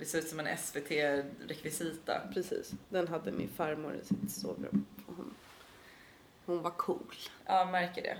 Det 0.00 0.06
ser 0.06 0.18
ut 0.18 0.28
som 0.28 0.40
en 0.40 0.56
SVT-rekvisita. 0.58 2.20
Precis. 2.34 2.72
Den 2.88 3.08
hade 3.08 3.32
min 3.32 3.48
farmor 3.48 3.94
i 3.94 4.04
sitt 4.04 4.30
sovrum. 4.30 4.86
Hon, 5.06 5.34
hon 6.46 6.62
var 6.62 6.70
cool. 6.70 7.14
Ja, 7.46 7.58
jag 7.58 7.68
märker 7.68 8.02
det. 8.02 8.18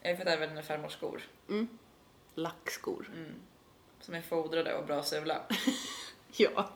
Jag 0.00 0.10
har 0.10 0.16
fått 0.16 0.26
även 0.26 0.56
en 0.56 0.64
farmors 0.64 0.92
skor. 0.92 1.22
Mm. 1.48 1.68
Lackskor. 2.34 3.10
Mm. 3.14 3.34
Som 4.00 4.14
är 4.14 4.22
fodrade 4.22 4.74
och 4.74 4.86
bra 4.86 5.02
sula. 5.02 5.42
Ja, 6.36 6.70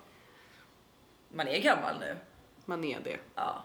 Man 1.28 1.48
är 1.48 1.60
gammal 1.62 1.98
nu. 2.00 2.16
man 2.64 2.84
är 2.84 3.00
det. 3.00 3.18
Ja. 3.34 3.62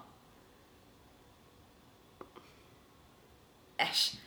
Äsch. 3.78 4.18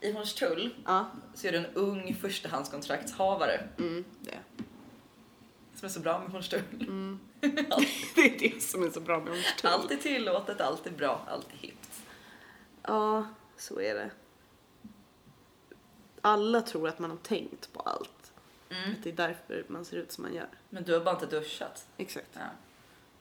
I 0.00 0.12
Hornstull 0.12 0.74
Ja, 0.84 1.10
så 1.34 1.46
är 1.46 1.52
det 1.52 1.58
en 1.58 1.74
ung 1.74 2.14
förstahandskontraktshavare 2.14 3.68
mm, 3.78 4.04
det. 4.20 4.38
Som 5.84 5.88
är 5.88 5.92
så 5.92 6.00
bra 6.00 6.18
med 6.18 6.30
Hornstull. 6.30 6.62
Mm. 6.80 7.20
det 8.14 8.20
är 8.20 8.38
det 8.38 8.62
som 8.62 8.82
är 8.82 8.90
så 8.90 9.00
bra 9.00 9.20
med 9.20 9.28
Hornstull. 9.28 9.70
Allt 9.70 9.90
är 9.90 9.96
tillåtet, 9.96 10.60
allt 10.60 10.86
är 10.86 10.90
bra, 10.90 11.26
allt 11.28 11.52
är 11.52 11.56
hippt. 11.56 12.02
Ja, 12.82 13.28
så 13.56 13.80
är 13.80 13.94
det. 13.94 14.10
Alla 16.20 16.60
tror 16.60 16.88
att 16.88 16.98
man 16.98 17.10
har 17.10 17.16
tänkt 17.16 17.72
på 17.72 17.80
allt. 17.80 18.32
Mm. 18.70 18.90
Att 18.90 19.02
det 19.02 19.10
är 19.10 19.16
därför 19.16 19.64
man 19.68 19.84
ser 19.84 19.96
ut 19.96 20.12
som 20.12 20.22
man 20.22 20.34
gör. 20.34 20.48
Men 20.70 20.84
du 20.84 20.92
har 20.92 21.00
bara 21.00 21.14
inte 21.14 21.40
duschat. 21.40 21.88
Exakt. 21.96 22.30
Ja. 22.32 22.48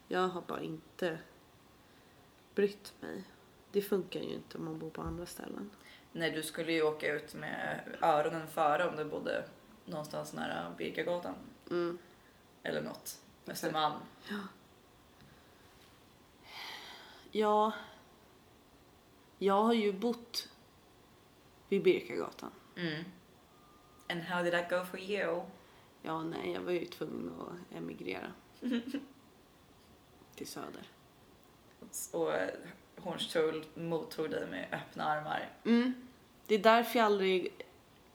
Jag 0.07 0.27
har 0.27 0.41
bara 0.41 0.61
inte 0.61 1.17
brytt 2.55 2.93
mig. 2.99 3.23
Det 3.71 3.81
funkar 3.81 4.19
ju 4.19 4.33
inte 4.33 4.57
om 4.57 4.65
man 4.65 4.79
bor 4.79 4.89
på 4.89 5.01
andra 5.01 5.25
ställen. 5.25 5.69
Nej, 6.11 6.31
du 6.31 6.43
skulle 6.43 6.71
ju 6.71 6.81
åka 6.81 7.13
ut 7.13 7.33
med 7.33 7.79
öronen 8.01 8.47
före 8.47 8.89
om 8.89 8.95
du 8.95 9.03
bodde 9.03 9.45
någonstans 9.85 10.33
nära 10.33 10.73
Birkagatan. 10.77 11.35
Mm. 11.69 11.97
Eller 12.63 12.81
något. 12.81 13.19
Östermalm. 13.47 13.99
Ja, 17.31 17.71
jag 19.37 19.63
har 19.63 19.73
ju 19.73 19.93
bott 19.93 20.49
vid 21.69 21.83
Birkagatan. 21.83 22.51
Mm. 22.75 23.03
And 24.09 24.21
how 24.21 24.43
did 24.43 24.53
that 24.53 24.69
go 24.69 24.85
for 24.85 24.99
you? 24.99 25.41
Ja, 26.01 26.23
nej, 26.23 26.51
jag 26.51 26.61
var 26.61 26.71
ju 26.71 26.85
tvungen 26.85 27.31
att 27.39 27.77
emigrera. 27.77 28.31
Till 30.35 30.47
Söder. 30.47 30.87
Och 32.11 32.33
eh, 32.33 32.49
Hornstull 32.97 33.65
mottog 33.75 34.29
dig 34.29 34.47
med 34.47 34.67
öppna 34.71 35.03
armar. 35.03 35.49
Mm. 35.65 35.93
Det 36.47 36.55
är 36.55 36.59
därför 36.59 36.99
jag 36.99 37.05
aldrig 37.05 37.65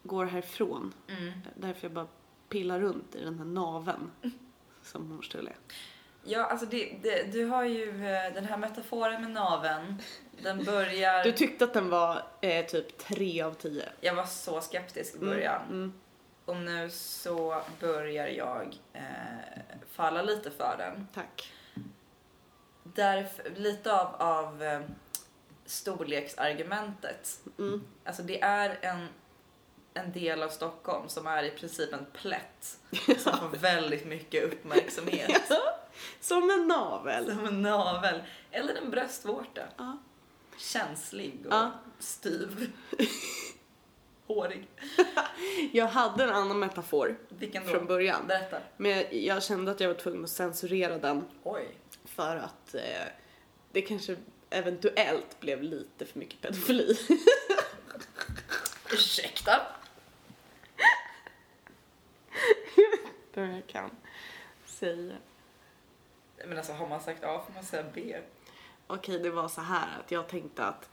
går 0.02 0.24
härifrån. 0.24 0.94
Mm. 1.08 1.32
Därför 1.56 1.84
jag 1.84 1.92
bara 1.92 2.08
pillar 2.48 2.80
runt 2.80 3.14
i 3.14 3.24
den 3.24 3.38
här 3.38 3.44
naven 3.44 4.10
som 4.82 5.10
Hornstull 5.10 5.46
är. 5.46 5.56
Ja, 6.24 6.44
alltså 6.44 6.66
det, 6.66 6.98
det, 7.02 7.32
du 7.32 7.44
har 7.44 7.64
ju 7.64 7.88
eh, 7.88 8.34
den 8.34 8.44
här 8.44 8.56
metaforen 8.56 9.22
med 9.22 9.30
naven. 9.30 10.02
Den 10.42 10.64
börjar... 10.64 11.24
Du 11.24 11.32
tyckte 11.32 11.64
att 11.64 11.74
den 11.74 11.90
var 11.90 12.22
eh, 12.40 12.66
typ 12.66 12.98
tre 12.98 13.42
av 13.42 13.54
tio. 13.54 13.88
Jag 14.00 14.14
var 14.14 14.26
så 14.26 14.60
skeptisk 14.60 15.14
i 15.14 15.18
början. 15.18 15.62
Mm. 15.68 15.92
Och 16.44 16.56
nu 16.56 16.90
så 16.90 17.62
börjar 17.80 18.26
jag 18.26 18.76
eh, 18.92 19.02
falla 19.90 20.22
lite 20.22 20.50
för 20.50 20.74
den. 20.78 21.08
Tack. 21.14 21.52
Därför, 22.82 23.50
lite 23.56 24.00
av, 24.00 24.14
av 24.14 24.62
eh, 24.62 24.80
storleksargumentet. 25.64 27.40
Mm. 27.58 27.84
Alltså 28.04 28.22
det 28.22 28.42
är 28.42 28.78
en, 28.80 29.08
en 29.98 30.12
del 30.12 30.42
av 30.42 30.48
Stockholm 30.48 31.08
som 31.08 31.26
är 31.26 31.42
i 31.42 31.50
princip 31.50 31.92
en 31.92 32.06
plätt. 32.12 32.78
Som 33.18 33.38
får 33.38 33.56
väldigt 33.58 34.06
mycket 34.06 34.44
uppmärksamhet. 34.44 35.52
Som 36.20 36.50
en 36.50 36.68
navel. 36.68 37.26
Som 37.26 37.46
en 37.46 37.62
navel. 37.62 38.22
Eller 38.50 38.74
en 38.74 38.90
bröstvårta. 38.90 39.62
Ja. 39.76 39.98
Känslig 40.58 41.40
och 41.46 41.52
Ja. 41.52 41.70
styv. 41.98 42.72
Hårig. 44.26 44.68
Jag 45.72 45.86
hade 45.86 46.24
en 46.24 46.30
annan 46.30 46.58
metafor 46.58 47.18
Vilken 47.28 47.64
då? 47.66 47.70
från 47.72 47.86
början. 47.86 48.26
Berätta. 48.26 48.58
Men 48.76 48.90
jag, 48.90 49.14
jag 49.14 49.42
kände 49.42 49.70
att 49.70 49.80
jag 49.80 49.88
var 49.88 49.94
tvungen 49.94 50.24
att 50.24 50.30
censurera 50.30 50.98
den 50.98 51.24
Oj. 51.42 51.68
för 52.04 52.36
att 52.36 52.74
eh, 52.74 52.82
det 53.72 53.82
kanske 53.82 54.16
eventuellt 54.50 55.40
blev 55.40 55.62
lite 55.62 56.04
för 56.06 56.18
mycket 56.18 56.40
pedofili. 56.40 56.98
Ursäkta? 58.92 59.60
Jag 63.40 63.66
kan 63.66 63.90
säga. 64.66 65.16
Men 66.46 66.58
alltså 66.58 66.72
har 66.72 66.88
man 66.88 67.00
sagt 67.00 67.24
A 67.24 67.42
får 67.46 67.54
man 67.54 67.64
säga 67.64 67.84
B. 67.94 68.16
Okej, 68.86 69.18
det 69.18 69.30
var 69.30 69.48
så 69.48 69.60
här 69.60 69.98
att 70.00 70.10
jag 70.10 70.28
tänkte 70.28 70.64
att 70.64 70.90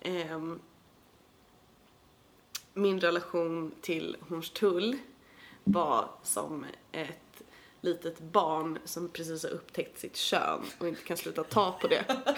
ehm, 0.00 0.60
min 2.74 3.00
relation 3.00 3.74
till 3.80 4.16
Hornstull 4.28 4.98
var 5.64 6.10
som 6.22 6.66
ett 6.92 7.42
litet 7.80 8.18
barn 8.20 8.78
som 8.84 9.08
precis 9.08 9.42
har 9.42 9.50
upptäckt 9.50 9.98
sitt 9.98 10.16
kön 10.16 10.66
och 10.78 10.88
inte 10.88 11.02
kan 11.02 11.16
sluta 11.16 11.44
ta 11.44 11.72
på 11.72 11.88
det. 11.88 12.04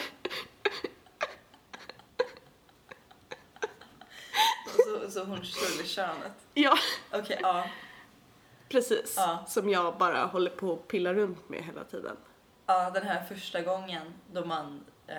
Så, 4.86 5.11
så 5.11 5.24
hon 5.24 5.44
skulle 5.44 5.88
könet. 5.88 6.32
Ja, 6.55 6.78
Okej, 7.12 7.38
ja. 7.42 7.64
Precis. 8.71 9.14
Ja. 9.16 9.45
Som 9.49 9.68
jag 9.71 9.99
bara 9.99 10.25
håller 10.25 10.51
på 10.51 10.73
att 10.73 10.89
pilla 10.89 11.14
runt 11.14 11.49
med 11.49 11.62
hela 11.64 11.85
tiden. 11.85 12.16
Ja, 12.66 12.91
den 12.91 13.03
här 13.03 13.25
första 13.25 13.62
gången 13.62 14.14
då 14.33 14.45
man... 14.45 14.85
Eh, 15.07 15.16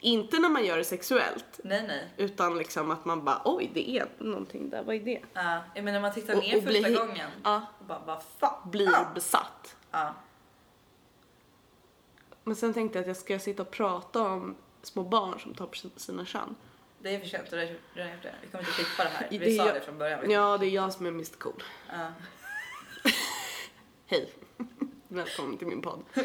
Inte 0.00 0.38
när 0.38 0.48
man 0.48 0.64
gör 0.64 0.76
det 0.76 0.84
sexuellt, 0.84 1.60
nej, 1.64 1.84
nej. 1.86 2.08
utan 2.16 2.58
liksom 2.58 2.90
att 2.90 3.04
man 3.04 3.24
bara 3.24 3.42
oj, 3.44 3.70
det 3.74 3.90
är 3.90 4.06
någonting 4.18 4.70
där, 4.70 4.82
vad 4.82 4.94
är 4.96 5.00
det? 5.00 5.20
Ja, 5.34 5.60
jag 5.74 5.84
menar 5.84 6.00
man 6.00 6.14
tittar 6.14 6.34
ner 6.34 6.56
och 6.58 6.64
första 6.64 6.88
hi- 6.88 6.96
gången 7.06 7.30
Ja, 7.44 7.62
och 7.78 7.84
bara, 7.84 8.02
vad 8.06 8.22
fan? 8.22 8.70
blir 8.70 9.14
besatt. 9.14 9.76
Ja. 9.90 10.14
Men 12.44 12.56
sen 12.56 12.74
tänkte 12.74 12.98
jag 12.98 13.02
att 13.02 13.08
jag 13.08 13.16
ska 13.16 13.38
sitta 13.38 13.62
och 13.62 13.70
prata 13.70 14.22
om 14.22 14.56
små 14.82 15.02
barn 15.02 15.40
som 15.40 15.54
tar 15.54 15.66
på 15.66 15.76
sina 16.00 16.24
kön. 16.24 16.54
Det 16.98 17.14
är 17.14 17.20
för 17.20 17.26
sent, 17.26 17.50
du 17.50 17.56
har 17.56 17.66
redan 17.94 18.12
gjort 18.12 18.22
det. 18.22 18.34
Vi 18.42 18.48
kommer 18.48 18.64
inte 18.64 18.72
klippa 18.72 19.04
det 19.04 19.08
här. 19.10 19.26
Det 19.30 19.38
Vi 19.38 19.54
är 19.54 19.58
sa 19.58 19.66
jag- 19.66 19.74
det 19.74 19.80
från 19.80 19.98
början. 19.98 20.30
Ja, 20.30 20.58
det 20.58 20.66
är 20.66 20.70
jag 20.70 20.92
som 20.92 21.06
är 21.06 21.10
Mr 21.10 21.38
Cool. 21.38 21.62
Ja. 21.92 22.08
Hej! 24.06 24.30
Välkommen 25.08 25.58
till 25.58 25.66
min 25.66 25.82
podd. 25.82 26.02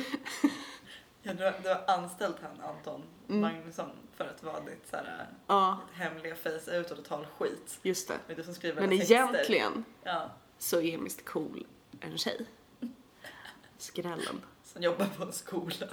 Ja, 1.21 1.33
du, 1.33 1.43
har, 1.43 1.53
du 1.63 1.69
har 1.69 1.83
anställt 1.87 2.35
han 2.41 2.61
Anton 2.61 3.03
Mm. 3.29 3.41
Magnusson 3.41 3.89
för 4.15 4.25
att 4.27 4.43
vara 4.43 4.59
ditt 4.59 4.87
så 4.89 4.95
här, 4.95 5.27
Ja, 5.47 5.79
hemliga 5.93 6.35
face 6.35 6.77
ut 6.77 6.91
och 6.91 6.97
total 6.97 7.25
skit. 7.37 7.79
just 7.83 8.07
det. 8.07 8.19
Det 8.27 8.33
är 8.33 8.37
du 8.37 8.43
som 8.43 8.53
skriver 8.53 8.81
Men 8.81 8.93
egentligen 8.93 9.85
Ja, 10.03 10.29
så 10.57 10.81
är 10.81 10.93
Mr 10.93 11.23
Cool 11.25 11.67
en 11.99 12.17
tjej. 12.17 12.45
Skrällen. 13.77 14.41
som 14.63 14.81
jobbar 14.83 15.05
på 15.17 15.23
en 15.23 15.33
skola. 15.33 15.87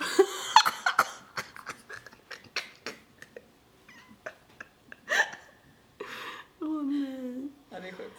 Åh 6.60 6.82
nej. 6.84 7.48
Ja, 7.70 7.80
det 7.80 7.88
är 7.88 7.92
sjukt. 7.92 8.16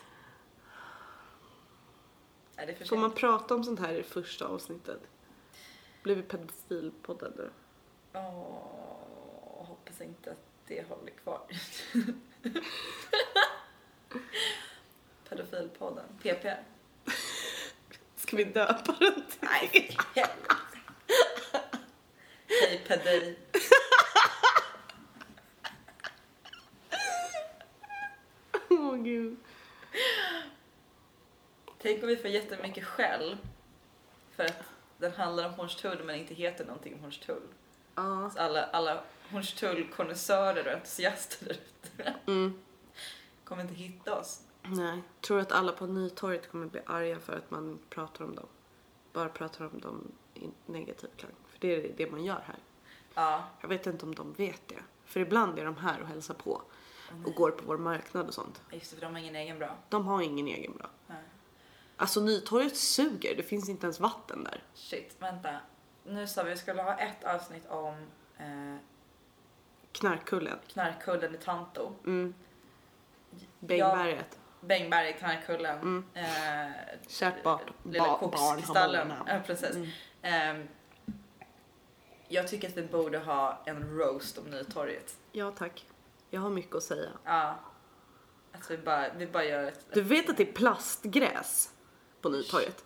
Får 2.90 2.98
man 2.98 3.10
sent. 3.10 3.20
prata 3.20 3.56
om 3.56 3.64
sånt 3.64 3.80
här 3.80 3.94
i 3.94 4.04
första 4.04 4.48
avsnittet? 4.48 5.02
Blir 6.04 6.16
vi 6.16 6.22
pedofilpoddar 6.22 7.32
nu? 7.38 7.50
Åh, 8.14 9.66
hoppas 9.68 10.02
inte 10.02 10.32
att 10.32 10.46
det 10.68 10.88
håller 10.90 11.12
kvar. 11.12 11.42
Pedofilpodden. 15.30 16.06
PP. 16.24 16.46
Ska 18.16 18.38
vi 18.38 18.44
döpa 18.44 18.96
den 19.00 19.14
till 19.14 19.40
Nej. 19.40 19.98
Hej 22.48 22.82
pedej. 22.88 23.40
Åh 28.70 28.96
gud. 28.96 29.38
Tänk 31.82 32.04
om 32.04 32.10
vi 32.10 32.18
får 32.18 32.30
jättemycket 32.30 32.84
skäll 32.86 33.38
för 34.36 34.44
att 34.46 34.64
den 34.98 35.12
handlar 35.12 35.46
om 35.46 35.54
Hornstull 35.54 36.04
men 36.04 36.16
inte 36.16 36.34
heter 36.34 36.66
någonting 36.66 36.94
om 36.94 37.00
Hornstull. 37.00 37.42
Ja. 37.96 38.30
Så 38.34 38.40
alla, 38.40 38.64
alla 38.66 39.04
Hornstull-konnässörer 39.32 40.66
och 40.68 40.72
entusiaster 40.74 41.46
där 41.46 41.54
ute 41.54 42.14
Mm. 42.28 42.60
kommer 43.44 43.62
inte 43.62 43.74
hitta 43.74 44.20
oss. 44.20 44.42
Nej. 44.64 45.02
Tror 45.22 45.40
att 45.40 45.52
alla 45.52 45.72
på 45.72 45.86
Nytorget 45.88 46.52
kommer 46.52 46.66
bli 46.66 46.82
arga 46.86 47.20
för 47.20 47.34
att 47.38 47.52
man 47.52 47.80
pratar 47.90 48.26
om 48.26 48.36
dem? 48.36 48.48
Bara 49.14 49.30
pratar 49.30 49.66
om 49.66 49.80
dem 49.82 50.12
i 50.34 50.50
negativ 50.66 51.10
klang. 51.18 51.32
För 51.48 51.60
det 51.60 51.68
är 51.76 51.94
det 51.98 52.12
man 52.12 52.26
gör 52.26 52.42
här. 52.46 52.58
Ja, 53.14 53.44
Jag 53.62 53.68
vet 53.70 53.88
inte 53.88 54.06
om 54.06 54.16
de 54.16 54.34
vet 54.34 54.68
det. 54.68 54.80
För 55.06 55.20
ibland 55.20 55.60
är 55.60 55.66
de 55.66 55.78
här 55.78 56.02
och 56.02 56.08
hälsar 56.08 56.34
på. 56.34 56.62
Och 57.26 57.34
går 57.34 57.52
på 57.52 57.64
vår 57.66 57.78
marknad 57.78 58.28
och 58.28 58.34
sånt. 58.34 58.62
just 58.72 58.92
det, 58.92 58.96
för 58.98 59.06
de 59.06 59.14
har 59.14 59.20
ingen 59.22 59.36
egen 59.36 59.60
bra. 59.60 59.76
De 59.90 60.06
har 60.08 60.22
ingen 60.22 60.48
egen 60.48 60.78
bra. 60.78 60.88
Nej. 61.08 61.18
Alltså 61.98 62.22
Nytorget 62.22 62.78
suger. 62.78 63.36
Det 63.36 63.44
finns 63.44 63.70
inte 63.70 63.86
ens 63.86 64.00
vatten 64.00 64.44
där. 64.44 64.64
Shit, 64.74 65.16
vänta. 65.20 65.58
Nu 66.04 66.28
sa 66.28 66.44
vi 66.44 66.52
att 66.52 66.58
vi 66.58 66.62
skulle 66.62 66.82
ha 66.82 66.98
ett 66.98 67.24
avsnitt 67.24 67.68
om 67.70 68.08
eh, 68.38 68.76
Knarkkullen. 69.92 70.60
knarkkullen 70.68 71.36
i 71.36 71.38
Tanto. 71.38 71.92
Mm. 72.06 72.34
Bängberget. 73.60 74.40
Bängberg, 74.62 75.14
knarkkullen. 75.14 75.78
Mm. 75.80 76.06
Eh, 76.14 76.72
Kärt 77.08 77.44
barn. 77.44 77.60
lilla 77.84 78.04
Ba- 78.04 78.20
barn 78.22 78.34
har 78.34 78.56
koksstallen. 78.56 79.08
många 79.08 79.18
namn. 79.20 79.30
Ja, 79.32 79.40
precis. 79.46 79.76
Ehm, 80.22 80.68
jag 82.28 82.48
tycker 82.48 82.68
att 82.70 82.78
vi 82.78 82.84
borde 82.84 83.18
ha 83.20 83.62
en 83.66 83.98
roast 83.98 84.38
om 84.38 84.44
Nytorget. 84.46 85.18
Ja 85.32 85.52
tack. 85.52 85.86
Jag 86.30 86.42
har 86.42 86.50
mycket 86.50 86.76
att 86.76 86.84
säga. 86.84 87.10
Ja. 87.24 87.60
Att 88.52 88.72
vi 88.72 88.78
bara, 88.78 89.14
vi 89.14 89.28
bara 89.28 89.44
gör 89.46 89.64
ett... 89.64 89.86
Du 89.94 90.02
vet 90.02 90.30
att 90.30 90.38
det 90.38 90.50
är 90.50 90.54
plastgräs 90.54 91.74
på 92.28 92.34
Nytorget? 92.38 92.84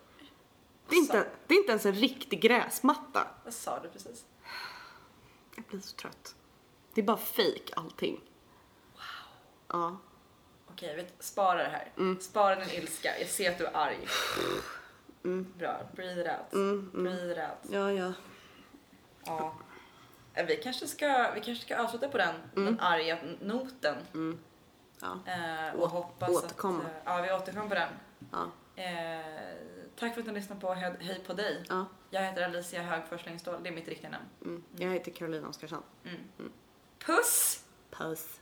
Det 0.90 0.96
är, 0.96 1.00
inte, 1.00 1.28
det 1.48 1.54
är 1.54 1.58
inte 1.58 1.72
ens 1.72 1.86
en 1.86 1.94
riktig 1.94 2.42
gräsmatta. 2.42 3.28
Vad 3.44 3.54
sa 3.54 3.80
du 3.80 3.90
precis? 3.90 4.26
Jag 5.56 5.66
blir 5.66 5.80
så 5.80 5.96
trött. 5.96 6.36
Det 6.94 7.02
är 7.02 7.06
bara 7.06 7.18
fake 7.18 7.74
allting. 7.76 8.22
Wow. 8.94 9.02
Ja. 9.68 9.98
Okej, 10.70 10.96
vet, 10.96 11.24
spara 11.24 11.58
det 11.64 11.70
här. 11.70 11.92
Mm. 11.98 12.20
Spara 12.22 12.56
din 12.56 12.70
ilska. 12.70 13.20
Jag 13.20 13.30
ser 13.30 13.52
att 13.52 13.58
du 13.58 13.66
är 13.66 13.76
arg. 13.78 14.08
Bra. 15.58 15.80
Breathe 15.96 16.22
it 16.22 16.28
out. 16.28 16.54
Mm, 16.54 16.92
Breathe 17.04 17.32
it 17.32 17.38
out. 17.38 17.74
Ja, 17.74 17.92
ja. 17.92 18.14
Ja. 19.26 19.56
Eh, 20.34 20.46
Vi 20.46 20.56
kanske 20.56 20.88
ska, 20.88 21.32
vi 21.36 21.42
kanske 21.42 21.66
ska 21.66 21.78
avsluta 21.84 22.10
på 22.10 22.18
den, 22.18 22.36
den 22.56 22.80
arga 22.80 23.18
noten. 23.42 23.96
ja. 25.02 25.20
Eh, 25.32 25.76
och 25.76 25.84
Åt- 25.84 25.92
hoppas 25.92 26.30
återkomma. 26.30 26.80
att... 26.80 26.86
eh, 26.86 26.92
Ja, 27.06 27.22
vi 27.22 27.32
återkommer 27.32 27.70
på 27.70 27.76
den. 27.76 27.90
ja. 28.32 28.52
Eh, 28.76 29.56
tack 29.96 30.14
för 30.14 30.22
att 30.22 30.28
ni 30.28 30.34
lyssnade 30.34 30.62
på 30.62 30.68
He- 30.74 30.96
Hej 31.00 31.20
på 31.28 31.34
dig. 31.34 31.64
ja. 31.70 31.86
Jag 32.10 32.22
heter 32.22 32.44
Alicia 32.46 32.82
Högfors 32.82 33.26
Längstål, 33.26 33.64
det 33.64 33.70
är 33.70 33.74
mitt 33.74 33.88
riktiga 33.88 34.10
namn. 34.10 34.26
Mm. 34.42 34.64
Jag 34.78 34.90
heter 34.90 35.12
Carolina 35.12 35.48
Oskarsson. 35.48 35.84
Puss! 37.06 37.64
Puss. 37.92 38.40